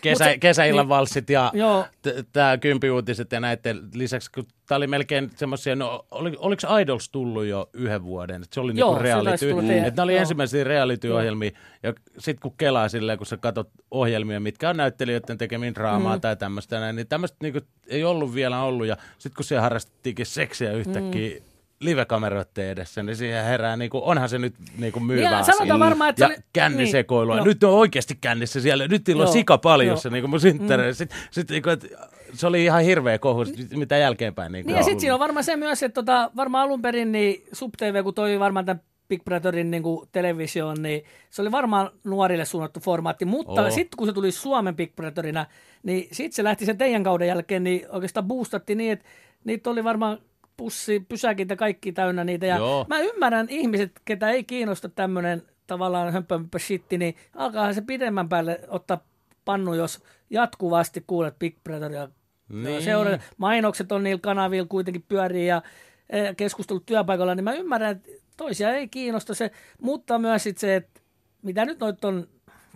kesä, 0.01 0.25
se- 0.25 0.37
kesäillan 0.37 0.83
niin- 0.83 0.89
valssit 0.89 1.29
ja 1.29 1.51
Joo. 1.53 1.85
tämä 2.33 2.57
kympiuutiset 2.57 3.31
ja 3.31 3.39
näiden 3.39 3.79
lisäksi, 3.93 4.31
kun 4.31 4.45
tämä 4.67 4.77
oli 4.77 4.87
melkein 4.87 5.31
semmoisia, 5.35 5.75
no 5.75 6.05
oli, 6.11 6.35
oliko 6.37 6.77
Idols 6.77 7.09
tullut 7.09 7.45
jo 7.45 7.69
yhden 7.73 8.03
vuoden, 8.03 8.43
että 8.43 8.53
se 8.53 8.59
oli 8.59 8.73
Joo, 8.75 8.89
niinku 8.89 9.07
se 9.07 9.23
taisi 9.23 9.45
reality, 9.45 9.77
että 9.87 9.91
nämä 9.95 10.03
oli 10.03 10.13
joo. 10.13 10.19
ensimmäisiä 10.19 10.63
reality-ohjelmia, 10.63 11.51
ja 11.83 11.93
sitten 12.17 12.41
kun 12.41 12.57
kelaa 12.57 12.89
silleen, 12.89 13.17
kun 13.17 13.27
sä 13.27 13.37
katsot 13.37 13.69
ohjelmia, 13.91 14.39
mitkä 14.39 14.69
on 14.69 14.77
näyttelijöiden 14.77 15.37
tekemiin 15.37 15.75
draamaa 15.75 16.15
mm. 16.15 16.21
tai 16.21 16.35
tämmöistä, 16.35 16.79
näin, 16.79 16.95
niin 16.95 17.07
tämmöistä 17.07 17.37
niinku 17.41 17.59
ei 17.87 18.03
ollut 18.03 18.33
vielä 18.35 18.61
ollut, 18.61 18.87
ja 18.87 18.97
sitten 19.17 19.35
kun 19.35 19.45
siellä 19.45 19.61
harrastettiinkin 19.61 20.25
seksiä 20.25 20.71
yhtäkkiä, 20.71 21.29
mm 21.39 21.54
livekameroiden 21.79 22.69
edessä, 22.69 23.03
niin 23.03 23.15
siihen 23.15 23.45
herää, 23.45 23.77
niin 23.77 23.89
kuin, 23.89 24.03
onhan 24.03 24.29
se 24.29 24.39
nyt 24.39 24.55
niin 24.77 24.93
kuin 24.93 25.03
myyvä 25.03 25.21
Ja 25.21 25.39
asia. 25.39 25.79
varmaan, 25.79 26.09
että 26.09 26.23
ja 26.23 26.27
se 26.27 26.43
kännisekoilua. 26.53 27.35
niin, 27.35 27.45
Nyt 27.45 27.63
on 27.63 27.73
oikeasti 27.73 28.17
kännissä 28.21 28.61
siellä. 28.61 28.87
Nyt 28.87 29.07
niillä 29.07 29.23
on 29.23 29.33
sika 29.33 29.59
se 29.95 30.09
niin 30.09 30.21
kuin 30.21 30.29
mun 30.29 30.39
synttäreillä. 30.39 30.93
Sitten, 30.93 31.17
sit, 31.31 31.49
niin 31.49 31.63
kuin, 31.63 31.73
että 31.73 31.87
se 32.33 32.47
oli 32.47 32.63
ihan 32.63 32.83
hirveä 32.83 33.19
kohu, 33.19 33.45
mitä 33.75 33.97
jälkeenpäin. 33.97 34.51
Niin, 34.51 34.65
Niin 34.65 34.77
ja 34.77 34.83
sitten 34.83 34.99
siinä 34.99 35.13
on 35.13 35.19
varmaan 35.19 35.43
se 35.43 35.55
myös, 35.55 35.83
että 35.83 35.95
tota, 35.95 36.31
varmaan 36.35 36.63
alun 36.63 36.81
perin 36.81 37.11
niin 37.11 37.43
SubTV, 37.53 38.03
kun 38.03 38.13
toi 38.13 38.39
varmaan 38.39 38.65
tämän 38.65 38.81
Big 39.09 39.23
Brotherin 39.23 39.71
niin 39.71 39.83
kuin 39.83 40.09
televisioon, 40.11 40.81
niin 40.81 41.03
se 41.29 41.41
oli 41.41 41.51
varmaan 41.51 41.89
nuorille 42.03 42.45
suunnattu 42.45 42.79
formaatti, 42.79 43.25
mutta 43.25 43.71
sitten 43.71 43.97
kun 43.97 44.07
se 44.07 44.13
tuli 44.13 44.31
Suomen 44.31 44.75
Big 44.75 44.95
Brotherina, 44.95 45.45
niin 45.83 46.07
sitten 46.11 46.35
se 46.35 46.43
lähti 46.43 46.65
sen 46.65 46.77
teidän 46.77 47.03
kauden 47.03 47.27
jälkeen, 47.27 47.63
niin 47.63 47.85
oikeastaan 47.89 48.27
boostatti 48.27 48.75
niin, 48.75 48.91
että 48.91 49.05
niitä 49.43 49.69
oli 49.69 49.83
varmaan 49.83 50.17
pussi, 50.57 50.99
pysäkit 51.09 51.49
ja 51.49 51.55
kaikki 51.55 51.91
täynnä 51.91 52.23
niitä. 52.23 52.45
Ja 52.45 52.57
Joo. 52.57 52.85
mä 52.89 52.99
ymmärrän 52.99 53.47
ihmiset, 53.49 53.91
ketä 54.05 54.29
ei 54.29 54.43
kiinnosta 54.43 54.89
tämmöinen 54.89 55.41
tavallaan 55.67 56.13
hömpömpö 56.13 56.59
shitti, 56.59 56.97
niin 56.97 57.15
alkaahan 57.35 57.73
se 57.75 57.81
pidemmän 57.81 58.29
päälle 58.29 58.59
ottaa 58.67 59.03
pannu, 59.45 59.73
jos 59.73 60.03
jatkuvasti 60.29 61.03
kuulet 61.07 61.39
Big 61.39 61.55
Brotheria 61.63 62.09
Niin. 62.49 62.81
seura- 62.83 63.19
mainokset 63.37 63.91
on 63.91 64.03
niillä 64.03 64.21
kanavilla 64.21 64.67
kuitenkin 64.67 65.05
pyörii 65.07 65.47
ja 65.47 65.61
eh, 66.09 66.35
keskustelut 66.37 66.85
työpaikalla, 66.85 67.35
niin 67.35 67.43
mä 67.43 67.53
ymmärrän, 67.53 67.91
että 67.91 68.09
toisia 68.37 68.73
ei 68.73 68.87
kiinnosta 68.87 69.33
se, 69.33 69.51
mutta 69.81 70.19
myös 70.19 70.43
sit 70.43 70.57
se, 70.57 70.75
että 70.75 71.01
mitä 71.41 71.65
nyt 71.65 71.79
noit 71.79 72.05
on 72.05 72.27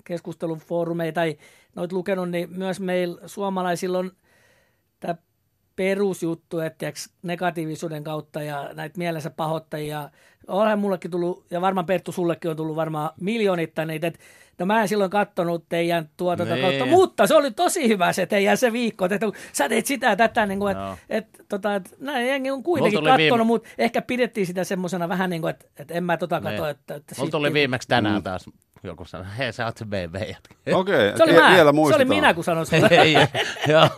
keskustelun 0.03 0.59
foorumeita 0.59 1.15
tai 1.15 1.37
noit 1.75 1.91
lukenut, 1.91 2.29
niin 2.29 2.49
myös 2.57 2.79
meillä 2.79 3.21
suomalaisilla 3.27 3.97
on 3.97 4.11
perusjuttu, 5.79 6.59
että 6.59 6.85
negatiivisuuden 7.23 8.03
kautta 8.03 8.41
ja 8.43 8.69
näitä 8.73 8.97
mielensä 8.97 9.29
pahoittajia. 9.29 10.09
Onhan 10.47 10.79
mullekin 10.79 11.11
tullut, 11.11 11.45
ja 11.51 11.61
varmaan 11.61 11.85
Perttu 11.85 12.11
sullekin 12.11 12.51
on 12.51 12.57
tullut 12.57 12.75
varmaan 12.75 13.09
miljoonittain 13.21 13.87
niitä, 13.87 14.07
että 14.07 14.19
no 14.59 14.65
mä 14.65 14.81
en 14.81 14.87
silloin 14.87 15.09
kattonut 15.11 15.65
teidän 15.69 16.09
tuotanto 16.17 16.53
Nee. 16.55 16.63
kautta, 16.63 16.85
mutta 16.85 17.27
se 17.27 17.35
oli 17.35 17.51
tosi 17.51 17.87
hyvä 17.87 18.13
se 18.13 18.25
teidän 18.25 18.57
se 18.57 18.73
viikko, 18.73 19.05
että 19.05 19.19
kun 19.19 19.33
sä 19.53 19.69
teit 19.69 19.85
sitä 19.85 20.07
ja 20.07 20.15
tätä, 20.15 20.45
niin 20.45 20.59
kuin, 20.59 20.77
Joo. 20.77 20.91
että, 20.93 21.05
että, 21.09 21.43
tota, 21.49 21.75
että 21.75 21.89
näin 21.99 22.27
jengi 22.27 22.51
on 22.51 22.63
kuitenkin 22.63 22.99
kattonut, 23.03 23.17
viime- 23.17 23.43
mutta 23.43 23.69
ehkä 23.77 24.01
pidettiin 24.01 24.47
sitä 24.47 24.63
semmoisena 24.63 25.09
vähän 25.09 25.29
niin 25.29 25.41
kuin, 25.41 25.49
että, 25.49 25.65
että 25.79 25.93
en 25.93 26.03
mä 26.03 26.17
tota 26.17 26.39
Nee. 26.39 26.51
katso, 26.51 26.67
että, 26.67 26.95
että 26.95 27.15
Mulla 27.17 27.31
tuli 27.31 27.47
shit, 27.47 27.53
viimeksi 27.53 27.87
tänään 27.87 28.23
taas 28.23 28.45
joku 28.83 29.05
sanoi, 29.05 29.27
hei 29.37 29.53
sä 29.53 29.65
oot 29.65 29.77
se 29.77 29.85
BB. 29.85 30.15
Okei, 30.73 31.17
Se 31.17 31.23
oli, 31.23 31.31
okay, 31.31 31.43
mä. 31.43 31.49
vielä 31.49 31.55
se 31.57 31.61
oli 31.61 31.73
muistetaan. 31.73 32.07
minä, 32.07 32.33
kun 32.33 32.43
sanoin 32.43 32.67
ei, 32.91 33.13
joo, 33.67 33.89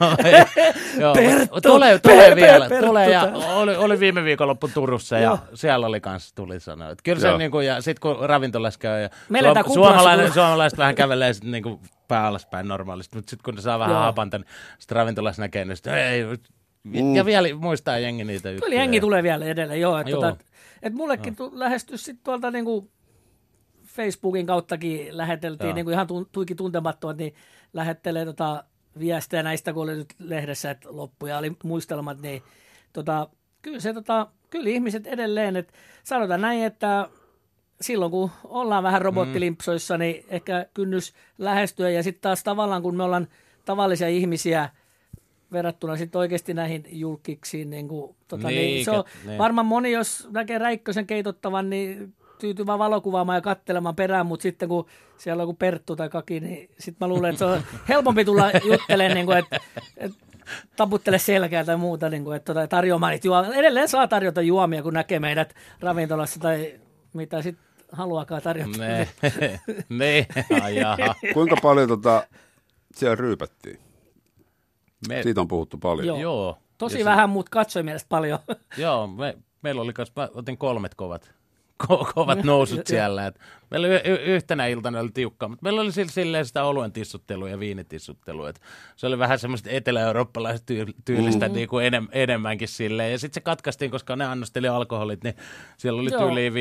joo. 1.00 1.14
Perttu, 1.14 1.62
tulee, 1.62 2.00
tulee 2.00 2.36
vielä, 2.36 2.70
Perttu 2.70 2.88
tulee 2.88 3.10
ja 3.10 3.32
oli, 3.56 3.76
oli 3.76 4.00
viime 4.00 4.24
viikonloppu 4.24 4.68
Turussa 4.68 5.16
ja 5.16 5.24
Joo. 5.24 5.40
siellä 5.54 5.88
oli 5.88 6.02
kanssa 6.02 6.36
tuli 6.36 6.60
sanoa. 6.60 6.90
Että 6.90 7.02
kyllä 7.04 7.20
se 7.20 7.28
Joo. 7.28 7.38
niinku, 7.38 7.60
ja 7.60 7.82
sit 7.82 8.00
kun 8.00 8.18
ravintolassa 8.22 8.80
käy 8.80 9.02
ja 9.02 9.10
suomalainen, 9.74 10.34
suomalaiset 10.34 10.80
vähän 10.80 10.96
kävelee 10.96 11.34
sit 11.34 11.44
niinku 11.44 11.80
pää 12.08 12.28
alaspäin 12.28 12.68
normaalisti, 12.68 13.16
mutta 13.16 13.30
sitten 13.30 13.44
kun 13.44 13.56
ne 13.56 13.62
saa 13.62 13.80
vähän 13.80 13.94
Joo. 13.96 14.04
hapanta, 14.04 14.38
niin 14.38 14.48
sit 14.80 14.92
ravintolassa 14.92 15.42
näkee, 15.42 15.66
niin 15.66 15.78
sit, 15.78 15.88
ei, 15.88 16.26
ja 17.16 17.26
vielä 17.26 17.48
muistaa 17.60 17.98
jengi 17.98 18.24
niitä 18.24 18.50
juttuja. 18.50 18.68
Kyllä 18.70 18.82
jengi 18.82 19.02
tulee 19.02 19.24
vielä 19.24 19.46
edelleen, 19.46 19.82
joo. 19.82 19.98
Että 19.98 20.12
Joo. 20.12 20.22
tota, 20.22 20.44
et 20.84 20.94
mullekin 20.94 21.36
tu, 21.36 21.52
lähestys 21.54 22.06
sitten 22.06 22.24
tuolta 22.24 22.52
niinku 22.52 22.92
Facebookin 23.92 24.46
kauttakin 24.46 25.18
läheteltiin, 25.18 25.68
Joo. 25.68 25.76
niinku 25.76 25.92
ihan 25.92 26.08
tu, 26.08 26.26
tuikin 26.32 26.58
tuntemattomat, 26.58 27.18
niin 27.18 27.36
lähettelee 27.74 28.26
tota 28.26 28.64
viestejä 29.00 29.44
näistä, 29.44 29.74
kun 29.74 29.84
oli 29.84 29.96
nyt 29.96 30.14
lehdessä, 30.20 30.72
että 30.72 30.90
loppuja 30.92 31.38
oli 31.38 31.52
muistelmat, 31.64 32.22
niin 32.22 32.42
tota, 32.94 33.30
kyllä 33.62 33.80
se 33.80 33.94
tota, 33.94 34.28
kyllä 34.50 34.70
ihmiset 34.70 35.08
edelleen, 35.08 35.56
että 35.56 35.74
sanotaan 36.04 36.42
näin, 36.42 36.64
että 36.64 37.10
silloin 37.82 38.12
kun 38.12 38.32
ollaan 38.44 38.84
vähän 38.84 39.02
robottilimpsoissa, 39.02 39.98
niin 39.98 40.26
ehkä 40.30 40.66
kynnys 40.74 41.14
lähestyä 41.38 41.90
ja 41.90 42.04
sitten 42.04 42.22
taas 42.22 42.44
tavallaan 42.44 42.82
kun 42.82 42.98
me 42.98 43.04
ollaan 43.04 43.28
tavallisia 43.66 44.08
ihmisiä 44.08 44.70
verrattuna 45.52 45.98
sitten 45.98 46.20
oikeasti 46.20 46.54
näihin 46.54 46.84
julkiksiin, 46.90 47.70
niin, 47.70 47.88
kuin, 47.88 48.16
tota, 48.28 48.48
niin, 48.48 48.58
Niin, 48.58 48.74
niin 48.74 48.86
se 48.86 48.92
on 48.92 49.04
niin. 49.26 49.38
varmaan 49.38 49.66
moni, 49.66 49.92
jos 49.92 50.28
näkee 50.32 50.58
Räikkösen 50.58 51.08
keitottavan, 51.08 51.70
niin 51.70 52.14
tyytyy 52.42 52.66
vaan 52.66 52.80
valokuvaamaan 52.80 53.38
ja 53.38 53.42
katselemaan 53.42 53.96
perään, 53.96 54.26
mutta 54.26 54.44
sitten 54.44 54.70
kun 54.70 54.86
siellä 55.18 55.42
on 55.42 55.44
joku 55.44 55.54
Perttu 55.54 55.96
tai 55.96 56.10
Kaki, 56.10 56.40
niin 56.40 56.70
sitten 56.80 57.08
mä 57.08 57.08
luulen, 57.08 57.30
että 57.30 57.40
se 57.40 57.46
on 57.46 57.62
helpompi 57.90 58.26
tulla 58.26 58.52
juttelemaan, 58.66 59.16
niin 59.16 59.26
kuin, 59.26 59.38
että, 59.38 59.60
että 59.98 60.18
taputtele 60.76 61.20
selkää 61.20 61.64
tai 61.64 61.78
muuta, 61.78 62.10
niin 62.10 62.24
kuin, 62.24 62.38
että 62.38 62.54
tota, 62.54 62.68
tarjoamaan 62.68 63.12
niitä 63.12 63.28
juomia. 63.28 63.54
Edelleen 63.54 63.88
saa 63.88 64.08
tarjota 64.08 64.42
juomia, 64.42 64.84
kun 64.84 64.94
näkee 64.94 65.20
meidät 65.20 65.56
ravintolassa 65.80 66.40
tai 66.40 66.80
mitä 67.14 67.42
sitten 67.42 67.66
haluakaan 67.92 68.42
tarjota. 68.42 68.78
Ne, 68.78 69.08
ne, 69.90 70.28
ai 70.64 70.76
jaha. 70.76 71.16
Kuinka 71.34 71.56
paljon 71.62 71.88
tota, 71.88 72.28
siellä 72.96 73.16
ryypättiin? 73.16 73.80
Me, 75.08 75.24
Siitä 75.24 75.42
on 75.42 75.48
puhuttu 75.48 75.78
paljon. 75.78 76.08
Joo. 76.08 76.18
joo. 76.18 76.58
Tosi 76.78 77.00
Ja 77.00 77.06
vähän, 77.06 77.30
mutta 77.30 77.50
katsoi 77.50 77.84
mielestä 77.84 78.10
paljon. 78.10 78.40
Joo, 78.78 79.08
me, 79.08 79.38
meillä 79.62 79.82
oli 79.82 79.94
kas, 79.94 80.12
mä 80.16 80.30
otin 80.34 80.58
kolmet 80.58 80.96
kovat, 80.96 81.32
ko, 81.88 82.08
kovat 82.14 82.44
nousut 82.44 82.88
siellä. 82.88 83.28
Et 83.28 83.40
meillä 83.72 83.88
y, 83.88 83.96
y, 83.96 84.14
yhtenä 84.14 84.68
iltana 84.68 85.00
oli 85.00 85.10
tiukkaa, 85.14 85.50
mutta 85.50 85.64
meillä 85.64 85.82
oli 85.82 85.92
silleen 85.92 86.46
sitä 86.46 86.64
oluen 86.64 86.92
tissuttelua 86.92 87.50
ja 87.50 87.60
viinitissuttelua. 87.60 88.50
Et 88.50 88.62
se 88.96 89.08
oli 89.08 89.20
vähän 89.20 89.40
semmoista 89.40 89.70
etelä-eurooppalaista 89.70 90.66
tyy- 90.66 90.94
tyylistä 91.06 91.48
mm. 91.48 91.54
niin 91.54 91.68
kuin 91.68 91.86
enem, 91.86 92.08
enemmänkin 92.12 92.68
silleen. 92.68 93.12
Ja 93.12 93.20
sitten 93.20 93.34
se 93.34 93.42
katkaistiin, 93.42 93.92
koska 93.92 94.16
ne 94.16 94.26
annosteli 94.26 94.68
alkoholit, 94.68 95.24
niin 95.24 95.36
siellä 95.78 96.02
oli 96.02 96.12
Joo. 96.12 96.22
tyyliin 96.22 96.54
5-6 96.54 96.56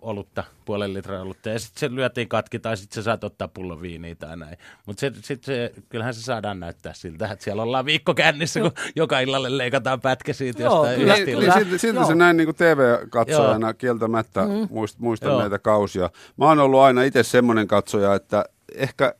olutta, 0.00 0.44
puolen 0.64 0.94
litraa 0.94 1.22
olutta. 1.22 1.48
Ja 1.48 1.58
sitten 1.58 1.80
se 1.80 1.94
lyötiin 1.96 2.28
katki 2.28 2.58
tai 2.58 2.76
sitten 2.76 2.94
sä 2.94 3.02
saat 3.02 3.24
ottaa 3.24 3.48
pullon 3.48 3.82
viiniä 3.82 4.14
tai 4.14 4.36
näin. 4.36 4.56
Mutta 4.86 5.00
se, 5.00 5.12
sit 5.22 5.44
se, 5.44 5.72
kyllähän 5.88 6.14
se 6.14 6.22
saadaan 6.22 6.60
näyttää 6.60 6.92
siltä, 6.92 7.28
että 7.32 7.44
siellä 7.44 7.62
ollaan 7.62 7.84
viikko 7.84 8.14
kännissä, 8.14 8.60
kun 8.60 8.72
joka 8.96 9.20
illalle 9.20 9.58
leikataan 9.58 10.00
pätkä 10.00 10.32
siitä 10.32 10.62
Joo, 10.62 10.74
jostain 10.74 11.00
kyllä, 11.00 11.14
Niin, 11.14 11.24
kyllä. 11.24 11.40
niin 11.40 11.52
silti, 11.52 11.78
silti 11.78 11.96
Joo. 11.96 12.06
se 12.06 12.14
näin 12.14 12.36
niin 12.36 12.46
kuin 12.46 12.56
TV-katsojana 12.56 13.74
kieltämättä 13.74 14.42
mm. 14.42 14.68
muist, 14.70 14.98
muistan 14.98 15.30
Joo. 15.30 15.40
näitä 15.40 15.58
kausia. 15.58 15.89
Mä 16.36 16.44
oon 16.44 16.58
ollut 16.58 16.80
aina 16.80 17.02
itse 17.02 17.22
semmoinen 17.22 17.68
katsoja, 17.68 18.14
että 18.14 18.44
ehkä 18.74 19.14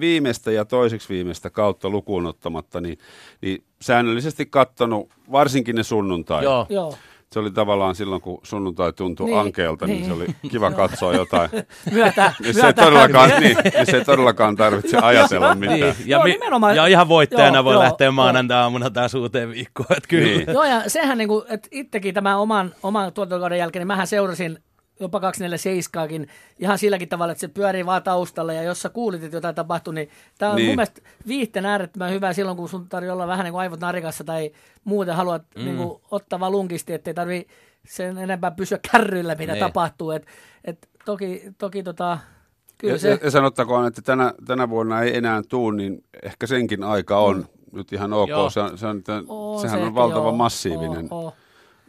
viimeistä 0.00 0.50
ja 0.52 0.64
toiseksi 0.64 1.08
viimeistä 1.08 1.50
kautta 1.50 1.88
lukuun 1.88 2.26
ottamatta, 2.26 2.80
niin, 2.80 2.98
niin 3.40 3.64
säännöllisesti 3.82 4.46
kattonut 4.46 5.10
varsinkin 5.32 5.76
ne 5.76 5.82
sunnuntai. 5.82 6.44
Joo, 6.44 6.66
Joo. 6.68 6.94
Se 7.32 7.38
oli 7.38 7.50
tavallaan 7.50 7.94
silloin, 7.94 8.20
kun 8.22 8.40
sunnuntai 8.42 8.92
tuntui 8.92 9.26
Niin, 9.26 9.38
ankeelta, 9.38 9.86
niin, 9.86 9.96
niin. 10.00 10.06
se 10.06 10.12
oli 10.12 10.26
kiva 10.50 10.70
katsoa 10.70 11.14
jotain. 11.14 11.50
Myötä, 11.92 12.32
Missä 12.40 12.66
ei, 12.66 12.74
todellakaan, 12.74 13.30
niin, 13.40 13.56
missä 13.78 13.96
ei 13.96 14.04
todellakaan 14.04 14.56
tarvitse 14.56 14.96
ajatella 14.98 15.54
mitään. 15.54 15.80
Niin, 15.80 15.86
ja, 15.86 15.94
Joo, 16.16 16.22
mi- 16.24 16.30
nimenomaan. 16.30 16.76
ja 16.76 16.86
ihan 16.86 17.08
voittajana 17.08 17.56
Joo, 17.56 17.64
voi 17.64 17.74
joo, 17.74 17.82
lähteä 17.82 18.04
joo. 18.04 18.12
maanantai-aamuna 18.12 18.90
taas 18.90 19.14
uuteen 19.14 19.50
viikkoon. 19.50 19.86
Että 19.96 20.08
kyllä. 20.08 20.24
Niin. 20.26 20.44
Joo, 20.52 20.64
ja 20.64 20.82
sehän 20.90 21.18
niin 21.18 21.28
kuin, 21.28 21.44
että 21.48 21.68
itsekin 21.70 22.14
tämän 22.14 22.38
oman, 22.38 22.74
oman 22.82 23.12
tuotantokauden 23.12 23.58
jälkeen, 23.58 23.80
niin 23.80 23.86
mähän 23.86 24.06
seurasin 24.06 24.58
jopa 25.00 25.20
247 25.20 26.26
ihan 26.58 26.78
silläkin 26.78 27.08
tavalla, 27.08 27.32
että 27.32 27.40
se 27.40 27.48
pyörii 27.48 27.86
vaan 27.86 28.02
taustalla 28.02 28.52
ja 28.52 28.62
jos 28.62 28.82
sä 28.82 28.88
kuulit, 28.88 29.22
että 29.22 29.36
jotain 29.36 29.54
tapahtui, 29.54 29.94
niin 29.94 30.08
tämä 30.38 30.50
on 30.50 30.56
Niin. 30.56 30.66
mun 30.68 30.76
mielestä 30.76 31.00
viihteen 31.28 31.66
äärettömän 31.66 32.10
hyvä 32.12 32.32
silloin, 32.32 32.56
kun 32.56 32.68
sun 32.68 32.88
tarvii 32.88 33.10
olla 33.10 33.26
vähän 33.26 33.44
niin 33.44 33.52
kuin 33.52 33.60
aivot 33.60 33.80
narikassa 33.80 34.24
tai 34.24 34.50
muuten 34.84 35.14
haluat 35.14 35.42
mm. 35.56 35.64
niin 35.64 35.76
kuin, 35.76 36.00
ottaa 36.10 36.40
vaan 36.40 36.52
lunkisti, 36.52 36.92
ettei 36.92 37.14
tarvi 37.14 37.46
sen 37.88 38.18
enempää 38.18 38.50
pysyä 38.50 38.78
kärryillä, 38.92 39.34
mitä 39.34 39.52
Niin. 39.52 39.60
tapahtuu. 39.64 40.10
Et, 40.10 40.26
et 40.64 40.88
toki, 41.04 41.42
toki 41.58 41.82
tota, 41.82 42.18
kyllä 42.78 42.94
Ja, 42.94 42.98
se... 42.98 43.10
ja, 43.10 43.18
ja 43.24 43.30
sanottakoon, 43.30 43.86
että 43.86 44.02
tänä, 44.02 44.34
tänä 44.46 44.68
vuonna 44.70 45.02
ei 45.02 45.16
enää 45.16 45.42
tuu, 45.48 45.70
niin 45.70 46.04
ehkä 46.22 46.46
senkin 46.46 46.82
aika 46.84 47.18
on 47.18 47.46
nyt 47.72 47.92
ihan 47.92 48.12
ok. 48.12 48.28
Joo. 48.28 48.50
Se, 48.50 48.60
on- 48.60 48.78
se 48.78 48.86
on, 48.86 49.02
on 49.28 49.60
sehän 49.60 49.78
se 49.80 49.86
on 49.86 49.94
valtava 49.94 50.26
joo. 50.28 50.36
massiivinen, 50.36 51.08
Oo, 51.10 51.24
oo. 51.24 51.34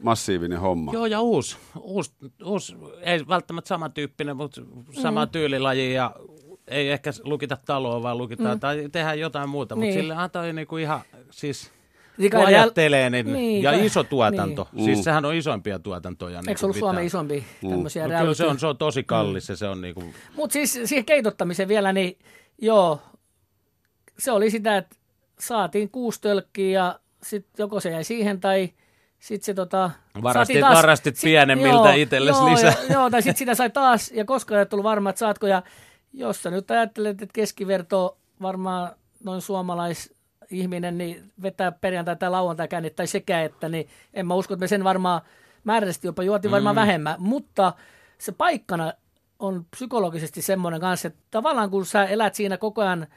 Massiivinen 0.03 0.59
homma. 0.59 0.93
Joo, 0.93 1.05
ja 1.05 1.21
uusi, 1.21 1.57
uusi, 1.81 2.11
uusi, 2.45 2.75
ei 3.01 3.27
välttämättä 3.27 3.67
samantyyppinen, 3.67 4.37
mutta 4.37 4.61
sama 5.01 5.25
Mm. 5.25 5.31
tyylilaji 5.31 5.93
ja 5.93 6.15
ei 6.67 6.89
ehkä 6.89 7.11
lukita 7.23 7.57
taloa, 7.65 8.03
vaan 8.03 8.17
lukitaan 8.17 8.57
mm. 8.57 8.59
tai 8.59 8.89
tehdään 8.91 9.19
jotain 9.19 9.49
muuta, 9.49 9.75
mutta 9.75 9.85
Niin. 9.85 9.93
sille 9.99 10.15
toi 10.31 10.53
niinku 10.53 10.77
ihan, 10.77 11.01
siis 11.31 11.71
Niin 12.17 12.31
kun 12.31 12.45
ajattelee, 12.45 13.09
niin, 13.09 13.33
Niin, 13.33 13.63
ja 13.63 13.71
iso 13.85 14.03
tuotanto, 14.03 14.67
niin. 14.71 14.85
siis 14.85 14.97
Mm. 14.97 15.03
sehän 15.03 15.25
on 15.25 15.35
isoimpia 15.35 15.79
tuotantoja. 15.79 16.41
Eikö 16.47 16.59
se 16.59 16.65
ollut 16.65 16.77
Suomen 16.77 17.05
isompi 17.05 17.43
tämmöisiä 17.69 18.07
No, 18.07 18.19
kyllä 18.19 18.33
se 18.33 18.45
on, 18.45 18.59
se 18.59 18.67
on 18.67 18.77
tosi 18.77 19.03
kallis 19.03 19.49
ja 19.49 19.55
se 19.55 19.67
on 19.67 19.81
niinku, 19.81 20.03
Mutta 20.35 20.53
siis 20.53 20.79
siihen 20.85 21.05
keitottamiseen 21.05 21.69
vielä, 21.69 21.93
niin 21.93 22.19
joo, 22.61 22.99
se 24.19 24.31
oli 24.31 24.51
sitä, 24.51 24.77
että 24.77 24.95
saatiin 25.39 25.89
kuusi 25.89 26.21
tölkkiä 26.21 26.79
ja 26.79 26.99
sitten 27.23 27.51
joko 27.63 27.79
se 27.79 27.89
jäi 27.91 28.03
siihen 28.03 28.39
tai 28.39 28.69
sitten 29.19 29.45
se 29.45 29.53
tota... 29.53 29.91
Varastit- 30.17 30.33
saatiin 30.33 30.61
varastit 30.61 31.15
pienemmiltä 31.23 31.93
itsellesi 31.93 32.39
joo, 32.39 32.51
lisää. 32.51 32.73
Ja, 32.89 32.93
joo, 32.93 33.09
tai 33.09 33.21
sitten 33.21 33.37
sitä 33.37 33.55
sai 33.55 33.69
taas 33.69 34.11
ja 34.11 34.25
koskaan 34.25 34.59
ei 34.59 34.65
tullut 34.65 34.83
varma, 34.83 35.09
että 35.09 35.19
saatko. 35.19 35.47
Ja 35.47 35.63
jos 36.13 36.43
sä 36.43 36.51
nyt 36.51 36.71
ajattelet, 36.71 37.21
että 37.21 37.33
keskiverto 37.33 38.17
varmaan 38.41 38.91
noin 39.23 39.41
suomalais 39.41 40.13
ihminen 40.49 40.97
niin 40.97 41.31
vetää 41.41 41.71
perjantai 41.71 42.15
tai 42.15 42.29
lauantai 42.29 42.67
kännit 42.67 42.95
tai 42.95 43.07
sekä, 43.07 43.43
että 43.43 43.69
niin 43.69 43.89
en 44.13 44.27
mä 44.27 44.33
usko, 44.33 44.53
että 44.53 44.63
me 44.63 44.67
sen 44.67 44.83
varmaan 44.83 45.21
määrällisesti 45.63 46.07
jopa 46.07 46.23
juotiin 46.23 46.51
varmaan 46.51 46.75
Mm. 46.75 46.81
vähemmän, 46.81 47.15
mutta 47.19 47.73
se 48.17 48.31
paikkana 48.31 48.93
on 49.39 49.65
psykologisesti 49.71 50.41
semmoinen 50.41 50.81
kanssa, 50.81 51.07
että 51.07 51.19
tavallaan 51.31 51.69
kun 51.69 51.85
sä 51.85 52.05
elät 52.05 52.35
siinä 52.35 52.57
koko 52.57 52.81
ajan 52.81 53.07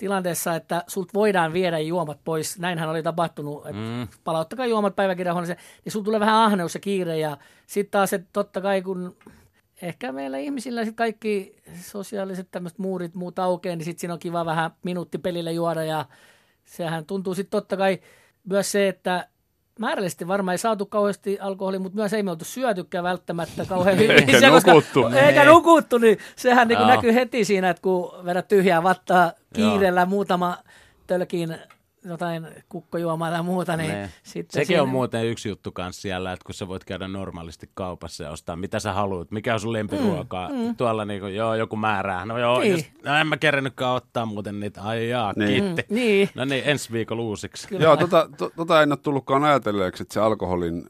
tilanteessa, 0.00 0.56
että 0.56 0.84
sulta 0.86 1.10
voidaan 1.14 1.52
viedä 1.52 1.78
juomat 1.78 2.18
pois, 2.24 2.58
näinhän 2.58 2.88
oli 2.88 3.02
tapahtunut, 3.02 3.66
että 3.66 3.72
mm. 3.72 4.08
palauttakaa 4.24 4.66
juomat 4.66 4.96
päiväkirjahuoneeseen, 4.96 5.58
niin 5.84 5.92
sulla 5.92 6.04
tulee 6.04 6.20
vähän 6.20 6.34
ahneus 6.34 6.74
ja 6.74 6.80
kiire 6.80 7.18
ja 7.18 7.36
sitten 7.66 7.90
taas, 7.90 8.12
että 8.12 8.28
totta 8.32 8.60
kai 8.60 8.82
kun 8.82 9.16
ehkä 9.82 10.12
meillä 10.12 10.38
ihmisillä 10.38 10.84
sit 10.84 10.96
kaikki 10.96 11.56
sosiaaliset 11.80 12.48
tämmöiset 12.50 12.78
muurit 12.78 13.14
muut 13.14 13.38
aukeaa, 13.38 13.76
niin 13.76 13.84
sitten 13.84 14.00
siinä 14.00 14.14
on 14.14 14.20
kiva 14.20 14.44
vähän 14.44 14.70
minuutti 14.82 15.18
pelille 15.18 15.52
juoda 15.52 15.84
ja 15.84 16.04
sehän 16.64 17.06
tuntuu 17.06 17.34
sitten 17.34 17.50
totta 17.50 17.76
kai 17.76 18.00
myös 18.44 18.72
se, 18.72 18.88
että 18.88 19.28
määrällisesti 19.80 20.28
varmaan 20.28 20.52
ei 20.52 20.58
saatu 20.58 20.86
kauheasti 20.86 21.38
alkoholia, 21.40 21.80
mutta 21.80 21.96
myös 21.96 22.12
ei 22.12 22.22
me 22.22 22.30
oltu 22.30 22.44
syötykään 22.44 23.04
välttämättä 23.04 23.64
kauhean 23.64 23.98
hyvin. 23.98 24.10
Eikä 24.10 24.40
Se, 24.40 24.48
koska- 24.50 24.70
nukuttu. 24.74 25.06
Eikä 25.06 25.40
Niin. 25.40 25.48
nukuttu, 25.48 25.98
niin 25.98 26.18
sehän 26.36 26.68
niin 26.68 26.78
Joo. 26.78 26.88
näkyy 26.88 27.14
heti 27.14 27.44
siinä, 27.44 27.70
että 27.70 27.82
kun 27.82 28.12
vedät 28.24 28.48
tyhjää 28.48 28.82
vattaa 28.82 29.32
kiireellä 29.54 30.06
muutama 30.06 30.56
tölkin 31.06 31.56
jotain 32.04 32.46
kukkojuomaa 32.68 33.30
tai 33.30 33.42
muuta, 33.42 33.76
niin 33.76 33.90
Ne. 33.92 34.10
sitten 34.22 34.52
Sekin 34.54 34.66
siinä- 34.66 34.82
on 34.82 34.88
muuten 34.88 35.26
yksi 35.26 35.48
juttu 35.48 35.72
kanssa 35.72 36.02
siellä, 36.02 36.32
että 36.32 36.44
kun 36.44 36.54
sä 36.54 36.68
voit 36.68 36.84
käydä 36.84 37.08
normaalisti 37.08 37.70
kaupassa 37.74 38.24
ja 38.24 38.30
ostaa 38.30 38.56
mitä 38.56 38.78
sä 38.80 38.92
haluat, 38.92 39.30
mikä 39.30 39.54
on 39.54 39.60
sun 39.60 39.72
lempiruokaa. 39.72 40.48
Mm, 40.48 40.76
Tuolla 40.76 41.04
niinku, 41.04 41.26
joo, 41.26 41.54
joku 41.54 41.76
määrää. 41.76 42.26
No 42.26 42.38
joo, 42.38 42.60
Niin. 42.60 42.72
jos, 42.72 42.84
no 43.04 43.16
en 43.16 43.26
mä 43.26 43.36
kerännytkään 43.36 43.94
ottaa 43.94 44.26
muuten 44.26 44.60
niitä. 44.60 44.82
Ai 44.82 45.08
jaa, 45.08 45.32
Niin. 45.36 45.62
kiitti. 45.64 45.84
Mm, 45.88 45.94
niin. 45.94 46.28
No 46.34 46.44
niin, 46.44 46.62
ensi 46.66 46.92
viikolla 46.92 47.22
uusiksi. 47.22 47.68
Joo, 47.78 47.96
tota, 47.96 48.28
to, 48.38 48.50
tota 48.56 48.82
en 48.82 48.92
ole 48.92 48.98
tullutkaan 49.02 49.44
ajatelleeksi, 49.44 50.02
että 50.02 50.14
se 50.14 50.20
alkoholin 50.20 50.84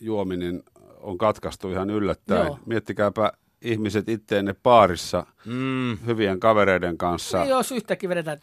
juominen 0.00 0.62
on 1.00 1.18
katkaistu 1.18 1.70
ihan 1.70 1.90
yllättäen. 1.90 2.46
Joo. 2.46 2.58
Miettikääpä 2.66 3.32
ihmiset 3.62 4.08
itteenne 4.08 4.54
baarissa 4.62 5.26
Mm, 5.44 5.98
hyvien 6.06 6.40
kavereiden 6.40 6.98
kanssa. 6.98 7.38
Niin 7.38 7.50
jos 7.50 7.72
yhtäkkiä 7.72 8.08
vedetään, 8.08 8.38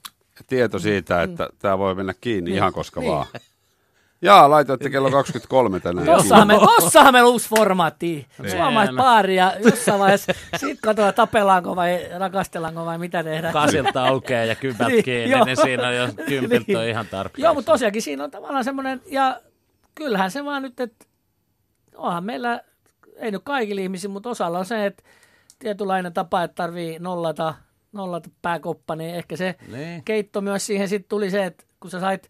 Tieto 0.47 0.79
siitä, 0.79 1.21
että 1.23 1.49
tämä 1.59 1.77
voi 1.77 1.95
mennä 1.95 2.13
kiinni 2.21 2.51
ihan 2.51 2.73
koska 2.73 2.99
Niin. 2.99 3.11
vaan. 3.13 3.25
Jaa, 4.21 4.49
laitoitte 4.49 4.89
kello 4.89 5.11
23 5.11 5.79
tänään. 5.79 6.05
tossahan, 6.05 6.47
me, 6.47 6.53
tossahan 6.79 7.13
meillä 7.13 7.27
on 7.27 7.33
uusi 7.33 7.49
formaatti, 7.49 8.27
Niin. 8.41 8.51
suomalaisbaari 8.51 9.35
ja 9.35 9.53
jossain 9.63 9.99
vaiheessa 9.99 10.33
sitten 10.57 10.77
katsotaan 10.81 11.13
tapellaanko 11.13 11.75
vai 11.75 11.99
rakastellaanko 12.17 12.85
vai 12.85 12.97
mitä 12.97 13.23
tehdään. 13.23 13.53
kasilta 13.53 14.07
aukeaa 14.07 14.45
ja 14.45 14.55
kypät 14.55 14.87
Niin, 14.87 15.03
kiinni, 15.03 15.31
joo. 15.31 15.45
niin 15.45 15.57
siinä 15.57 15.87
on 15.87 15.95
jo 15.95 16.07
kympiltä 16.27 16.71
on 16.71 16.77
Niin. 16.83 16.89
ihan 16.89 17.07
tarpeeksi. 17.07 17.41
Joo, 17.41 17.53
mutta 17.53 17.71
tosiaankin 17.71 18.01
siinä 18.01 18.23
on 18.23 18.31
tavallaan 18.31 18.63
semmoinen, 18.63 19.01
ja 19.05 19.41
kyllähän 19.95 20.31
se 20.31 20.45
vaan 20.45 20.61
nyt, 20.61 20.79
että 20.79 21.05
onhan 21.95 22.23
meillä, 22.23 22.61
ei 23.17 23.31
nyt 23.31 23.41
kaikilla 23.45 23.81
ihmisillä, 23.81 24.13
mutta 24.13 24.29
osalla 24.29 24.59
on 24.59 24.65
se, 24.65 24.85
että 24.85 25.03
tietynlainen 25.59 26.13
tapa, 26.13 26.43
että 26.43 26.55
tarvii 26.55 26.99
nollata, 26.99 27.53
nollata 27.97 28.29
pääkoppa, 28.41 28.95
niin 28.95 29.15
ehkä 29.15 29.37
se 29.37 29.55
Niin. 29.71 30.03
keitto 30.03 30.41
myös 30.41 30.65
siihen 30.65 30.87
sitten 30.89 31.09
tuli 31.09 31.31
se, 31.31 31.45
että 31.45 31.63
kun 31.79 31.91
sä 31.91 31.99
sait 31.99 32.29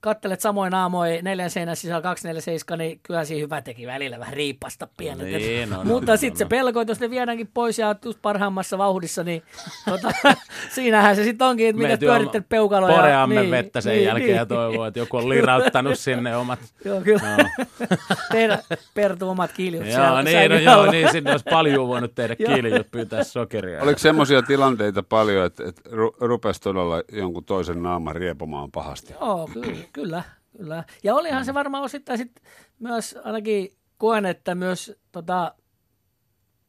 kattelet 0.00 0.40
samoin 0.40 0.74
aamoin 0.74 1.24
neljän 1.24 1.50
seinän 1.50 1.76
sisällä 1.76 2.02
247, 2.02 2.78
niin 2.78 3.00
kyllä 3.02 3.24
siinä 3.24 3.42
hyvä 3.42 3.62
teki 3.62 3.86
välillä 3.86 4.18
vähän 4.18 4.34
riippasta 4.34 4.88
pienet. 4.96 5.26
Niin, 5.26 5.70
no, 5.70 5.76
no, 5.76 5.84
mutta 5.84 6.12
no, 6.12 6.16
sitten 6.16 6.34
no, 6.34 6.38
se 6.38 6.44
no. 6.44 6.48
pelko, 6.48 6.80
että 6.80 6.90
jos 6.90 7.00
ne 7.00 7.10
viedäänkin 7.10 7.50
pois 7.54 7.78
ja 7.78 7.94
just 8.04 8.18
parhaimmassa 8.22 8.78
vauhdissa, 8.78 9.24
niin 9.24 9.42
tota, 9.84 10.12
siinähän 10.74 11.16
se 11.16 11.24
sitten 11.24 11.46
onkin, 11.46 11.68
että 11.68 11.82
mitä 11.82 11.98
pyörittelet 11.98 12.48
peukaloja. 12.48 12.96
Poreamme 12.96 13.40
niin, 13.40 13.50
vettä 13.50 13.80
sen 13.80 13.92
niin, 13.92 14.04
jälkeen 14.04 14.28
niin. 14.28 14.36
ja 14.36 14.46
toivoo, 14.46 14.86
että 14.86 14.98
joku 14.98 15.16
on 15.16 15.28
lirauttanut 15.28 15.98
sinne 15.98 16.36
omat... 16.36 16.58
Joo, 16.84 17.00
kyllä. 17.00 17.22
Joo. 17.38 17.66
Tehdä 18.32 18.58
Pertu 18.94 19.28
omat 19.28 19.52
kiljut 19.52 19.86
Joo, 19.86 19.94
siellä 19.94 20.22
niin, 20.22 20.50
no, 20.50 20.58
joo, 20.58 20.90
niin, 20.90 21.12
sinne 21.12 21.30
olisi 21.30 21.46
paljon 21.50 21.88
voinut 21.88 22.14
tehdä 22.14 22.36
kiljut 22.56 22.90
pyytää 22.90 23.24
sokeria. 23.24 23.82
Oliko 23.82 23.98
semmoisia 23.98 24.42
tilanteita 24.42 25.02
paljon, 25.02 25.46
että, 25.46 25.64
että 25.68 25.90
ru- 25.90 26.16
rupesi 26.20 26.60
todella 26.60 27.02
jonkun 27.12 27.44
toisen 27.44 27.82
naaman 27.82 28.16
riepomaan 28.16 28.70
pahasti? 28.70 29.14
Joo, 29.20 29.50
kyllä, 29.52 29.76
kyllä, 29.92 30.22
kyllä. 30.56 30.84
Ja 31.02 31.14
olihan 31.14 31.44
se 31.44 31.54
varmaan 31.54 31.84
osittain 31.84 32.18
sit 32.18 32.42
myös, 32.78 33.16
ainakin 33.24 33.76
koen, 33.98 34.26
että 34.26 34.54
myös 34.54 34.92
tota, 35.12 35.54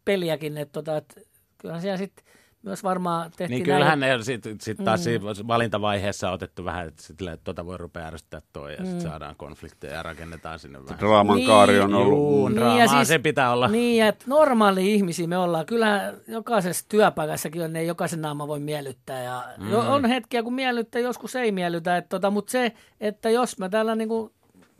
peliäkin, 0.05 0.57
että 0.57 0.71
tota, 0.71 0.97
et, 0.97 1.29
kyllähän 1.57 1.81
siellä 1.81 1.97
sitten 1.97 2.25
myös 2.63 2.83
varmaan 2.83 3.31
tehtiin 3.37 3.49
Niin 3.49 3.63
kyllähän 3.63 3.99
ne 3.99 4.17
sitten 4.21 4.57
sit 4.61 4.77
taas 4.85 5.05
mm. 5.05 5.47
valintavaiheessa 5.47 6.27
on 6.27 6.33
otettu 6.33 6.65
vähän, 6.65 6.87
että, 6.87 7.03
sit, 7.03 7.21
että 7.21 7.43
tota 7.43 7.65
voi 7.65 7.77
rupea 7.77 8.07
ärsyttää 8.07 8.41
toi 8.53 8.73
ja 8.73 8.79
mm. 8.79 8.85
sitten 8.85 9.01
saadaan 9.01 9.35
konflikteja 9.35 9.93
ja 9.93 10.03
rakennetaan 10.03 10.59
sinne 10.59 10.83
vähän. 10.85 10.99
Draaman 10.99 11.35
Niin. 11.35 11.47
kaari 11.47 11.79
on 11.79 11.93
ollut. 11.93 12.07
Juu, 12.11 12.47
Niin, 12.47 12.55
draamaa 12.59 12.79
ja 12.79 12.87
siis- 12.87 13.07
se 13.07 13.19
pitää 13.19 13.51
olla. 13.51 13.67
Niin, 13.67 14.03
että 14.03 14.25
normaali 14.27 14.93
ihmisiä 14.93 15.27
me 15.27 15.37
ollaan. 15.37 15.65
Kyllähän 15.65 16.17
jokaisessa 16.27 16.85
työpaikassakin 16.89 17.61
on, 17.61 17.73
ne 17.73 17.83
jokaisen 17.83 18.21
naama 18.21 18.47
voi 18.47 18.59
miellyttää. 18.59 19.23
Ja 19.23 19.43
mm. 19.57 19.73
On 19.73 20.05
hetkiä, 20.05 20.43
kun 20.43 20.53
miellyttää, 20.53 21.01
joskus 21.01 21.35
ei 21.35 21.51
miellytä. 21.51 21.97
Että 21.97 22.09
tota, 22.09 22.29
mutta 22.29 22.51
se, 22.51 22.73
että 22.99 23.29
jos 23.29 23.57
mä 23.59 23.69
täällä 23.69 23.95
niinku 23.95 24.31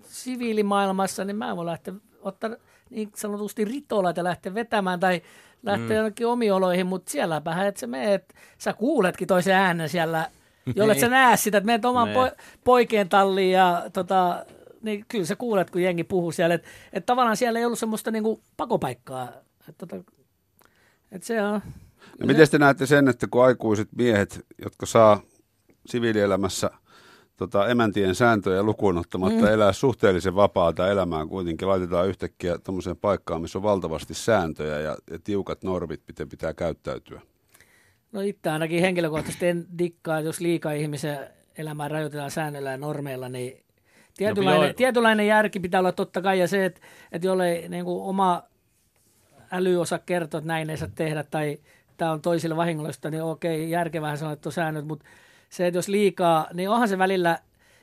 siviilimaailmassa, 0.03 1.25
niin 1.25 1.35
mä 1.35 1.49
en 1.49 1.57
voi 1.57 1.65
lähteä 1.65 1.93
ottaa 2.21 2.49
niin 2.89 3.11
sanotusti 3.15 3.65
ritolla 3.65 4.13
ja 4.15 4.23
lähteä 4.23 4.53
vetämään 4.53 4.99
tai 4.99 5.21
lähteä 5.63 5.87
mm. 5.87 5.95
jonnekin 5.95 6.27
omioloihin, 6.27 6.87
mutta 6.87 7.11
sielläpähän, 7.11 7.67
että 7.67 7.79
sä 7.79 7.87
meet, 7.87 8.33
sä 8.57 8.73
kuuletkin 8.73 9.27
toisen 9.27 9.55
äänen 9.55 9.89
siellä, 9.89 10.29
jolle 10.75 10.95
sä 10.99 11.09
näe 11.09 11.37
sitä, 11.37 11.57
että 11.57 11.65
meet 11.65 11.85
oman 11.85 12.07
Niin. 12.07 12.15
po, 12.15 12.29
poikien 12.63 13.09
talliin 13.09 13.51
ja 13.51 13.83
tota, 13.93 14.45
niin 14.81 15.05
kyllä 15.07 15.25
sä 15.25 15.35
kuulet, 15.35 15.69
kun 15.69 15.81
jengi 15.81 16.03
puhuu 16.03 16.31
siellä, 16.31 16.55
että 16.55 16.67
et 16.93 17.05
tavallaan 17.05 17.37
siellä 17.37 17.59
ei 17.59 17.65
ollut 17.65 17.79
semmoista 17.79 18.11
niinku 18.11 18.41
pakopaikkaa. 18.57 19.27
Että 19.69 19.85
tota, 19.87 20.11
et 21.11 21.23
se 21.23 21.41
on, 21.41 21.61
Ja 22.19 22.25
miten 22.25 22.49
te 22.49 22.57
näette 22.57 22.85
sen, 22.85 23.07
että 23.07 23.27
kun 23.31 23.45
aikuiset 23.45 23.87
miehet, 23.97 24.45
jotka 24.63 24.85
saa 24.85 25.21
siviilielämässä 25.85 26.71
tota, 27.41 27.67
emäntien 27.67 28.15
sääntöjä 28.15 28.63
lukuun 28.63 28.97
ottamatta 28.97 29.45
mm. 29.45 29.47
elää 29.47 29.73
suhteellisen 29.73 30.35
vapaata 30.35 30.91
elämää 30.91 31.25
kuitenkin, 31.25 31.67
laitetaan 31.67 32.07
yhtäkkiä 32.07 32.57
tuommoiseen 32.57 32.97
paikkaan, 32.97 33.41
missä 33.41 33.59
on 33.59 33.63
valtavasti 33.63 34.13
sääntöjä 34.13 34.79
ja, 34.79 34.97
ja 35.11 35.19
tiukat 35.23 35.63
normit, 35.63 36.01
miten 36.07 36.29
pitää 36.29 36.53
käyttäytyä. 36.53 37.21
no 38.11 38.21
itse 38.21 38.49
ainakin 38.49 38.81
henkilökohtaisesti 38.81 39.47
en 39.47 39.65
dikkaa, 39.77 40.19
jos 40.19 40.39
liikaa 40.39 40.71
ihmisen 40.71 41.19
elämää 41.57 41.87
rajoitetaan 41.87 42.31
säännöillä 42.31 42.71
ja 42.71 42.77
normeilla, 42.77 43.29
niin 43.29 43.63
tietynlainen, 44.17 44.67
joo. 44.67 44.73
tietynlainen 44.73 45.27
järki 45.27 45.59
pitää 45.59 45.79
olla 45.79 45.91
totta 45.91 46.21
kai 46.21 46.39
ja 46.39 46.47
se, 46.47 46.65
että, 46.65 46.81
että 47.11 47.27
jollei 47.27 47.69
niin 47.69 47.85
kuin 47.85 48.03
oma 48.03 48.43
äly 49.51 49.81
osaa 49.81 49.99
kertoa, 49.99 50.37
että 50.37 50.47
näin 50.47 50.69
ei 50.69 50.77
saa 50.77 50.89
tehdä 50.95 51.23
tai 51.23 51.57
tämä 51.97 52.11
on 52.11 52.21
toisille 52.21 52.55
vahingollista, 52.55 53.09
niin 53.09 53.23
okei, 53.23 53.69
järkevähän 53.69 54.33
että 54.33 54.49
on 54.49 54.53
säännöt, 54.53 54.85
mutta 54.85 55.05
se, 55.51 55.67
että 55.67 55.77
jos 55.77 55.87
liikaa, 55.87 56.47
niin 56.53 56.69
onhan 56.69 56.87
se 56.87 56.97
välillä, 56.97 57.39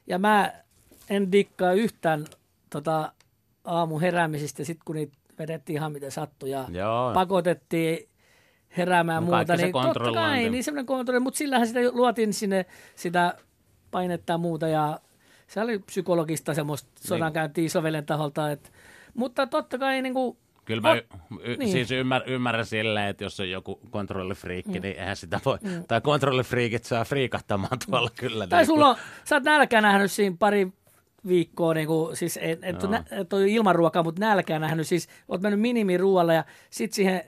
ja 0.07 0.19
mä 0.19 0.53
en 1.11 1.33
dikkaa 1.33 1.73
yhtään 1.73 2.25
tota, 2.71 3.13
aamu 3.65 3.99
heräämisistä, 3.99 4.65
sit 4.65 4.79
kun 4.85 4.97
niitä 4.97 5.17
vedettiin 5.39 5.77
ihan 5.77 5.93
miten 5.93 6.11
sattui 6.13 6.51
ja 6.51 6.65
Joo. 6.73 7.15
pakotettiin 7.15 8.09
heräämään 8.77 9.25
No 9.25 9.37
muuta, 9.37 9.57
niin 9.57 9.73
totta 9.73 10.13
kai, 10.15 10.49
niin 10.49 10.65
semmoinen 10.65 10.87
kontrolli, 10.87 11.21
mutta 11.21 11.39
sillähän 11.39 11.67
sitä 11.67 11.81
luotiin 11.93 12.33
sinne 12.35 12.67
sitä 12.95 13.35
painetta 13.91 14.33
ja 14.33 14.39
muuta 14.39 14.69
ja 14.69 15.01
se 15.47 15.61
oli 15.61 15.79
psykologista 15.79 16.55
semmoista 16.55 16.89
Niin. 16.95 17.09
sodankäyntiä 17.09 17.65
isovelen 17.65 18.07
taholta, 18.07 18.51
että, 18.51 18.71
mutta 19.15 19.47
totta 19.47 19.79
kai 19.79 20.03
niin 20.03 20.15
kuin, 20.15 20.37
Kyllä 20.69 20.81
mä 20.81 20.95
y- 20.95 21.03
y- 21.43 21.57
niin. 21.57 21.73
siis 21.73 21.91
ymmär, 21.91 22.23
ymmärrän 22.27 22.67
silleen, 22.67 23.09
että 23.09 23.25
jos 23.25 23.41
on 23.41 23.51
joku 23.51 23.81
kontrollifriikki, 23.91 24.79
mm. 24.79 24.83
niin 24.83 24.99
eihän 24.99 25.17
sitä 25.17 25.41
voi, 25.45 25.59
mm. 25.63 25.85
tai 25.89 26.01
kontrollifriikit 26.01 26.85
saa 26.85 27.05
friikahtamaan 27.05 27.79
tuolla 27.87 28.11
kyllä. 28.19 28.47
Tai 28.47 28.59
niin 28.59 28.67
sulla 28.67 28.89
on, 28.89 28.97
sä 29.25 29.37
oot 29.37 29.45
nälkää 29.45 29.81
nähnyt 29.81 30.13
siinä 30.13 30.37
pari 30.39 30.69
viikkoa, 31.29 31.75
niin 31.75 31.87
kuin, 31.87 32.17
siis 32.17 32.39
et, 32.43 32.59
et, 32.63 32.83
nä, 32.83 33.05
et 33.11 33.33
ole 33.33 33.49
ilman 33.49 33.75
ruokaa, 33.75 34.03
mutta 34.03 34.21
nälkää 34.21 34.59
nähnyt, 34.59 34.87
siis 34.87 35.09
oot 35.29 35.41
mennyt 35.41 35.61
minimiruoalla 35.61 36.33
ja 36.33 36.45
sit 36.71 36.93
siihen 36.93 37.23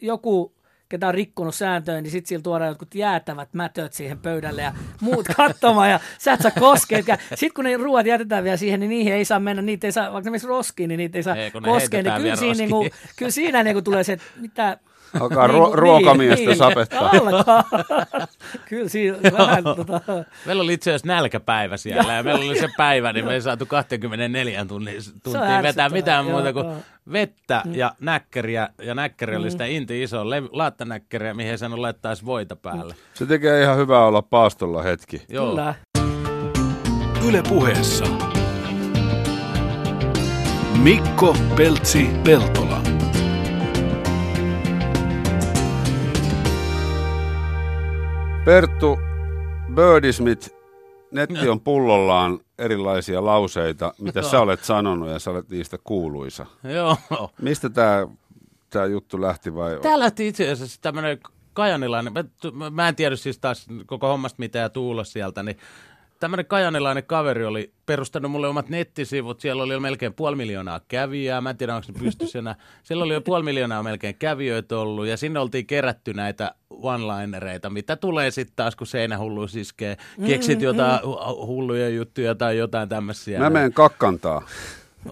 joku 0.00 0.55
ketä 0.88 1.08
on 1.08 1.14
rikkonut 1.14 1.54
sääntöön, 1.54 2.02
niin 2.02 2.10
sitten 2.10 2.28
sillä 2.28 2.42
tuodaan 2.42 2.68
jotkut 2.68 2.94
jäätävät 2.94 3.48
mätöt 3.54 3.92
siihen 3.92 4.18
pöydälle 4.18 4.62
ja 4.62 4.72
muut 5.00 5.26
katsomaan 5.36 5.90
ja 5.90 6.00
sä 6.18 6.32
et 6.32 6.40
saa 6.40 6.50
koskea. 6.50 7.02
Sitten 7.18 7.54
kun 7.54 7.64
ne 7.64 7.76
ruoat 7.76 8.06
jätetään 8.06 8.44
vielä 8.44 8.56
siihen, 8.56 8.80
niin 8.80 8.90
niihin 8.90 9.12
ei 9.12 9.24
saa 9.24 9.40
mennä, 9.40 9.62
niitä 9.62 9.86
ei 9.86 9.92
saa, 9.92 10.12
vaikka 10.12 10.30
ne 10.30 10.38
roskiin, 10.46 10.88
niin 10.88 10.98
niitä 10.98 11.18
ei 11.18 11.22
saa 11.22 11.36
Ei, 11.36 11.50
koskea. 11.50 11.68
Niin 11.72 11.80
heitetään 11.92 12.22
kyllä, 12.22 12.36
siinä, 12.36 12.54
niin 12.54 12.70
kuin, 12.70 12.90
kyllä 13.16 13.30
siinä 13.30 13.62
niin 13.62 13.74
kuin 13.74 13.84
tulee 13.84 14.04
se, 14.04 14.12
että 14.12 14.26
mitä, 14.40 14.78
Alkaa 15.20 15.46
Niin 15.48 15.54
ruo- 15.56 15.66
kuin- 15.66 15.78
ruokamiestä 15.78 16.36
niin, 16.36 16.46
niin. 16.48 16.58
sapettaa. 16.58 17.10
Alkaa. 17.10 17.64
Kyllä 18.68 18.88
siinä 18.88 19.18
vähän 19.38 19.64
tota, 19.64 20.00
Meillä 20.46 20.62
oli 20.62 20.72
itse 20.72 20.90
asiassa 20.90 21.06
nälkäpäivä 21.06 21.76
siellä 21.76 22.12
ja 22.14 22.22
meillä 22.22 22.44
oli 22.44 22.58
se 22.58 22.68
päivä, 22.76 23.12
niin 23.12 23.24
me 23.24 23.34
ei 23.34 23.42
saatu 23.42 23.66
24 23.66 24.64
tunnin, 24.64 24.96
tuntia 25.24 25.62
vetää 25.62 25.88
mitään 25.88 26.24
joo, 26.26 26.32
muuta 26.34 26.52
kuin 26.52 26.66
joo. 26.66 26.76
vettä 27.12 27.62
ja 27.72 27.94
näkkäriä. 28.00 28.68
Ja 28.82 28.94
näkkäri 28.94 29.36
oli 29.36 29.50
sitä 29.50 29.64
inti 29.66 30.02
iso 30.02 30.24
lev- 30.24 30.48
laattanäkkäriä, 30.52 31.34
mihin 31.34 31.50
ei 31.50 31.58
saanut 31.58 31.78
laittaa 31.78 32.14
voita 32.24 32.56
päälle. 32.56 32.94
Se 33.14 33.26
tekee 33.26 33.62
ihan 33.62 33.76
hyvää 33.76 34.04
olla 34.04 34.22
paastolla 34.22 34.82
hetki. 34.82 35.22
Joo. 35.28 35.48
kyllä. 35.48 35.74
Yle 37.28 37.42
puheessa. 37.48 38.04
Mikko 40.82 41.36
Peltsi 41.56 42.10
Peltola. 42.24 42.75
Perttu 48.46 48.98
Birdismith, 49.74 50.50
netti 51.10 51.48
on 51.48 51.60
pullollaan 51.60 52.40
erilaisia 52.58 53.24
lauseita, 53.24 53.94
mitä 53.98 54.22
sä 54.22 54.40
olet 54.40 54.64
sanonut 54.64 55.08
ja 55.08 55.18
sä 55.18 55.30
olet 55.30 55.48
niistä 55.48 55.78
kuuluisa. 55.84 56.46
Joo. 56.64 56.96
Mistä 57.42 57.70
tämä 57.70 58.08
tää 58.70 58.86
juttu 58.86 59.20
lähti 59.20 59.54
vai? 59.54 59.78
Tää 59.82 59.98
lähti 59.98 60.28
itse 60.28 60.50
asiassa 60.50 60.78
tämmöinen 60.82 61.18
kajanilainen, 61.52 62.12
mä, 62.12 62.70
mä- 62.70 62.88
en 62.88 62.96
tiedä 62.96 63.16
siis 63.16 63.38
taas 63.38 63.66
koko 63.86 64.08
hommasta 64.08 64.36
mitään 64.38 64.62
ja 64.62 64.68
tuulos 64.68 65.12
sieltä, 65.12 65.42
niin 65.42 65.56
tämmöinen 66.20 66.46
kajanilainen 66.46 67.04
kaveri 67.04 67.44
oli 67.44 67.72
perustanut 67.86 68.30
mulle 68.30 68.48
omat 68.48 68.68
nettisivut. 68.68 69.40
Siellä 69.40 69.62
oli 69.62 69.72
jo 69.72 69.80
melkein 69.80 70.14
puoli 70.14 70.36
miljoonaa 70.36 70.80
kävijää. 70.88 71.40
Mä 71.40 71.50
en 71.50 71.56
tiedä, 71.56 71.74
onko 71.74 71.88
ne 71.94 72.00
pystyssä 72.04 72.38
enää. 72.38 72.54
Siellä 72.82 73.04
oli 73.04 73.14
jo 73.14 73.20
puoli 73.20 73.44
miljoonaa 73.44 73.82
melkein 73.82 74.14
kävijöitä 74.14 74.78
ollut. 74.78 75.06
Ja 75.06 75.16
sinne 75.16 75.40
oltiin 75.40 75.66
kerätty 75.66 76.14
näitä 76.14 76.54
one-linereita, 76.70 77.70
mitä 77.70 77.96
tulee 77.96 78.30
sitten 78.30 78.56
taas, 78.56 78.76
kun 78.76 78.86
seinähullu 78.86 79.44
iskee. 79.56 79.96
Keksit 80.26 80.60
jotain 80.60 81.00
hu- 81.00 81.46
hulluja 81.46 81.88
juttuja 81.88 82.34
tai 82.34 82.58
jotain 82.58 82.88
tämmöisiä. 82.88 83.38
Mä 83.38 83.50
menen 83.50 83.72
kakkantaa. 83.72 84.42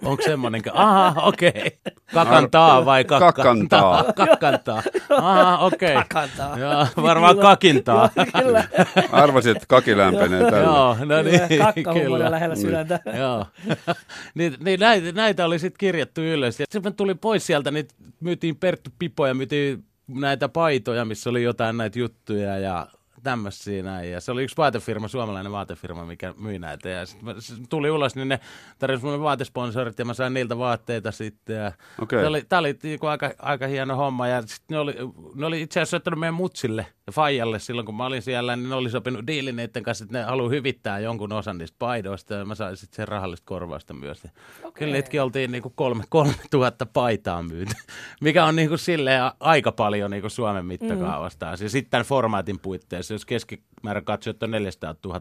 Onko 0.03 0.23
semmoinen? 0.23 0.63
Aha, 0.73 1.23
okei. 1.23 1.49
Okay. 1.49 1.71
Kakantaa 2.15 2.85
vai 2.85 3.05
kakka? 3.05 3.33
Kakkantaa. 3.33 4.05
Kakkantaa. 4.17 4.83
Aha, 5.17 5.59
okei. 5.59 5.97
Okay. 5.97 6.03
Kakantaa. 6.03 6.59
Joo, 6.59 6.87
varmaan 7.03 7.39
kakintaa. 7.39 8.11
Joo, 8.17 8.27
kyllä. 8.43 8.65
Arvasin, 9.13 9.53
että 9.53 9.67
kaki 9.69 9.97
lämpenee 9.97 10.51
tällä. 10.51 10.59
Joo, 10.59 10.97
no 11.05 11.23
niin, 11.23 11.59
Kakkahumoria 11.59 12.31
lähellä 12.31 12.57
sydäntä. 12.57 13.01
Joo. 13.19 13.47
niin, 14.35 14.57
niin 14.61 14.81
näitä, 14.81 15.13
näitä 15.13 15.45
oli 15.45 15.59
sitten 15.59 15.79
kirjattu 15.79 16.21
ylös. 16.21 16.61
Ja 16.61 16.67
sitten 16.71 16.95
tuli 16.95 17.15
pois 17.15 17.47
sieltä, 17.47 17.71
niin 17.71 17.89
myytiin 18.21 18.57
Perttu 18.57 18.91
Pipoja, 18.99 19.35
myytiin 19.35 19.85
näitä 20.09 20.49
paitoja, 20.49 21.05
missä 21.05 21.31
oli 21.31 21.43
jotain 21.43 21.77
näitä 21.77 21.99
juttuja 21.99 22.59
ja 22.59 22.87
tämmöisiä 23.25 23.83
näin. 23.83 24.11
Ja 24.11 24.21
se 24.21 24.33
oli 24.33 24.45
yksi 24.45 24.57
vaatefirma, 24.57 25.09
suomalainen 25.09 25.53
vaatefirma, 25.53 26.07
mikä 26.07 26.35
myi 26.37 26.59
näitä. 26.59 26.89
Ja 26.89 27.07
sitten 27.07 27.69
tuli 27.69 27.91
ulos, 27.91 28.17
niin 28.17 28.29
ne 28.29 28.41
tarjosi 28.79 29.05
mulle 29.05 29.21
vaatesponsorit 29.21 29.99
ja 29.99 30.05
mä 30.05 30.15
sain 30.15 30.35
niiltä 30.35 30.59
vaatteita 30.59 31.13
sitten. 31.13 31.57
Ja 31.57 31.73
Okei. 32.03 32.21
se 32.21 32.27
oli, 32.27 32.43
tää 32.49 32.59
oli 32.59 32.79
niinku 32.83 33.07
aika, 33.07 33.31
aika 33.39 33.67
hieno 33.67 33.97
homma. 33.97 34.29
Ja 34.29 34.43
sitten 34.43 34.65
ne 34.69 34.79
oli, 34.79 34.95
ne 35.35 35.47
oli 35.47 35.63
itse 35.63 35.81
asiassa 35.81 35.91
soittanut 35.91 36.21
meidän 36.21 36.35
mutsille 36.35 36.87
ja 37.07 37.13
Fajalle 37.13 37.59
silloin, 37.59 37.87
kun 37.87 37.97
mä 37.97 38.07
olin 38.07 38.23
siellä, 38.23 38.57
niin 38.57 38.69
ne 38.69 38.75
oli 38.75 38.91
sopinut 38.91 39.27
diilin 39.27 39.57
niiden 39.57 39.83
kanssa, 39.83 40.05
että 40.05 40.19
ne 40.19 40.25
haluaa 40.25 40.49
hyvittää 40.49 40.99
jonkun 40.99 41.33
osan 41.33 41.59
niistä 41.59 41.77
paidoista 41.79 42.35
ja 42.35 42.45
mä 42.45 42.55
sain 42.55 42.77
sitten 42.77 42.97
sen 42.97 43.09
rahallista 43.09 43.47
korvausta 43.47 43.95
myös. 43.95 44.25
Ja 44.25 44.31
Kyllä 44.75 44.93
niitäkin 44.93 45.23
oltiin 45.23 45.53
niinku 45.53 45.73
kolme, 45.75 46.05
kolme 46.09 46.35
tuhatta 46.51 46.87
paitaa 46.87 47.43
myyty, 47.43 47.75
mikä 48.21 48.45
on 48.45 48.57
niinku 48.57 48.77
silleen 48.77 49.23
aika 49.41 49.73
paljon 49.73 50.11
niinku 50.11 50.29
Suomen 50.29 50.67
mittakaavasta. 50.67 51.47
Mm. 51.47 51.53
Ja 51.61 51.69
sitten 51.69 51.91
tämän 51.91 52.07
formaatin 52.07 52.59
puitteissa, 52.59 53.14
jos 53.15 53.27
keskimäärä 53.27 54.01
katsojat 54.01 54.43
on 54.43 54.51
400 54.51 54.95
000, 55.05 55.21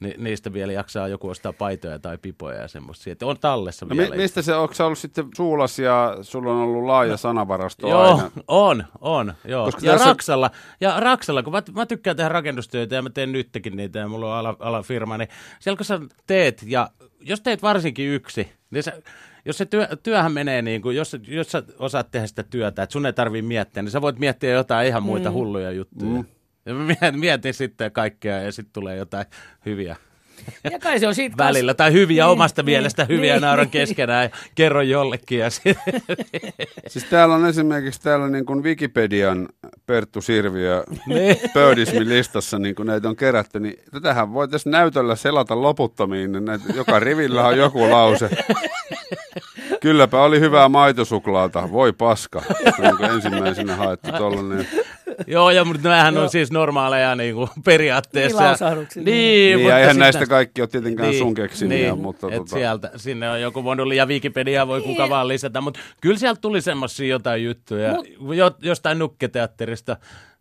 niin 0.00 0.24
niistä 0.24 0.52
vielä 0.52 0.72
jaksaa 0.72 1.08
joku 1.08 1.28
ostaa 1.28 1.52
paitoja 1.52 1.98
tai 1.98 2.18
pipoja 2.18 2.60
ja 2.60 2.68
semmoisia. 2.68 3.12
Että 3.12 3.26
on 3.26 3.38
tallessa 3.40 3.86
No, 3.86 3.96
vielä. 3.96 4.10
mi- 4.10 4.22
mistä 4.22 4.42
se, 4.42 4.54
onko 4.54 4.74
sä 4.74 4.84
ollut 4.86 4.98
sitten 4.98 5.28
suulas 5.36 5.78
ja 5.78 6.16
sulla 6.22 6.50
on 6.52 6.58
ollut 6.58 6.84
laaja 6.84 7.16
sanavarasto 7.16 7.88
Joo, 7.88 8.02
aina? 8.02 8.30
on, 8.48 8.84
on, 9.00 9.34
joo. 9.44 9.64
Koska 9.64 9.86
ja 9.86 9.92
tässä- 9.92 10.08
Raksalla, 10.08 10.50
ja 10.80 11.00
Raksalla, 11.00 11.42
kun 11.42 11.52
mä, 11.52 11.62
mä 11.74 11.86
tykkään 11.86 12.16
tehdä 12.16 12.28
rakennustyötä 12.28 12.94
ja 12.94 13.02
mä 13.02 13.10
teen 13.10 13.32
nytkin 13.32 13.76
niitä 13.76 13.98
ja 13.98 14.08
mulla 14.08 14.26
on 14.32 14.38
ala, 14.38 14.56
alafirma, 14.58 15.18
niin 15.18 15.28
siellä 15.60 15.76
kun 15.76 15.86
sä 15.86 16.00
teet, 16.26 16.62
ja 16.66 16.90
jos 17.20 17.40
teet 17.40 17.62
varsinkin 17.62 18.08
yksi, 18.08 18.48
niin 18.70 18.82
sä, 18.82 19.02
jos 19.44 19.58
se 19.58 19.66
työ, 19.66 19.88
työhän 20.02 20.32
menee 20.32 20.62
niin 20.62 20.82
kuin, 20.82 20.96
jos, 20.96 21.16
jos 21.28 21.52
sä 21.52 21.62
osaat 21.78 22.10
tehdä 22.10 22.26
sitä 22.26 22.42
työtä, 22.42 22.82
että 22.82 22.92
sun 22.92 23.06
ei 23.06 23.12
tarvii 23.12 23.42
miettiä, 23.42 23.82
niin 23.82 23.90
sä 23.90 24.00
voit 24.02 24.18
miettiä 24.18 24.50
jotain 24.50 24.88
ihan 24.88 25.02
muita 25.02 25.28
mm. 25.30 25.34
hulluja 25.34 25.70
juttuja. 25.72 26.10
Mm. 26.10 26.24
Ja 26.66 26.74
mä 26.74 26.84
mietin, 26.84 27.20
mietin 27.20 27.54
sitten 27.54 27.92
kaikkea 27.92 28.38
ja 28.42 28.52
sitten 28.52 28.72
tulee 28.72 28.96
jotain 28.96 29.26
hyviä 29.66 29.96
Ja 30.70 30.78
kai 30.78 30.98
se 31.00 31.08
on 31.08 31.14
siitä 31.14 31.36
välillä, 31.36 31.74
tai 31.74 31.92
hyviä 31.92 32.24
Niin, 32.24 32.30
omasta 32.32 32.62
niin, 32.62 32.66
mielestä, 32.66 33.04
hyviä 33.08 33.32
niin, 33.34 33.42
nauran 33.42 33.64
niin. 33.64 33.70
keskenään 33.70 34.22
ja 34.24 34.30
kerron 34.54 34.88
jollekin. 34.88 35.38
Ja 35.38 35.50
Siis 36.88 37.04
täällä 37.10 37.34
on 37.34 37.46
esimerkiksi 37.46 38.00
täällä 38.02 38.28
niin 38.28 38.46
kuin 38.46 38.62
Wikipedian 38.62 39.48
Perttu 39.86 40.20
Sirviö 40.20 40.84
Niin. 41.06 41.36
pöydismin 41.54 42.08
listassa, 42.08 42.58
niin 42.58 42.74
kuin 42.74 42.86
näitä 42.86 43.08
on 43.08 43.16
kerätty, 43.16 43.60
niin 43.60 43.76
tätähän 43.92 44.32
voitaisiin 44.32 44.70
näytöllä 44.70 45.16
selata 45.16 45.62
loputtomiin, 45.62 46.32
niin 46.32 46.44
näitä, 46.44 46.64
joka 46.74 47.00
rivillä 47.00 47.46
on 47.46 47.58
joku 47.58 47.90
lause. 47.90 48.30
Kylläpä 49.80 50.22
oli 50.22 50.40
hyvää 50.40 50.68
maitosuklaata, 50.68 51.72
voi 51.72 51.92
paska. 51.92 52.42
Se 52.76 52.88
on 52.88 52.96
niin 53.00 53.10
ensimmäisenä 53.10 53.76
haettu 53.76 54.12
tollainen. 54.12 54.68
Joo, 55.26 55.50
ja 55.50 55.64
mutta 55.64 55.88
nämähän 55.88 56.16
on 56.18 56.30
siis 56.30 56.52
normaaleja 56.52 57.14
niin 57.14 57.34
kuin 57.34 57.48
periaatteessa. 57.64 58.42
Niin, 58.42 59.04
Niin, 59.04 59.04
Niin, 59.04 59.58
mutta 59.58 59.70
ja 59.70 59.78
eihän 59.78 59.98
näistä 59.98 60.20
nä- 60.20 60.26
kaikki 60.26 60.62
ole 60.62 60.68
tietenkään 60.68 61.14
sun 61.14 61.34
keksimiä, 61.34 61.94
mutta 61.94 62.26
et 62.30 62.34
tota, 62.36 62.50
sieltä, 62.50 62.90
sinne 62.96 63.30
on 63.30 63.40
joku 63.40 63.64
voinut 63.64 63.94
ja 63.94 64.06
Wikipedia 64.06 64.66
voi 64.66 64.82
kuka 64.82 65.08
vaan 65.08 65.28
lisätä, 65.28 65.60
mutta 65.60 65.80
kyllä 66.00 66.18
sieltä 66.18 66.40
tuli 66.40 66.60
semmoisia 66.60 67.06
jotain 67.08 67.44
juttuja, 67.44 67.94
jo, 68.36 68.50
jostain 68.62 68.98
nukketeatterista. 68.98 69.96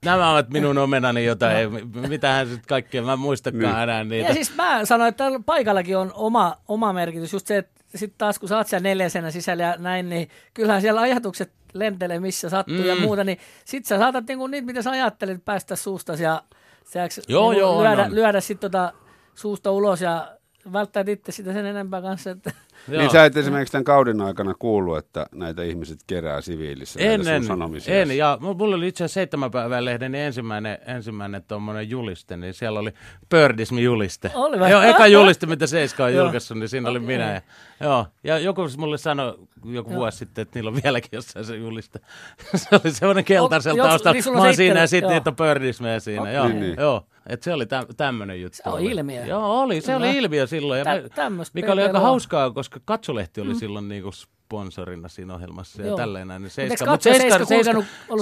Nämä 0.06 0.32
ovat 0.32 0.50
minun 0.50 0.78
omenani 0.78 1.26
jotain, 1.26 1.70
mitähän 2.10 2.48
sitten 2.48 2.68
kaikkea, 2.68 3.02
mä 3.02 3.14
en 3.14 3.20
muistakaan 3.20 3.60
Niin. 3.64 3.84
enää 3.84 4.04
niitä. 4.04 4.28
Ja 4.28 4.34
siis 4.34 4.56
mä 4.56 4.86
sanoin, 4.86 5.10
että 5.10 5.24
paikallakin 5.46 5.98
on 5.98 6.12
oma, 6.16 6.58
oma 6.68 6.94
merkitys. 6.94 7.34
Just 7.34 7.48
se, 7.48 7.58
että 7.58 7.82
sitten 7.96 8.18
taas 8.18 8.40
kun 8.40 8.50
sä 8.50 8.58
oot 8.58 8.68
siellä 8.68 8.84
neljäsenä 8.90 9.32
sisällä 9.32 9.64
ja 9.64 9.76
näin, 9.78 10.10
niin 10.10 10.30
kyllähän 10.54 10.82
siellä 10.82 11.02
ajatukset 11.02 11.52
lentelee 11.74 12.20
missä 12.20 12.49
sattuu 12.49 12.76
mm. 12.76 12.86
ja 12.86 12.95
muuta, 12.95 13.24
niin 13.24 13.38
sit 13.65 13.86
sä 13.86 13.97
saatat 13.97 14.28
niinku 14.28 14.47
niitä, 14.47 14.65
mitä 14.65 14.82
sä 14.82 14.91
ajattelit, 14.91 15.45
päästä 15.45 15.76
suusta 15.76 16.13
ja 16.13 16.43
sääks, 16.86 17.22
Joo, 17.28 17.51
joo, 17.51 17.78
on, 17.78 17.84
lyödä, 17.84 18.03
on. 18.03 18.15
lyödä 18.15 18.41
sit 18.41 18.59
tota 18.59 18.93
suusta 19.36 19.72
ulos 19.72 20.01
ja 20.01 20.38
välttää 20.74 21.03
itse 21.07 21.32
sitä 21.32 21.53
sen 21.53 21.65
enempää 21.65 22.01
kanssa. 22.01 22.32
Että 22.32 22.51
Joo. 22.88 23.02
Niin 23.02 23.12
sä 23.12 23.26
et 23.26 23.38
esimerkiksi 23.38 23.72
tämän 23.72 23.84
kauden 23.84 24.22
aikana 24.22 24.54
kuullut, 24.60 24.98
että 24.98 25.26
näitä 25.36 25.64
ihmiset 25.64 26.00
kerää 26.08 26.42
siviilissä 26.42 27.00
näitä 27.00 27.14
En, 27.14 27.24
sun 27.24 27.34
en, 27.34 27.44
sanomisia. 27.44 28.02
en, 28.02 28.18
ja 28.18 28.38
mulla 28.42 28.76
oli 28.76 28.88
itse 28.88 29.04
asiassa 29.04 29.14
seitsemän 29.14 29.52
päivän 29.52 29.86
lehden 29.86 30.12
niin 30.12 30.24
ensimmäinen, 30.24 30.78
ensimmäinen 30.88 31.44
tuommoinen 31.48 31.90
juliste, 31.90 32.38
niin 32.38 32.54
siellä 32.54 32.80
oli 32.80 32.94
Pördismi-juliste. 33.30 34.32
Oli 34.36 34.60
vai? 34.60 34.72
Joo, 34.72 34.82
eka 34.82 35.08
juliste, 35.08 35.46
mitä 35.46 35.68
Seiska 35.68 36.04
on 36.06 36.14
Joo. 36.14 36.24
julkaissut, 36.24 36.58
niin 36.58 36.70
siinä 36.70 36.90
oli 36.90 37.00
minä. 37.00 37.34
Ja, 37.34 37.42
joo, 37.84 38.06
ja 38.24 38.40
joku 38.40 38.70
mulle 38.78 38.98
sanoi 38.98 39.40
joku 39.66 39.94
vuosi 39.94 40.18
sitten, 40.18 40.42
että 40.42 40.60
niillä 40.60 40.68
on 40.70 40.80
vieläkin 40.84 41.10
jossain 41.12 41.46
se 41.46 41.56
juliste. 41.56 42.00
se 42.56 42.68
oli 42.72 42.94
semmoinen 42.94 43.26
keltaisella 43.26 43.84
taustalla. 43.84 44.14
niin 44.14 44.34
Mä 44.34 44.40
on 44.40 44.46
oon 44.46 44.56
siinä 44.56 44.80
ja 44.80 44.88
sitten 44.88 45.10
joo. 45.10 45.14
niitä 45.20 45.30
on 45.30 45.36
Pördismeä 45.36 46.00
siinä. 46.00 46.32
Joo, 46.32 46.48
Niin, 46.48 46.60
niin. 46.60 46.76
joo. 46.80 47.06
Et 47.30 47.44
se 47.44 47.54
oli 47.54 47.66
tä, 47.66 47.86
tämmöinen 47.98 48.42
juttu. 48.42 48.58
Se 48.64 48.70
on 48.70 48.74
oli. 48.76 48.86
ilmiö. 48.86 49.26
Joo, 49.26 49.62
oli. 49.62 49.82
Se 49.82 49.94
Kyllä. 49.94 50.08
oli 50.08 50.18
ilmiö 50.18 50.48
silloin. 50.48 50.78
Ja 50.80 50.86
Tä- 50.86 51.10
tämmöstä 51.16 51.52
mikä 51.56 51.72
oli 51.74 51.82
aika 51.84 52.00
hauskaa, 52.00 52.52
koska 52.52 52.80
Katsolehti 52.86 53.42
oli 53.42 53.56
silloin 53.56 53.88
niinku 53.90 54.12
sponsorina 54.12 55.08
siinä 55.08 55.36
ohjelmassa 55.36 55.82
ja 55.82 55.88
Joo. 55.88 55.98
tälleen 55.98 56.28
näin. 56.28 56.42
Niin 56.42 56.50
Seiska, 56.52 56.86
mut 56.92 57.06
ja 57.06 57.14
Seiska, 57.14 57.46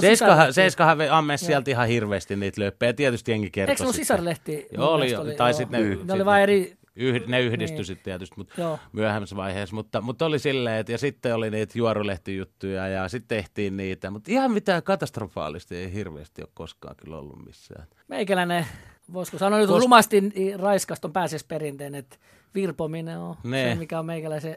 Seiska 0.00 0.52
Seiska, 0.52 0.98
vei 0.98 1.08
amme 1.08 1.36
sieltä 1.36 1.70
ihan 1.70 1.88
hirveästi 1.88 2.36
niitä 2.36 2.60
lööppejä. 2.60 2.92
Tietysti 2.92 3.30
jengi 3.30 3.50
kertoi 3.50 3.72
eikö 3.72 3.78
se 3.78 3.84
ollut 3.84 3.96
sisarlehti? 3.96 4.66
Joo, 4.72 4.90
oli, 4.90 5.06
mielestä 5.06 5.34
tai 5.36 5.54
sitten 5.54 5.88
ne, 5.90 5.98
Ne 6.04 6.12
oli 6.12 6.24
vain 6.24 6.42
eri, 6.42 6.78
Yh, 7.00 7.26
ne 7.26 7.40
yhdistyi 7.40 7.76
Niin. 7.76 7.84
sitten 7.84 8.04
tietysti, 8.04 8.34
mutta 8.36 8.60
Joo. 8.60 8.78
myöhemmässä 8.92 9.36
vaiheessa. 9.36 9.74
Mutta, 9.76 10.00
mutta 10.00 10.26
oli 10.26 10.38
silleen, 10.38 10.76
että 10.80 10.92
ja 10.92 10.98
sitten 10.98 11.34
oli 11.34 11.50
niitä 11.50 11.78
juorulehtijuttuja 11.78 12.88
ja 12.88 13.08
sitten 13.08 13.36
tehtiin 13.38 13.76
niitä. 13.76 14.10
Mutta 14.10 14.30
ihan 14.32 14.52
mitään 14.52 14.82
katastrofaalista 14.82 15.74
ei 15.74 15.92
hirveästi 15.92 16.42
ole 16.42 16.48
koskaan 16.54 16.96
kyllä 16.96 17.18
ollut 17.18 17.46
missään. 17.46 17.86
meikäläinen, 18.08 18.66
voisiko 19.12 19.38
sanoa 19.38 19.58
nyt 19.58 19.70
Kos- 19.70 19.80
rumasti 19.80 20.20
niin 20.20 20.60
raiskaston 20.60 21.12
pääsiäisperinteen, 21.12 21.94
että 21.94 22.16
virpominen 22.54 23.18
on 23.18 23.36
Ne. 23.44 23.62
se, 23.62 23.74
mikä 23.74 23.98
on 23.98 24.06
meikäläisen 24.06 24.56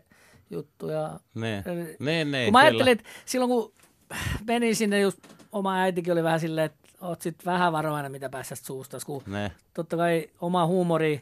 juttu. 0.50 0.90
Ja, 0.90 1.20
Ne, 1.36 1.64
ne, 2.00 2.26
ne, 2.26 2.44
kun 2.46 2.52
mä 2.52 2.60
ajattelin, 2.60 2.92
että 2.92 3.04
silloin 3.26 3.50
kun 3.50 3.74
menin 4.48 4.76
sinne, 4.76 5.00
just 5.00 5.20
oma 5.52 5.76
äitikin 5.76 6.14
oli 6.14 6.24
vähän 6.24 6.40
silleen, 6.40 6.66
että 6.66 6.80
oot 7.02 7.22
sit 7.22 7.46
vähän 7.46 7.72
varovainen, 7.74 8.12
mitä 8.12 8.30
päästä 8.30 8.56
suusta, 8.56 8.98
kun 9.06 9.24
Ne. 9.28 9.52
totta 9.74 9.98
kai 9.98 10.30
oma 10.42 10.66
huumori 10.66 11.22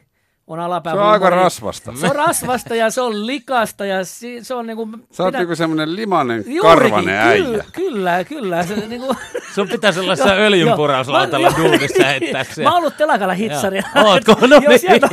on 0.52 0.60
alapää 0.60 0.92
Se 0.92 0.98
on 1.00 1.06
aika 1.06 1.30
rasvasta. 1.30 1.92
Se 2.00 2.06
on 2.06 2.16
rasvasta 2.16 2.74
ja 2.74 2.90
se 2.90 3.00
on 3.00 3.26
likasta 3.26 3.84
ja 3.86 4.04
si- 4.04 4.44
se 4.44 4.54
on 4.54 4.66
niinku... 4.66 4.88
Sä 5.10 5.22
oot 5.22 5.32
pidä- 5.32 5.38
niinku 5.38 5.56
semmonen 5.56 5.96
limanen, 5.96 6.44
Juurikin, 6.46 6.62
karvanen 6.90 7.16
äijä. 7.16 7.44
Kyllä, 7.44 7.64
kyllä, 7.72 8.24
kyllä. 8.24 8.62
Se, 8.62 8.76
niinku, 8.76 9.16
Sun 9.54 9.68
pitää 9.68 9.92
sellaisessa 9.92 10.34
öljynporauslautalla 10.34 11.48
joo. 11.48 11.58
duunissa 11.58 12.04
heittää 12.04 12.44
se. 12.44 12.62
Mä 12.62 12.70
oon 12.70 12.78
ollut 12.78 12.96
telakalla 12.96 13.34
hitsari. 13.34 13.80
Joo. 13.96 14.06
Ootko? 14.08 14.36
No 14.50 14.56
Joo, 14.56 14.68
niin. 14.68 14.78
sieltä, 14.78 15.08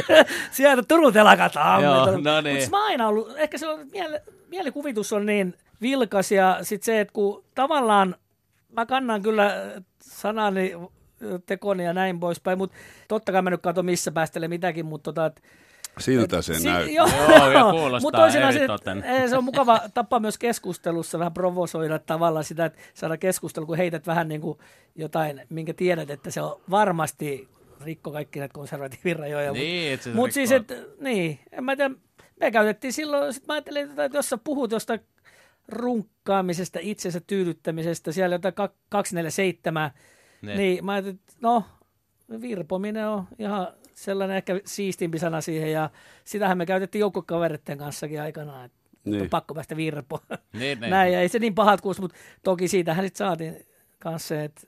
sieltä 0.50 0.82
Turun 0.82 1.12
telakalta 1.12 1.60
Joo, 1.82 2.06
no 2.06 2.40
niin. 2.40 2.60
Mut 2.60 2.70
mä 2.70 2.76
oon 2.82 2.86
aina 2.90 3.08
ollut, 3.08 3.28
ehkä 3.36 3.58
se 3.58 3.68
on, 3.68 3.80
miele, 3.92 4.22
mielikuvitus 4.48 5.12
on 5.12 5.26
niin 5.26 5.54
vilkas 5.82 6.32
ja 6.32 6.58
sit 6.62 6.82
se, 6.82 7.00
että 7.00 7.12
kun 7.12 7.44
tavallaan 7.54 8.14
mä 8.72 8.86
kannan 8.86 9.22
kyllä 9.22 9.54
sanani 10.02 10.72
tekoni 11.46 11.84
ja 11.84 11.92
näin 11.92 12.20
poispäin, 12.20 12.58
mutta 12.58 12.76
totta 13.08 13.32
kai 13.32 13.42
mä 13.42 13.50
nyt 13.50 13.62
katso 13.62 13.82
missä 13.82 14.12
päästele 14.12 14.48
mitäkin, 14.48 14.86
mutta 14.86 15.12
tota, 15.12 15.26
et, 15.26 15.42
Siltä 15.98 16.42
se 16.42 16.54
Si- 16.54 16.64
näyttää. 16.68 16.94
Joo, 16.94 17.50
ja 17.52 17.64
kuulostaa 17.70 18.00
Mut 18.00 18.14
toisinaan 18.14 18.52
se, 18.52 18.58
eritoten. 18.58 19.04
eh, 19.04 19.30
se 19.30 19.36
on 19.36 19.44
mukava 19.44 19.80
tapa 19.94 20.20
myös 20.20 20.38
keskustelussa 20.38 21.18
vähän 21.18 21.34
provosoida 21.34 21.98
tavallaan 21.98 22.44
sitä, 22.44 22.64
että 22.64 22.78
saada 22.94 23.16
keskustelu, 23.16 23.66
kun 23.66 23.76
heität 23.76 24.06
vähän 24.06 24.28
niin 24.28 24.40
kuin 24.40 24.58
jotain, 24.94 25.40
minkä 25.48 25.74
tiedät, 25.74 26.10
että 26.10 26.30
se 26.30 26.40
on 26.42 26.60
varmasti 26.70 27.48
rikko 27.84 28.10
kaikki 28.10 28.38
näitä 28.38 28.52
konservatiivin 28.52 29.16
rajoja. 29.18 29.52
Niin, 29.52 29.98
Mutta 30.14 30.34
siis, 30.34 30.50
rikkoo. 30.50 30.76
että 30.76 30.88
niin, 31.04 31.38
en 31.52 31.64
mä 31.64 31.76
tiedä, 31.76 31.94
me 32.40 32.50
käytettiin 32.50 32.92
silloin, 32.92 33.32
sit 33.32 33.46
mä 33.46 33.54
ajattelin, 33.54 33.90
että 34.00 34.18
jos 34.18 34.28
sä 34.28 34.38
puhut 34.38 34.72
jostain 34.72 35.00
runkkaamisesta, 35.68 36.78
itsensä 36.82 37.20
tyydyttämisestä, 37.26 38.12
siellä 38.12 38.34
jotain 38.34 38.54
kak- 38.54 38.76
247, 38.88 39.90
Ne. 40.44 40.56
niin 40.56 40.84
mä 40.84 40.92
ajattelin, 40.92 41.18
että 41.20 41.32
no, 41.40 41.64
virpominen 42.40 43.08
on 43.08 43.24
ihan 43.38 43.68
sellainen 43.94 44.36
ehkä 44.36 44.60
siistimpi 44.64 45.18
sana 45.18 45.40
siihen 45.40 45.72
ja 45.72 45.90
sitähän 46.24 46.58
me 46.58 46.66
käytettiin 46.66 47.00
joukkokaveritten 47.00 47.78
kanssakin 47.78 48.20
aikanaan, 48.20 48.64
että 48.64 48.78
niin. 49.04 49.22
on 49.22 49.30
pakko 49.30 49.54
päästä 49.54 49.76
virpoon. 49.76 50.22
Niin, 50.52 50.80
niin. 50.80 50.90
Näin, 50.90 51.12
ja 51.12 51.20
ei 51.20 51.28
se 51.28 51.38
niin 51.38 51.54
pahat 51.54 51.80
kuulosti, 51.80 52.02
mutta 52.02 52.18
toki 52.42 52.68
siitähän 52.68 53.04
sitten 53.04 53.18
saatiin 53.18 53.66
kanssa 53.98 54.28
se, 54.28 54.44
että 54.44 54.60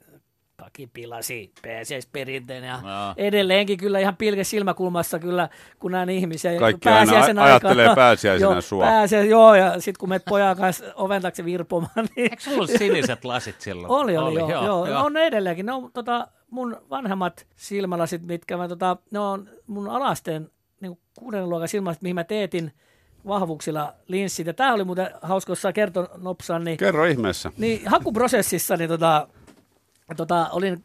kaki 0.67 0.87
pilasi 0.87 1.53
PSS-perinteen 1.63 2.65
ja 2.65 2.73
Joo. 2.83 3.15
edelleenkin 3.17 3.79
kyllä 3.79 3.99
ihan 3.99 4.17
pilke 4.17 4.45
silmäkulmassa 4.45 5.19
kyllä, 5.19 5.49
kun 5.79 5.93
näen 5.93 6.11
ihmisiä. 6.11 6.59
Kaikki 6.59 6.89
aina 6.89 6.99
pääsiäisen 6.99 7.39
a- 7.39 7.45
ajattelee 7.45 7.95
pääsiäisenä 7.95 8.51
joo, 8.53 8.61
sua. 8.61 8.85
Pääsiä, 8.85 9.25
joo, 9.25 9.55
ja 9.55 9.81
sitten 9.81 9.99
kun 10.01 10.09
menet 10.09 10.25
pojan 10.25 10.57
kanssa 10.57 10.85
oven 10.95 11.23
taakse 11.23 11.45
virpomaan, 11.45 11.91
niin 11.97 12.31
Eikö 12.31 12.37
sulla 12.43 12.57
ollut 12.57 12.71
siniset 12.71 13.25
lasit 13.25 13.61
silloin? 13.61 13.91
oli, 13.93 14.17
oli, 14.17 14.39
joo, 14.41 14.51
joo, 14.51 14.63
joo. 14.65 14.87
No, 14.87 15.05
on 15.05 15.13
ne 15.13 15.27
edelleenkin. 15.27 15.67
Ne 15.67 15.73
on 15.73 15.91
tota, 15.93 16.29
mun 16.51 16.77
vanhemmat 16.91 17.47
silmälasit, 17.57 18.23
mitkä 18.23 18.57
mä, 18.57 18.69
tota, 18.69 18.97
ne 19.11 19.19
on 19.19 19.49
mun 19.67 19.89
alasteen 19.89 20.51
niin 20.81 20.99
kuudennen 21.19 21.51
luokan 21.51 21.69
silmälasit, 21.69 22.03
mihin 22.03 22.15
mä 22.15 22.25
teetin 22.25 22.73
vahvuuksilla 23.27 23.95
linssit. 24.09 24.47
Ja 24.47 24.55
tää 24.55 24.75
oli 24.75 24.85
muuten 24.85 25.11
hauska, 25.23 25.51
jos 25.51 25.63
saa 25.63 25.73
kertoa 25.73 26.09
nopsaan, 26.17 26.65
niin, 26.65 26.77
Kerro 26.77 27.05
ihmeessä. 27.05 27.51
niin 27.59 27.81
hakuprosessissa 27.89 28.77
niin 28.77 28.89
tota, 28.89 29.29
tota, 30.17 30.49
olin 30.53 30.85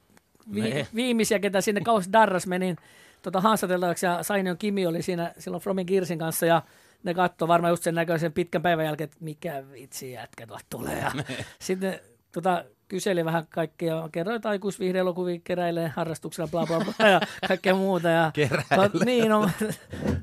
vi- 0.54 0.62
Ne. 0.74 0.88
viimeisiä, 0.96 1.40
ketä 1.40 1.62
sinne 1.62 1.82
Kaus 1.82 2.10
Darras 2.14 2.48
menin 2.48 2.78
tota, 3.22 3.42
haastateltavaksi 3.42 4.06
ja 4.06 4.24
Sainion 4.24 4.58
Kimi 4.58 4.88
oli 4.88 5.02
siinä 5.02 5.34
silloin 5.40 5.64
Fromin 5.64 5.86
Kirsin 5.86 6.20
kanssa 6.20 6.46
ja 6.46 6.62
ne 7.04 7.14
katsoi 7.14 7.48
varmaan 7.48 7.72
just 7.72 7.84
sen 7.84 7.96
näköisen 7.96 8.34
pitkän 8.34 8.62
päivän 8.62 8.86
jälkeen, 8.86 9.06
että 9.06 9.18
mikä 9.20 9.64
vitsi 9.72 10.12
jätkä 10.12 10.48
tuolta 10.48 10.66
tulee. 10.70 10.98
Ja 11.00 11.12
sitten 11.60 12.00
tota, 12.32 12.66
kyseli 12.88 13.26
vähän 13.26 13.48
kaikkea, 13.50 14.10
kerroin, 14.12 14.36
että 14.36 14.50
aikuisviihdeelokuvia 14.50 15.40
keräilee 15.44 15.88
harrastuksella, 15.96 16.48
bla 16.52 16.66
bla 16.66 16.80
bla 16.98 17.08
ja 17.08 17.22
kaikkea 17.48 17.76
muuta. 17.76 18.10
Ja, 18.10 18.32
Keräilee. 18.34 18.90
Niin, 19.06 19.30
no, 19.30 19.50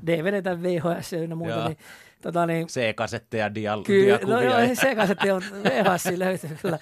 DVD 0.07 0.41
tai 0.41 0.61
VHS 0.61 1.13
ja 1.13 1.35
muuta. 1.35 1.53
Joo. 1.53 1.67
Niin, 1.67 1.77
tota, 2.21 2.45
niin, 2.45 2.67
C-kasetteja, 2.67 3.47
dia- 3.49 3.83
Kyllä, 3.85 4.19
no 4.25 4.41
joo, 4.41 4.57
ei 4.57 4.75
sekaiset, 4.75 5.17
on 5.33 5.41
VHS 5.63 6.05
löytyy 6.17 6.57
kyllä. 6.61 6.79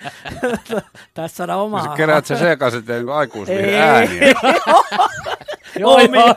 Tässä 1.13 1.37
saadaan 1.37 1.59
omaa. 1.59 1.83
Sä 1.83 1.89
keräät 1.97 2.25
sä 2.25 2.37
sekaset 2.37 2.87
niin 2.87 3.09
aikuisviihde 3.09 3.67
Ei. 3.67 3.75
ääniä. 3.75 4.33
Joo, 5.79 5.93
omia, 5.93 6.21
joo. 6.21 6.35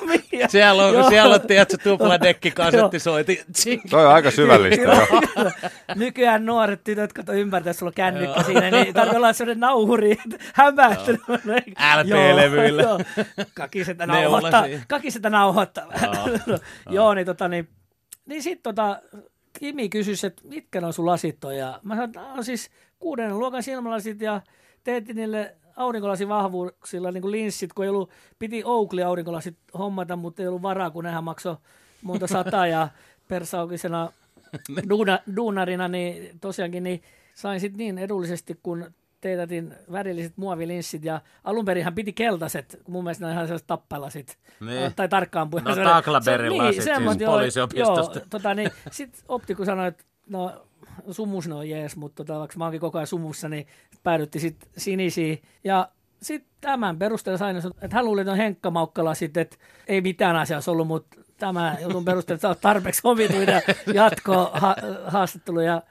omia. 0.00 0.48
Siellä 0.48 0.84
on, 0.84 0.94
Joo. 0.94 1.08
siellä 1.08 1.34
on 1.34 1.40
tiedätkö, 1.40 1.76
tupladekki 1.82 2.50
kasettisoiti. 2.50 3.44
Tsing. 3.52 3.82
Toi 3.90 4.06
on 4.06 4.12
aika 4.12 4.30
syvällistä 4.30 4.82
jo. 4.82 5.06
Nykyään 5.94 6.46
nuoret 6.46 6.84
tytöt, 6.84 7.12
kato 7.12 7.32
ymmärtää, 7.32 7.70
että 7.70 7.78
sulla 7.78 7.90
on 7.90 7.94
kännykkä 7.94 8.42
siinä, 8.42 8.70
niin 8.70 8.94
tarvitsee 8.94 9.16
olla 9.16 9.32
sellainen 9.32 9.60
nauhuri, 9.60 10.12
että 10.12 10.44
hämmästynyt. 10.54 11.20
LP-levyillä. 11.96 12.84
Kakisetä 13.54 14.06
nauhoittaa. 14.06 14.64
Kakisetä 14.88 15.30
nauhoittaa. 15.30 15.86
Joo, 16.90 17.14
niin 17.14 17.26
tota 17.26 17.48
niin, 17.48 17.68
niin 18.26 18.42
sit 18.42 18.62
tota, 18.62 19.02
Kimi 19.58 19.88
kysyi, 19.88 20.14
että 20.26 20.42
mitkä 20.48 20.80
ne 20.80 20.86
on 20.86 20.92
sun 20.92 21.06
lasit 21.06 21.44
on, 21.44 21.56
ja 21.56 21.80
mä 21.82 21.94
sanoin, 21.94 22.10
että 22.10 22.22
on 22.22 22.44
siis 22.44 22.70
kuudennen 22.98 23.38
luokan 23.38 23.62
silmälasit, 23.62 24.20
ja 24.20 24.42
teetin 24.84 25.16
niille 25.16 25.56
aurinkolasivahvuuksilla 25.76 27.10
niin 27.10 27.22
kuin 27.22 27.32
linssit, 27.32 27.72
kun 27.72 27.84
ei 27.84 27.88
ollut, 27.88 28.10
piti 28.38 28.64
Oakley 28.64 29.04
aurinkolasit 29.04 29.56
hommata, 29.78 30.16
mutta 30.16 30.42
ei 30.42 30.48
ollut 30.48 30.62
varaa, 30.62 30.90
kun 30.90 31.04
nehän 31.04 31.24
maksoi 31.24 31.56
monta 32.02 32.26
sataa, 32.26 32.66
ja 32.66 32.88
persaukisena 33.28 34.12
duuna, 34.90 35.18
duunarina, 35.36 35.88
niin 35.88 36.38
tosiaankin 36.40 36.82
niin 36.82 37.02
sain 37.34 37.60
sitten 37.60 37.78
niin 37.78 37.98
edullisesti, 37.98 38.58
kun 38.62 38.94
teetätin 39.20 39.74
värilliset 39.92 40.36
muovilinssit 40.36 41.04
ja 41.04 41.20
alun 41.44 41.64
perinhän 41.64 41.94
piti 41.94 42.12
keltaiset, 42.12 42.80
kun 42.84 42.92
mun 42.92 43.04
mielestä 43.04 43.24
ne 43.24 43.26
on 43.26 43.32
ihan 43.32 43.46
sellaiset 43.46 43.66
tappalasit. 43.66 44.38
Niin. 44.60 44.94
Tai 44.96 45.08
tarkkaan 45.08 45.50
puhuen. 45.50 45.78
No, 45.78 45.84
Taklaberin 45.84 46.52
se- 46.52 46.58
lasit 46.58 46.82
siis 46.82 47.26
poliisiopistosta. 47.26 48.18
Joo, 48.18 48.26
tota, 48.30 48.54
niin, 48.54 48.70
sitten 48.90 49.22
optiku 49.28 49.64
sanoi, 49.64 49.88
että 49.88 50.04
no 50.28 50.66
sumus 51.10 51.48
ne 51.48 51.54
on 51.54 51.68
jees, 51.68 51.96
mutta 51.96 52.24
tota, 52.24 52.38
vaikka 52.38 52.58
mä 52.58 52.64
oonkin 52.64 52.80
koko 52.80 52.98
ajan 52.98 53.06
sumussa, 53.06 53.48
niin 53.48 53.66
päädytti 54.02 54.40
sitten 54.40 54.68
sinisiin. 54.76 55.42
Ja 55.64 55.88
sitten 56.22 56.50
tämän 56.60 56.98
perusteella 56.98 57.38
sain, 57.38 57.56
että 57.56 57.96
hän 57.96 58.04
luuli, 58.04 58.20
että 58.20 58.32
on 58.32 58.38
Henkka 58.38 58.70
Maukkala 58.70 59.14
sitten, 59.14 59.40
että 59.40 59.56
ei 59.88 60.00
mitään 60.00 60.36
asiassa 60.36 60.70
ollut, 60.70 60.86
mutta 60.86 61.16
tämä 61.38 61.76
jutun 61.80 62.04
perusteella, 62.04 62.36
että 62.36 62.42
sä 62.42 62.48
oot 62.48 62.60
tarpeeksi 62.60 63.00
omituinen 63.04 63.62
jatko 63.94 64.50
ha- 64.54 64.76
haastattelu 65.06 65.60
ja 65.60 65.82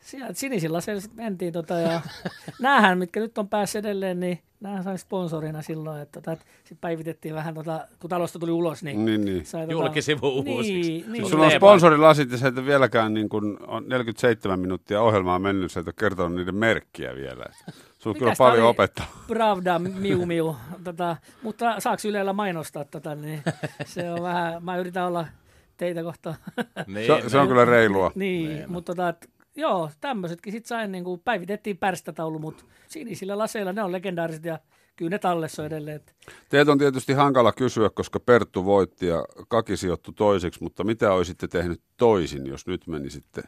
sieltä 0.00 0.32
sinisillä 0.34 0.80
siellä 0.80 1.00
sitten 1.00 1.24
mentiin 1.24 1.52
tota, 1.52 1.74
ja 1.74 2.00
näähän, 2.60 2.98
mitkä 2.98 3.20
nyt 3.20 3.38
on 3.38 3.48
päässyt 3.48 3.84
edelleen, 3.84 4.20
niin 4.20 4.38
näähän 4.60 4.84
sai 4.84 4.98
sponsorina 4.98 5.62
silloin, 5.62 6.00
että 6.00 6.20
tota, 6.20 6.42
sitten 6.58 6.78
päivitettiin 6.80 7.34
vähän, 7.34 7.54
tota, 7.54 7.86
kun 8.00 8.10
talosta 8.10 8.38
tuli 8.38 8.50
ulos, 8.50 8.82
niin, 8.82 9.04
Niin, 9.04 9.24
niin. 9.24 9.46
sai 9.46 9.60
tota, 9.60 9.72
Julkisivu 9.72 10.28
uusiksi. 10.28 10.90
Niin, 10.90 11.12
niin. 11.12 11.28
Sulla 11.28 11.44
on 11.44 11.50
sponsorilasit 11.50 12.32
ja 12.32 12.38
sä 12.38 12.48
et 12.48 12.66
vieläkään 12.66 13.14
niin 13.14 13.28
kuin 13.28 13.56
on 13.66 13.88
47 13.88 14.60
minuuttia 14.60 15.02
ohjelmaa 15.02 15.38
mennyt, 15.38 15.72
sä 15.72 15.80
et 15.80 15.86
ole 15.88 15.94
kertonut 15.98 16.34
niiden 16.38 16.54
merkkiä 16.54 17.14
vielä. 17.14 17.44
Sulla 17.98 18.14
on 18.14 18.18
kyllä 18.18 18.34
paljon 18.38 18.66
opettaa. 18.66 19.06
Pravda, 19.28 19.78
miu 19.78 20.26
miu. 20.26 20.56
Tota, 20.84 21.16
mutta 21.42 21.80
saaks 21.80 22.04
Ylellä 22.04 22.32
mainostaa 22.32 22.84
tota, 22.84 23.14
niin 23.14 23.42
se 23.84 24.10
on 24.10 24.22
vähän, 24.22 24.64
mä 24.64 24.76
yritän 24.76 25.06
olla 25.06 25.26
teitä 25.76 26.02
kohtaan. 26.02 26.36
Niin, 26.86 27.06
Se, 27.22 27.28
se 27.28 27.38
on 27.38 27.48
kyllä 27.48 27.64
reilua. 27.64 28.12
niin, 28.14 28.64
mutta 28.68 28.94
tota, 28.94 29.14
joo, 29.58 29.90
tämmöisetkin 30.00 30.52
sit 30.52 30.66
sain, 30.66 30.92
niin 30.92 31.04
kuin, 31.04 31.20
päivitettiin 31.20 31.78
pärstätaulu, 31.78 32.38
mutta 32.38 32.64
sinisillä 32.88 33.38
laseilla 33.38 33.72
ne 33.72 33.82
on 33.82 33.92
legendaariset 33.92 34.44
ja 34.44 34.58
kyllä 34.96 35.10
ne 35.10 35.18
tallessa 35.18 35.62
on 35.62 35.66
edelleen. 35.66 35.96
Et, 35.96 36.14
Teet 36.48 36.68
on 36.68 36.78
tietysti 36.78 37.12
hankala 37.12 37.52
kysyä, 37.52 37.90
koska 37.90 38.20
Perttu 38.20 38.64
voitti 38.64 39.06
ja 39.06 39.24
Kaki 39.48 39.76
sijoittui 39.76 40.14
toiseksi, 40.14 40.62
mutta 40.62 40.84
mitä 40.84 41.12
olisitte 41.12 41.48
tehnyt 41.48 41.80
toisin, 41.96 42.46
jos 42.46 42.66
nyt 42.66 42.86
menisitte 42.86 43.42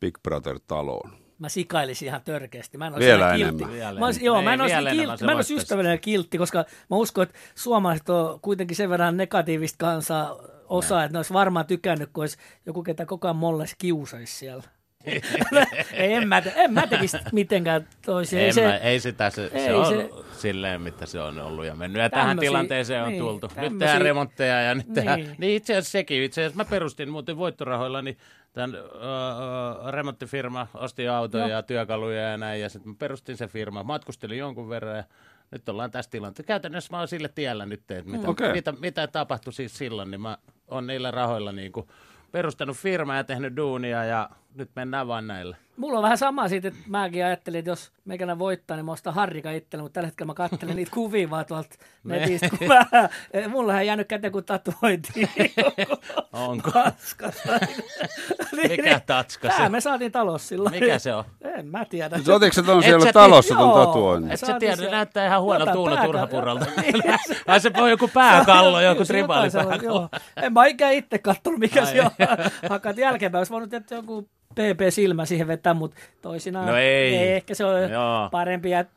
Big 0.00 0.18
Brother-taloon? 0.22 1.26
mä 1.38 1.48
sikailisin 1.48 2.08
ihan 2.08 2.20
törkeästi. 2.24 2.78
Mä 2.78 2.86
en 2.86 2.94
olisi 2.94 3.06
Vielä 3.08 3.34
enemmän. 3.34 3.56
kiltti. 3.56 3.74
Vielä 3.74 4.00
Mä 4.00 4.06
olisin, 4.06 4.24
joo, 4.24 4.42
mä 4.42 4.54
en 4.54 4.60
olisi, 4.60 4.76
kiltti, 4.90 5.24
mä 5.24 5.32
en 5.32 5.36
olisi 5.36 5.54
ystävällinen 5.54 6.00
kiltti, 6.00 6.38
koska 6.38 6.58
mä 6.90 6.96
uskon, 6.96 7.22
että 7.22 7.38
suomalaiset 7.54 8.08
on 8.08 8.40
kuitenkin 8.40 8.76
sen 8.76 8.90
verran 8.90 9.16
negatiivista 9.16 9.76
kansaa 9.78 10.36
osaa, 10.68 11.04
että 11.04 11.12
ne 11.12 11.18
olisi 11.18 11.32
varmaan 11.32 11.66
tykännyt, 11.66 12.10
kun 12.12 12.22
olisi 12.22 12.38
joku, 12.66 12.82
ketä 12.82 13.06
koko 13.06 13.28
ajan 13.28 13.36
molles 13.36 13.74
kiusaisi 13.78 14.36
siellä. 14.36 14.62
Ei, 15.92 16.12
en, 16.12 16.28
mä, 16.28 16.42
te- 16.42 16.52
en 16.56 16.72
mä 16.72 16.86
tekisi 16.86 17.16
mitenkään 17.32 17.88
toisin. 18.06 18.38
Ei, 18.38 18.44
Ei 18.44 18.52
se, 18.52 18.60
se, 18.60 18.66
mä, 18.66 18.76
ei 18.76 19.00
sitä, 19.00 19.30
se, 19.30 19.48
se 19.48 19.58
ei 19.58 19.74
on 19.74 19.86
se- 19.86 20.10
silleen, 20.32 20.80
mitä 20.82 21.06
se 21.06 21.20
on 21.20 21.38
ollut 21.38 21.64
ja 21.66 21.74
mennyt. 21.74 22.02
Ja 22.02 22.10
tähän 22.10 22.38
tilanteeseen 22.38 23.02
on 23.02 23.08
niin, 23.08 23.22
tultu. 23.22 23.46
Nyt 23.46 23.54
tämmösiä- 23.54 23.78
tehdään 23.78 24.02
remontteja 24.02 24.62
ja 24.62 24.74
nyt 24.74 24.92
tehdään. 24.94 25.20
Niin. 25.20 25.34
Niin 25.38 25.56
itse 25.56 25.72
asiassa 25.72 25.90
sekin. 25.90 26.22
Itse 26.22 26.40
asiassa 26.40 26.56
mä 26.56 26.64
perustin 26.70 27.10
muuten 27.10 27.36
voittorahoilla, 27.36 28.02
niin 28.02 28.18
tämän 28.52 28.74
ö, 28.74 29.90
remonttifirma 29.90 30.66
osti 30.74 31.08
autoja 31.08 31.48
ja 31.48 31.62
työkaluja 31.62 32.22
ja 32.22 32.36
näin. 32.36 32.60
Ja 32.60 32.68
sitten 32.68 32.92
mä 32.92 32.96
perustin 32.98 33.36
sen 33.36 33.48
firman. 33.48 33.86
Matkustelin 33.86 34.38
jonkun 34.38 34.68
verran 34.68 34.96
ja 34.96 35.04
nyt 35.50 35.68
ollaan 35.68 35.90
tässä 35.90 36.10
tilanteessa. 36.10 36.46
Käytännössä 36.48 36.92
mä 36.92 36.98
oon 36.98 37.08
sille 37.08 37.28
tiellä 37.34 37.66
nyt, 37.66 37.90
että 37.90 38.10
mitä, 38.10 38.28
Okei. 38.28 38.52
mitä, 38.52 38.72
mitä 38.80 39.06
tapahtui 39.06 39.52
siis 39.52 39.78
silloin, 39.78 40.10
niin 40.10 40.20
mä 40.20 40.38
oon 40.68 40.86
niillä 40.86 41.10
rahoilla 41.10 41.52
niin 41.52 41.72
kuin 41.72 41.86
perustanut 42.32 42.76
firmaa 42.76 43.16
ja 43.16 43.24
tehnyt 43.24 43.56
duunia 43.56 44.04
ja 44.04 44.30
nyt 44.56 44.70
mennään 44.76 45.08
vaan 45.08 45.26
näillä. 45.26 45.56
Mulla 45.76 45.98
on 45.98 46.02
vähän 46.02 46.18
sama 46.18 46.48
siitä, 46.48 46.68
että 46.68 46.80
mäkin 46.86 47.24
ajattelin, 47.24 47.58
että 47.58 47.70
jos 47.70 47.92
meikällä 48.04 48.38
voittaa, 48.38 48.76
niin 48.76 48.84
mä 48.84 48.92
ostan 48.92 49.14
Harrika 49.14 49.50
itselle, 49.50 49.82
mutta 49.82 49.94
tällä 49.94 50.06
hetkellä 50.06 50.26
mä 50.30 50.34
katselen 50.34 50.76
niitä 50.76 50.90
kuvia 50.94 51.30
vaan 51.30 51.46
tuolta 51.46 51.68
netistä, 52.04 52.48
kun 52.58 52.68
mä, 52.68 52.86
mulla 53.52 53.80
ei 53.80 53.86
jäänyt 53.86 54.08
käteen 54.08 54.32
kuin 54.32 54.44
tatuointiin. 54.44 55.28
Onko? 56.32 56.70
Tanskasta. 56.70 57.58
Niin, 58.52 58.70
Mikä 58.70 58.82
niin. 58.82 59.00
tatska 59.06 59.48
Tää 59.48 59.56
se? 59.58 59.68
me 59.68 59.80
saatiin 59.80 60.12
talossa 60.12 60.48
silloin. 60.48 60.74
Mikä 60.74 60.98
se 60.98 61.14
on? 61.14 61.24
En 61.58 61.66
mä 61.66 61.84
tiedä. 61.84 62.18
Sotiko 62.24 62.52
se 62.54 62.62
ton 62.62 62.78
Et 62.78 62.84
siellä 62.84 63.12
talossa 63.12 63.54
Joo. 63.54 63.86
tatuoinnin? 63.86 64.32
Et 64.32 64.40
sä 64.40 64.58
tiedä, 64.58 64.76
se- 64.76 64.90
näyttää 64.90 65.26
ihan 65.26 65.42
pääkä- 65.46 65.72
Turhapuralta. 66.06 66.66
Niin. 66.82 66.94
Ai 67.46 67.60
se 67.60 67.70
on 67.76 67.90
joku 67.90 68.08
pääkallo, 68.08 68.80
joku 68.80 69.04
tribaali 69.04 69.50
pääkallo. 69.50 70.08
En 70.36 70.52
mä 70.52 70.66
ikään 70.66 70.92
itse 70.94 71.18
katsonut, 71.18 71.60
mikä 71.60 71.84
se 71.86 72.02
on. 72.02 72.10
Hakat 72.70 72.96
jälkeenpäin. 72.96 73.40
Olisi 73.40 73.52
voinut 73.52 73.74
että 73.74 73.94
joku 73.94 74.28
PP-silmä 74.60 75.24
siihen 75.24 75.48
vetää, 75.48 75.74
mutta 75.74 75.96
toisinaan 76.22 76.66
No 76.66 76.76
ei. 76.76 77.14
ehkä 77.32 77.54
se 77.54 77.64
on 77.64 77.90
Joo. 77.90 78.28
parempi, 78.30 78.72
että 78.72 78.92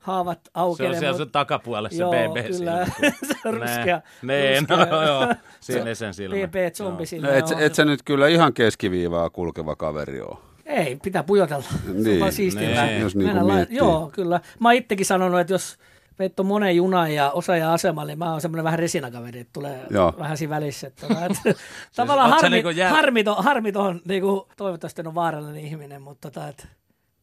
haavat 0.00 0.38
Se 0.44 0.50
aukenevat. 0.54 0.94
on 0.94 1.00
siellä 1.00 1.16
sun 1.18 1.30
takapuolessa 1.30 2.00
Joo, 2.02 2.12
se 2.12 2.28
BB 2.28 2.46
kyllä. 2.46 2.86
silmä. 2.86 2.86
se 3.10 3.48
on 3.48 3.54
ruskea. 3.54 4.00
Niin, 4.22 4.66
no 4.68 5.02
joo, 5.06 5.34
sinisen 5.60 6.14
silmä. 6.14 6.36
PP-zombi 6.36 7.06
silmä. 7.06 7.26
No, 7.28 7.34
et, 7.34 7.44
et 7.58 7.74
sä 7.74 7.84
nyt 7.84 8.00
kyllä 8.04 8.28
ihan 8.28 8.52
keskiviivaa 8.54 9.30
kulkeva 9.30 9.76
kaveri 9.76 10.20
oo. 10.20 10.42
Ei, 10.66 10.96
pitää 11.02 11.22
pujotella. 11.22 11.62
Se 11.84 11.90
on 11.90 12.02
Niin. 12.04 12.20
vaan 12.20 12.32
siistimpää. 12.32 12.86
Niin. 12.86 13.00
Jos 13.00 13.16
niinku 13.16 13.34
Mennä 13.34 13.46
lai- 13.48 13.56
miettii. 13.56 13.78
Joo, 13.78 14.10
kyllä. 14.14 14.40
Mä 14.60 14.68
oon 14.68 14.74
itsekin 14.74 15.06
sanonut, 15.06 15.40
että 15.40 15.52
jos 15.54 15.76
veit 16.18 16.40
on 16.40 16.46
monen 16.46 16.76
junan 16.76 17.14
ja 17.14 17.30
osaaja 17.30 17.72
asemalle, 17.72 18.12
niin 18.12 18.18
mä 18.18 18.30
oon 18.30 18.40
semmoinen 18.40 18.64
vähän 18.64 18.78
resinakaveri, 18.78 19.40
että 19.40 19.52
tulee 19.52 19.86
Joo. 19.90 20.14
vähän 20.18 20.36
siinä 20.36 20.54
välissä. 20.54 20.86
Että, 20.86 21.06
että, 21.30 21.60
tavallaan 21.96 22.30
oot 22.30 22.40
sä 22.40 22.46
harmi, 22.46 22.56
niinku 22.56 22.70
jää- 22.70 22.90
harmi, 22.90 23.24
to, 23.24 23.34
harmi 23.34 23.72
tohon, 23.72 24.00
niinku, 24.04 24.48
toivottavasti 24.56 25.02
ole 25.02 25.14
vaarallinen 25.14 25.64
ihminen, 25.64 26.02
mutta 26.02 26.30
tota, 26.30 26.48
että 26.48 26.68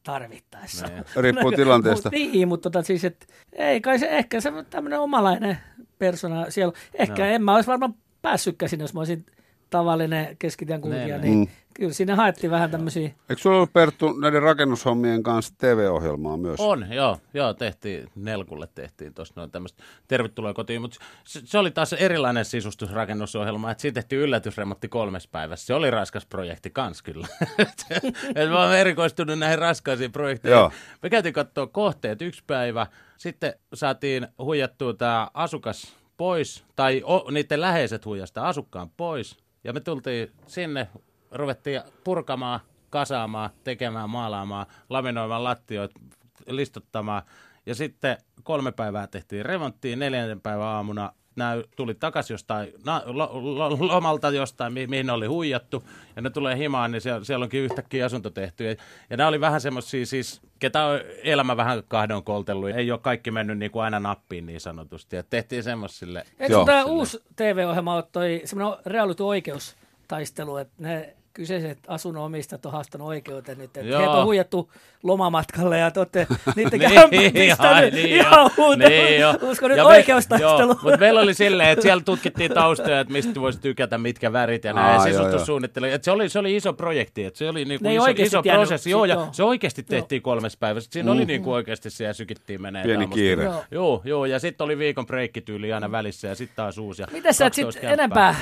tarvittaessa. 0.02 0.86
Niin. 0.86 1.04
Riippuu 1.22 1.52
tilanteesta. 1.52 2.10
Mut, 2.12 2.32
niin, 2.32 2.48
mutta 2.48 2.70
tota, 2.70 2.86
siis, 2.86 3.04
että 3.04 3.26
ei 3.52 3.80
kai 3.80 3.98
se 3.98 4.08
ehkä 4.08 4.40
se 4.40 4.52
tämmöinen 4.70 5.00
omalainen 5.00 5.58
persona 5.98 6.50
siellä. 6.50 6.74
Ehkä 6.94 7.26
Joo. 7.26 7.34
en 7.34 7.42
mä 7.42 7.54
olisi 7.54 7.66
varmaan 7.66 7.94
päässytkään 8.22 8.68
sinne, 8.70 8.82
jos 8.82 8.94
mä 8.94 9.00
olisin 9.00 9.26
tavallinen 9.72 10.36
keskitien 10.38 10.80
kulkija, 10.80 11.18
Ne, 11.18 11.24
niin 11.24 11.38
Mm. 11.38 11.46
kyllä 11.74 11.92
siinä 11.92 12.16
haettiin 12.16 12.50
vähän 12.50 12.70
tämmöisiä. 12.70 13.10
Eikö 13.28 13.42
sulla 13.42 13.56
ollut 13.56 13.72
Perttu 13.72 14.12
näiden 14.12 14.42
rakennushommien 14.42 15.22
kanssa 15.22 15.54
TV-ohjelmaa 15.58 16.36
myös? 16.36 16.60
On, 16.60 16.86
joo, 16.92 17.18
joo, 17.34 17.54
tehtiin, 17.54 18.08
Nelkulle 18.14 18.68
tehtiin 18.74 19.14
tuossa 19.14 19.34
noin 19.36 19.50
tämmöistä 19.50 19.82
tervetuloa 20.08 20.54
kotiin, 20.54 20.80
mutta 20.80 20.98
se, 21.24 21.40
se, 21.44 21.58
oli 21.58 21.70
taas 21.70 21.92
erilainen 21.92 22.44
sisustusrakennusohjelma, 22.44 23.70
että 23.70 23.82
siitä 23.82 23.94
tehtiin 23.94 24.20
yllätysremontti 24.20 24.88
kolmes 24.88 25.28
päivässä. 25.28 25.66
Se 25.66 25.74
oli 25.74 25.90
raskas 25.90 26.26
projekti 26.26 26.70
kans 26.70 27.02
kyllä. 27.02 27.26
Et 28.34 28.50
mä 28.50 28.64
oon 28.64 28.76
erikoistunut 28.76 29.38
näihin 29.38 29.58
raskaisiin 29.58 30.12
projekteihin. 30.12 30.58
Joo. 30.58 30.70
Me 31.02 31.10
käytiin 31.10 31.32
katsoa 31.32 31.66
kohteet 31.66 32.22
yksi 32.22 32.42
päivä, 32.46 32.86
sitten 33.16 33.54
saatiin 33.74 34.26
huijattua 34.38 34.94
tämä 34.94 35.28
asukas 35.34 35.96
pois, 36.16 36.64
tai 36.76 37.02
o, 37.04 37.30
niiden 37.30 37.60
läheiset 37.60 38.04
huijasta 38.06 38.48
asukkaan 38.48 38.90
pois, 38.96 39.36
ja 39.64 39.72
me 39.72 39.80
tultiin 39.80 40.32
sinne, 40.46 40.88
ruvettiin 41.30 41.82
purkamaan, 42.04 42.60
kasaamaan, 42.90 43.50
tekemään, 43.64 44.10
maalaamaan, 44.10 44.66
laminoimaan 44.90 45.44
lattioita, 45.44 46.00
listottamaan, 46.48 47.22
ja 47.66 47.74
sitten 47.74 48.16
kolme 48.42 48.72
päivää 48.72 49.06
tehtiin 49.06 49.44
remonttiin, 49.44 49.98
neljännen 49.98 50.40
päivän 50.40 50.66
aamuna 50.66 51.12
nämä 51.36 51.56
tuli 51.76 51.94
takaisin 51.94 52.34
jostain 52.34 52.72
na, 52.84 53.02
lo, 53.06 53.30
lo, 53.32 53.76
lomalta 53.80 54.30
jostain, 54.30 54.72
mi, 54.72 54.86
mihin 54.86 55.06
ne 55.06 55.12
oli 55.12 55.26
huijattu, 55.26 55.84
ja 56.16 56.22
ne 56.22 56.30
tulee 56.30 56.56
himaan, 56.56 56.92
niin 56.92 57.00
siellä, 57.00 57.24
siellä 57.24 57.42
onkin 57.42 57.60
yhtäkkiä 57.60 58.06
asunto 58.06 58.30
tehty. 58.30 58.64
Ja, 58.64 58.76
ja 59.10 59.16
nämä 59.16 59.28
oli 59.28 59.40
vähän 59.40 59.60
semmoisia 59.60 60.06
siis, 60.06 60.40
ketä 60.58 60.84
on 60.84 61.00
elämä 61.24 61.56
vähän 61.56 61.82
kahdon 61.88 62.24
koltellut, 62.24 62.70
ei 62.70 62.90
ole 62.90 63.00
kaikki 63.00 63.30
mennyt 63.30 63.58
niin 63.58 63.70
kuin 63.70 63.84
aina 63.84 64.00
nappiin 64.00 64.46
niin 64.46 64.60
sanotusti, 64.60 65.16
ja 65.16 65.22
tehtiin 65.22 65.62
semmoisille. 65.62 66.24
Eikö 66.38 66.64
tämä 66.66 66.84
uusi 66.84 67.22
TV-ohjelma 67.36 67.94
ole 67.94 68.04
toi 68.12 68.42
semmoinen 68.44 68.78
reality 68.86 69.22
oikeustaistelu, 69.22 70.56
että 70.56 70.74
ne 70.78 71.16
kyseiset 71.34 71.78
asunnon 71.88 72.24
omistajat 72.24 72.66
on 72.66 72.72
haastanut 72.72 73.08
oikeuteen 73.08 73.58
nyt, 73.58 73.64
että 73.76 73.80
Joo. 73.80 74.00
heitä 74.00 74.12
on 74.12 74.24
huijattu 74.24 74.72
lomamatkalle 75.02 75.78
ja 75.78 75.90
te 75.90 76.00
olette 76.00 76.26
niiden 76.56 76.80
Niin, 76.80 76.92
ai, 77.30 77.32
pistänyt 77.32 77.94
niin 77.94 78.08
ihan 78.08 78.50
joo, 78.58 78.74
niin 78.74 79.20
joo. 79.20 79.34
Uskon 79.42 79.70
nyt 79.70 79.76
Ja 79.76 79.84
oikeustaistelu. 79.84 80.58
Joo, 80.58 80.78
mutta 80.82 80.96
meillä 80.96 81.20
oli 81.20 81.34
silleen, 81.34 81.68
että 81.68 81.82
siellä 81.82 82.02
tutkittiin 82.02 82.50
taustoja, 82.54 83.00
että 83.00 83.12
mistä 83.12 83.40
voisi 83.40 83.60
tykätä, 83.60 83.98
mitkä 83.98 84.32
värit 84.32 84.64
ja 84.64 84.72
näin. 84.72 85.00
Aa, 85.00 85.08
Ja 85.08 85.14
joo, 85.14 85.28
joo. 85.30 85.60
Että 85.64 86.04
se, 86.04 86.10
oli, 86.10 86.28
se 86.28 86.38
oli 86.38 86.56
iso 86.56 86.72
projekti, 86.72 87.24
että 87.24 87.38
se 87.38 87.48
oli 87.48 87.64
niinku 87.64 87.84
Ne 87.84 87.94
iso, 87.94 88.02
oikeasti 88.02 88.36
iso 88.36 88.42
tiennyt 88.42 88.60
prosessi. 88.60 88.90
Joo, 88.90 89.04
ja 89.04 89.14
joo. 89.14 89.28
se 89.32 89.42
oikeasti 89.42 89.82
tehtiin 89.82 90.22
kolmes 90.22 90.56
päivässä. 90.56 90.90
Siinä 90.92 91.12
oli 91.12 91.24
niinku 91.24 91.52
oikeasti 91.52 91.90
siellä 91.90 92.12
sykittiin 92.12 92.62
menee. 92.62 92.82
Pieni 92.82 93.06
kiire. 93.06 93.44
Joo. 93.44 93.64
Joo, 93.70 94.02
joo, 94.04 94.24
ja 94.26 94.38
sitten 94.38 94.64
oli 94.64 94.78
viikon 94.78 95.06
breikkityyli 95.06 95.72
aina 95.72 95.90
välissä 95.92 96.28
ja 96.28 96.34
sitten 96.34 96.56
taas 96.56 96.78
uusi. 96.78 97.02
ja 97.02 97.08
Miten 97.12 97.34
sä 97.34 97.46
et 97.46 97.50
12 97.50 97.72
sitten 97.72 97.92
enempää 97.92 98.34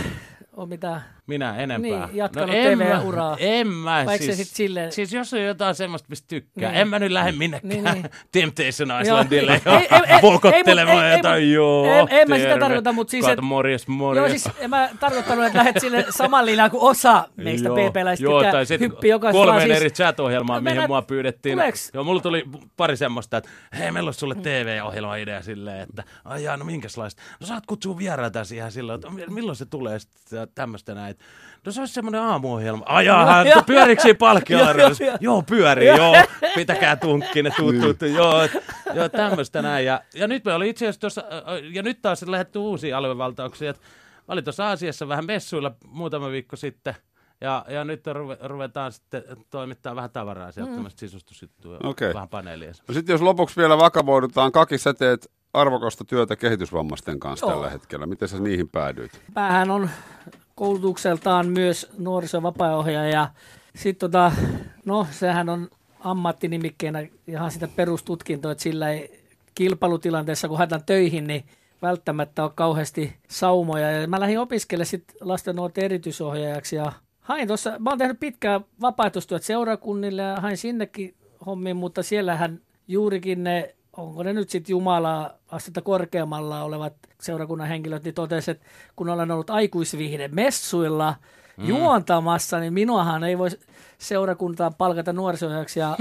ole 0.57 0.69
mitään? 0.69 1.05
Minä 1.31 1.57
enempää. 1.57 2.07
Niin, 2.07 2.17
jatkanut 2.17 2.49
mä- 2.49 2.55
TV-uraa. 2.55 3.37
En 3.41 3.67
mä. 3.69 4.03
Vai 4.07 4.15
eikö 4.15 4.25
se 4.25 4.33
siis, 4.35 4.49
sit 4.49 4.57
silleen- 4.57 4.93
siis 4.93 5.13
jos 5.13 5.35
on 5.35 5.43
jotain 5.43 5.75
semmoista, 5.75 6.07
mistä 6.09 6.29
tykkää. 6.29 6.71
Niin. 6.71 6.81
En 6.81 6.89
mä 6.89 6.99
nyt 6.99 7.13
lähde 7.13 7.33
minnekään 7.33 7.69
Niin, 7.69 7.85
niin. 7.85 8.05
Temptation 8.33 9.03
Islandille 9.03 9.53
ei, 9.53 10.23
vokottelemaan 10.23 11.13
jotain. 11.13 11.43
ei, 11.43 11.53
Joo, 11.53 11.85
en- 11.85 12.07
en 12.11 12.29
mä 12.29 12.37
sitä 12.39 12.59
tarkoita, 12.59 12.93
mut 12.93 13.09
siis, 13.09 13.27
Kato, 13.27 13.43
morjes, 13.43 13.89
morjes. 13.89 14.21
Joo, 14.21 14.29
siis 14.29 14.49
en 14.59 14.71
mä 14.71 14.89
tarkoittanut, 15.01 15.45
että 15.47 15.59
lähdet 15.59 15.81
sille 15.81 16.05
saman 16.11 16.47
linjaan 16.47 16.71
kuin 16.71 16.83
osa 16.83 17.29
meistä 17.37 17.69
PP-läistä, 17.69 18.25
Joo, 18.25 18.43
tai 18.43 18.67
sitten 18.67 18.91
kolmeen 19.33 19.61
siis- 19.69 19.77
eri 19.81 19.91
chat-ohjelmaan, 19.91 20.65
No 20.65 20.71
mihin 20.71 20.87
mua 20.89 21.03
pyydettiin. 21.03 21.59
Joo, 21.95 22.05
mulla 22.05 22.21
tuli 22.21 22.45
pari 22.77 22.97
semmoista, 22.97 23.37
että 23.37 23.51
hei, 23.79 23.91
meillä 23.93 24.09
olisi 24.09 24.21
sulle 24.21 24.35
TV-ohjelma-idea 24.35 25.43
silleen, 25.43 25.81
että 25.81 26.05
ai 26.25 26.45
jaa, 26.45 26.57
no 26.57 26.65
minkäslaista? 26.65 27.23
No 27.41 27.47
saat 27.47 27.67
kutsua 27.67 27.99
vieraita 27.99 28.45
siihen 28.45 28.73
silleen, 28.73 28.95
että 28.95 29.11
mi- 29.11 29.25
milloin 29.29 29.57
se 29.57 29.67
tulee 29.67 29.99
sitten 29.99 30.49
tämmöistä 30.55 30.95
näin. 30.95 31.15
No 31.67 31.73
se 31.73 31.81
olisi 31.81 31.95
semmoinen 31.95 32.21
aamuohjelma. 32.21 33.03
Joo, 33.03 33.63
pyöriikö 33.67 34.03
siinä 34.03 34.19
palkkiolla? 34.19 34.71
Joo, 34.71 34.79
joo, 34.79 34.91
joo. 35.01 35.17
Joo, 35.21 35.43
pyörii, 35.43 35.89
joo. 35.89 36.17
Pitäkää 36.55 36.97
tunkki, 36.97 37.43
ne 37.43 37.51
tuut, 37.57 37.75
tuut, 37.81 38.11
joo, 38.15 38.49
joo, 38.95 39.09
tämmöistä 39.09 39.63
näin. 39.63 39.87
Ja, 39.87 40.01
ja 40.15 40.29
nyt 40.29 40.45
me 40.45 40.55
oli 40.55 40.69
itse 40.69 40.85
asiassa 40.85 41.01
tuossa, 41.01 41.25
ja 41.73 41.83
nyt 41.83 42.03
taas 42.03 42.23
lähdetty 42.23 42.59
uusia 42.59 42.99
aluevaltauksia, 42.99 43.71
että 43.71 43.83
mä 44.29 44.33
olin 44.33 44.45
tuossa 44.45 44.67
Aasiassa 44.67 45.09
vähän 45.09 45.27
messuilla 45.27 45.73
muutama 45.87 46.31
viikko 46.31 46.57
sitten, 46.57 46.95
ja, 47.41 47.65
ja 47.69 47.85
nyt 47.85 48.07
ruve, 48.07 48.39
ruvetaan 48.43 48.93
sitten 48.93 49.23
toimittaa 49.51 49.97
vähän 49.97 50.11
tavaraa 50.11 50.53
sieltä, 50.53 50.73
mm. 50.73 50.87
sisustusjuttuja, 50.97 51.79
Okei. 51.83 52.15
vähän 52.15 52.29
paneelia. 52.29 52.73
No 52.89 52.95
sitten 52.95 53.15
jos 53.15 53.23
lopuksi 53.23 53.57
vielä 53.57 53.79
vakavoidutaan, 53.79 54.53
Kaki, 54.53 54.79
sä 54.79 54.95
teet 54.95 55.31
arvokasta 55.53 56.05
työtä 56.05 56.37
kehitysvammaisten 56.37 57.21
kanssa 57.21 57.47
Joo. 57.47 57.53
tällä 57.53 57.71
hetkellä. 57.71 58.07
Miten 58.07 58.29
sä 58.29 58.39
niihin 58.41 58.69
päädyit? 58.69 59.23
Päähän 59.35 59.71
on 59.71 59.91
koulutukseltaan 60.61 61.49
myös 61.49 61.91
nuoriso- 61.99 62.37
ja 62.37 62.43
vapaa-ohjaaja. 62.43 63.11
ja 63.11 63.29
Sitten 63.77 64.11
tota, 64.11 64.33
no 64.85 65.07
sehän 65.11 65.49
on 65.49 65.69
ammattinimikkeenä 66.01 67.07
ihan 67.27 67.51
sitä 67.51 67.69
perustutkintoa, 67.69 68.53
että 68.53 68.63
sillä 68.63 68.91
ei 68.91 69.25
kilpailutilanteessa, 69.55 70.49
kun 70.49 70.59
haetaan 70.59 70.85
töihin, 70.87 71.27
niin 71.27 71.45
välttämättä 71.83 72.43
ole 72.43 72.53
kauheasti 72.55 73.17
saumoja. 73.29 73.91
Ja 73.91 74.09
mä 74.09 74.21
lähdin 74.21 74.39
opiskelemaan 74.39 74.87
sitten 74.87 75.17
lasten 75.21 75.57
nuorten 75.57 75.85
erityisohjaajaksi 75.85 76.77
ja 76.77 76.93
hain 77.21 77.49
tuossa, 77.49 77.79
mä 77.79 77.91
oon 77.91 77.99
tehnyt 77.99 78.21
pitkää 78.21 78.61
vapaaehtoistyötä 78.81 79.47
seurakunnille 79.47 80.23
ja 80.23 80.37
hain 80.37 80.57
sinnekin 80.57 81.15
hommiin, 81.47 81.77
mutta 81.77 82.03
siellähän 82.03 82.61
juurikin 82.89 83.45
ne, 83.45 83.75
onko 83.97 84.23
ne 84.23 84.33
nyt 84.33 84.51
sitten 84.51 84.71
Jumalaa 84.73 85.31
astetta 85.49 85.83
korkeammalla 85.83 86.63
olevat 86.63 86.93
seurakunnan 87.21 87.69
henkilöt, 87.69 88.05
niin 88.05 88.15
totesi, 88.15 88.51
että 88.51 88.67
kun 88.97 89.09
olen 89.09 89.31
ollut 89.31 89.51
aikuisvihde 89.51 90.29
messuilla 90.29 91.15
mm. 91.57 91.69
juontamassa, 91.69 92.59
niin 92.61 92.73
minuahan 92.73 93.25
ei 93.25 93.39
voi 93.39 93.49
seurakuntaa 93.99 94.71
palkata 94.71 95.13
nuorisohjaajaksi. 95.13 95.81
Ja 95.81 95.97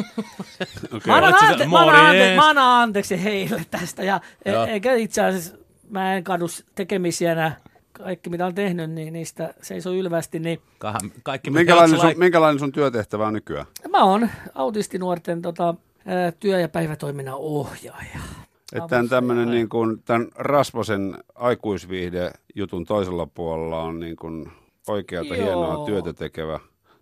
Okay. 0.86 1.00
Mä 1.08 1.16
annan, 1.16 1.34
ante- 1.34 1.58
se- 1.58 1.68
mä, 1.68 1.80
annan 1.80 1.96
ante- 1.96 2.08
morjens. 2.08 2.36
mä 2.36 2.50
annan 2.50 2.82
anteeksi 2.82 3.24
heille 3.24 3.66
tästä. 3.72 4.04
Ja 4.04 4.22
e- 4.46 4.54
eikä 4.68 4.94
itse 4.94 5.22
asiassa, 5.24 5.58
mä 5.90 6.14
en 6.16 6.24
kadu 6.24 6.46
tekemisiä 6.76 7.52
kaikki 8.04 8.30
mitä 8.30 8.46
on 8.46 8.56
tehnyt, 8.56 8.92
niin 8.92 9.14
niistä 9.14 9.54
seisoo 9.62 9.94
ylvästi. 9.94 10.40
Niin 10.40 10.62
Kahan, 10.78 11.12
kaikki 11.24 11.52
Minkälainen 11.52 12.00
sun, 12.00 12.14
minkälainen 12.18 12.60
sun 12.60 12.72
työtehtävä 12.72 13.28
on 13.28 13.34
nykyään? 13.34 13.66
mä 13.90 14.04
oon 14.04 14.30
autistinuorten 14.56 15.42
tota, 15.42 15.76
työ- 16.40 16.60
ja 16.60 16.70
päivätoiminnan 16.70 17.36
ohjaaja. 17.38 18.20
Että 18.74 19.04
tämmöinen 19.10 19.50
niin 19.50 19.70
kuin, 19.70 20.04
tämän 20.04 20.28
Rasvosen 20.36 21.18
aikuisviihde 21.36 22.32
jutun 22.56 22.86
toisella 22.86 23.26
puolella 23.26 23.82
on 23.82 24.00
niin 24.00 24.16
kuin 24.16 24.52
oikeata 24.88 25.36
Joo. 25.36 25.46
hienoa 25.46 25.86
työtä 25.86 26.14
tekevä 26.14 26.60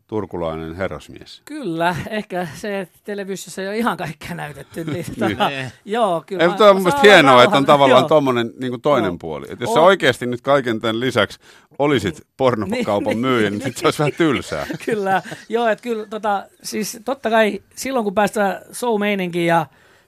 turkulainen 0.08 0.76
herrasmies. 0.76 1.41
Kyllä, 1.45 1.95
ehkä 2.10 2.47
se, 2.55 2.80
että 2.80 2.99
televisiossa 3.03 3.62
ei 3.62 3.68
ole 3.68 3.78
ihan 3.78 3.97
kaikkea 3.97 4.36
näytetty. 4.36 4.84
Niin, 4.84 5.05
tota, 5.20 5.49
Niin. 5.49 5.72
joo, 5.86 6.24
kyllä. 6.28 6.41
Ei, 6.41 6.47
mä- 6.47 6.51
mutta 6.51 6.70
on 6.70 6.76
mun 6.76 6.84
mä 6.84 6.84
mielestä 6.84 7.01
saan 7.01 7.14
hienoa, 7.14 7.34
että 7.43 7.47
on 7.47 7.51
rauhan. 7.51 7.66
tavallaan 7.66 8.08
tuommoinen 8.08 8.51
niin 8.60 8.82
toinen 8.82 9.08
Joo. 9.10 9.18
puoli. 9.22 9.45
Että 9.49 9.64
jos 9.64 9.74
sä 9.74 9.80
On. 9.80 9.86
oikeasti 9.86 10.26
nyt 10.26 10.41
kaiken 10.41 10.82
tämän 10.82 10.99
lisäksi 10.99 11.39
olisit 11.80 12.22
pornokaupan 12.38 13.10
Niin, 13.10 13.18
myyjä, 13.18 13.49
niin 13.49 13.60
niin, 13.60 13.68
sit 13.68 13.78
se 13.78 13.88
olisi 13.88 13.99
vähän 13.99 14.12
tylsää. 14.18 14.68
kyllä, 14.86 15.22
joo, 15.49 15.68
että 15.68 15.84
kyllä, 15.84 16.05
tota, 16.05 16.45
siis 16.64 16.99
totta 17.05 17.30
kai 17.30 17.62
silloin 17.76 18.03
kun 18.03 18.14
päästään 18.16 18.62
show-meininkiin 18.74 19.47
ja 19.47 19.66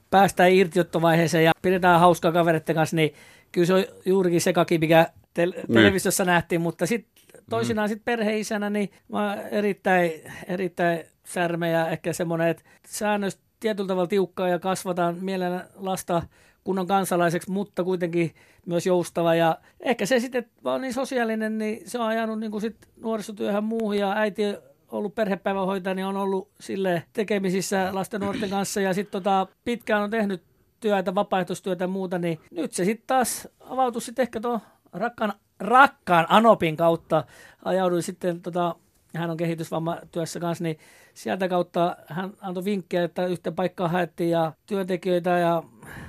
päästään 0.10 0.52
irtiottovaiheeseen 0.52 1.43
ja 1.43 1.52
pidetään 1.62 2.00
hauskaa 2.00 2.32
kavereiden 2.32 2.76
kanssa, 2.76 2.95
niin 2.95 3.14
kyllä 3.52 3.66
se 3.68 3.74
on 3.74 3.84
juurikin 4.06 4.41
se 4.41 4.54
kaki, 4.54 4.78
mikä 4.78 5.08
tel- 5.34 5.52
Niin. 5.52 5.74
televisiossa 5.74 6.26
nähtiin, 6.26 6.62
mutta 6.62 6.86
sitten 6.86 7.19
toisinaan 7.50 7.89
sit 7.89 8.06
perheisänä, 8.06 8.70
niin 8.70 8.89
mä 9.08 9.36
erittäin, 9.36 10.12
erittäin 10.47 11.04
särmeä, 11.24 11.89
ehkä 11.89 12.14
semmoinen, 12.14 12.47
että 12.47 12.64
säännös 12.88 13.39
tietyllä 13.60 13.88
tavalla 13.88 14.08
tiukkaa 14.08 14.47
ja 14.47 14.60
kasvataan 14.60 15.18
mielellä 15.22 15.68
lasta 15.76 16.22
kunnon 16.64 16.88
kansalaiseksi, 16.88 17.52
mutta 17.52 17.84
kuitenkin 17.84 18.36
myös 18.66 18.86
joustava. 18.86 19.36
Ja 19.36 19.58
ehkä 19.80 20.06
se 20.06 20.20
sitten, 20.20 20.39
että 20.39 20.52
mä 20.64 20.72
oon 20.72 20.82
niin 20.82 20.93
sosiaalinen, 20.93 21.58
niin 21.58 21.82
se 21.86 22.00
on 22.00 22.08
ajanut 22.08 22.39
niin 22.39 22.52
kuin 22.52 22.62
sit 22.62 22.78
nuorisotyöhön 23.02 23.64
muuhun 23.64 23.97
ja 23.97 24.14
äiti 24.14 24.43
ollut 24.91 25.16
perhepäivähoitaja, 25.16 25.95
niin 25.95 26.06
on 26.06 26.18
ollut 26.18 26.52
sille 26.60 27.04
tekemisissä 27.14 27.89
lasten 27.91 28.22
nuorten 28.22 28.50
kanssa 28.50 28.82
ja 28.82 28.93
sitten 28.93 29.12
tota, 29.12 29.47
pitkään 29.66 30.04
on 30.04 30.10
tehnyt 30.10 30.43
työtä, 30.80 31.16
vapaaehtoistyötä 31.16 31.84
ja 31.84 31.88
muuta, 31.88 32.20
niin 32.20 32.39
nyt 32.52 32.74
se 32.74 32.86
sitten 32.86 33.08
taas 33.08 33.47
avautui 33.60 34.02
sitten 34.02 34.24
ehkä 34.24 34.39
tuon 34.39 34.60
rakkaan, 34.93 35.34
rakkaan 35.60 36.26
Anopin 36.30 36.78
kautta. 36.78 37.24
Ajauduin 37.66 38.03
sitten, 38.03 38.41
tota, 38.41 38.76
hän 39.16 39.30
on 39.30 39.38
kehitysvammatyössä 39.38 40.39
kanssa, 40.39 40.64
niin 40.64 40.78
sieltä 41.14 41.47
kautta 41.47 41.97
hän 42.07 42.34
antoi 42.41 42.66
vinkkejä, 42.66 43.03
että 43.03 43.26
yhtä 43.26 43.51
paikkaa 43.51 43.88
haettiin 43.88 44.30
ja 44.30 44.53
työntekijöitä 44.66 45.30
ja 45.30 45.64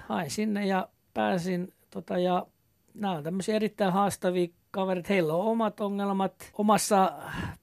hain 0.09 0.31
sinne 0.31 0.67
ja 0.67 0.89
pääsin 1.15 1.73
tota, 1.91 2.19
ja 2.19 2.47
nämä 2.95 3.15
on 3.15 3.23
tämmöisiä 3.23 3.57
erittäin 3.57 3.93
haastavia 3.93 4.49
kaverit. 4.71 5.09
Heillä 5.09 5.35
on 5.35 5.47
omat 5.47 5.81
ongelmat 5.81 6.51
omassa 6.59 7.13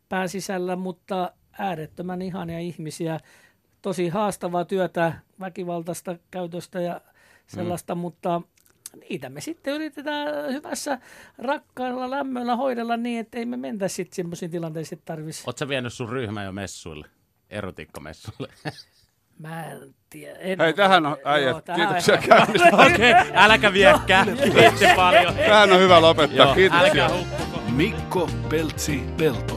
pääsisällä, 0.09 0.75
mutta 0.75 1.31
äärettömän 1.59 2.21
ihania 2.21 2.59
ihmisiä. 2.59 3.19
Tosi 3.81 4.09
haastavaa 4.09 4.65
työtä, 4.65 5.13
väkivaltaista 5.39 6.15
käytöstä 6.31 6.81
ja 6.81 7.01
sellaista, 7.47 7.95
mm. 7.95 8.01
mutta 8.01 8.41
niitä 8.95 9.29
me 9.29 9.41
sitten 9.41 9.73
yritetään 9.73 10.53
hyvässä 10.53 10.99
rakkaalla 11.38 12.09
lämmöllä 12.09 12.55
hoidella 12.55 12.97
niin, 12.97 13.19
että 13.19 13.38
ei 13.38 13.45
me 13.45 13.57
mentä 13.57 13.88
sitten 13.88 14.15
semmoisiin 14.15 14.51
tilanteisiin, 14.51 15.01
tarvitsisi. 15.05 15.43
Oletko 15.47 15.67
vienyt 15.67 15.93
sun 15.93 16.09
ryhmän 16.09 16.45
jo 16.45 16.51
messuille? 16.51 17.07
Erotiikkamessuille? 17.49 18.53
Mä 19.39 19.65
en 19.65 19.95
tiedä. 20.09 20.39
En 20.39 20.59
Hei, 20.59 20.73
tähän 20.73 21.05
on 21.05 21.17
Joo, 21.19 21.33
äijät. 21.33 21.69
on 21.69 21.75
Kiitoksia 21.75 22.17
käynnistä. 22.17 22.69
Okei, 22.85 23.11
okay, 23.11 23.31
äläkä 23.33 23.73
viekää. 23.73 24.25
Kiitti 24.25 24.85
paljon. 24.95 25.35
Tähän 25.35 25.71
on 25.71 25.79
hyvä 25.79 26.01
lopettaa. 26.01 26.45
Joo, 26.45 26.55
Kiitoksia. 26.55 27.09
Mikko 27.75 28.29
Peltsi 28.49 29.03
Peltola. 29.17 29.57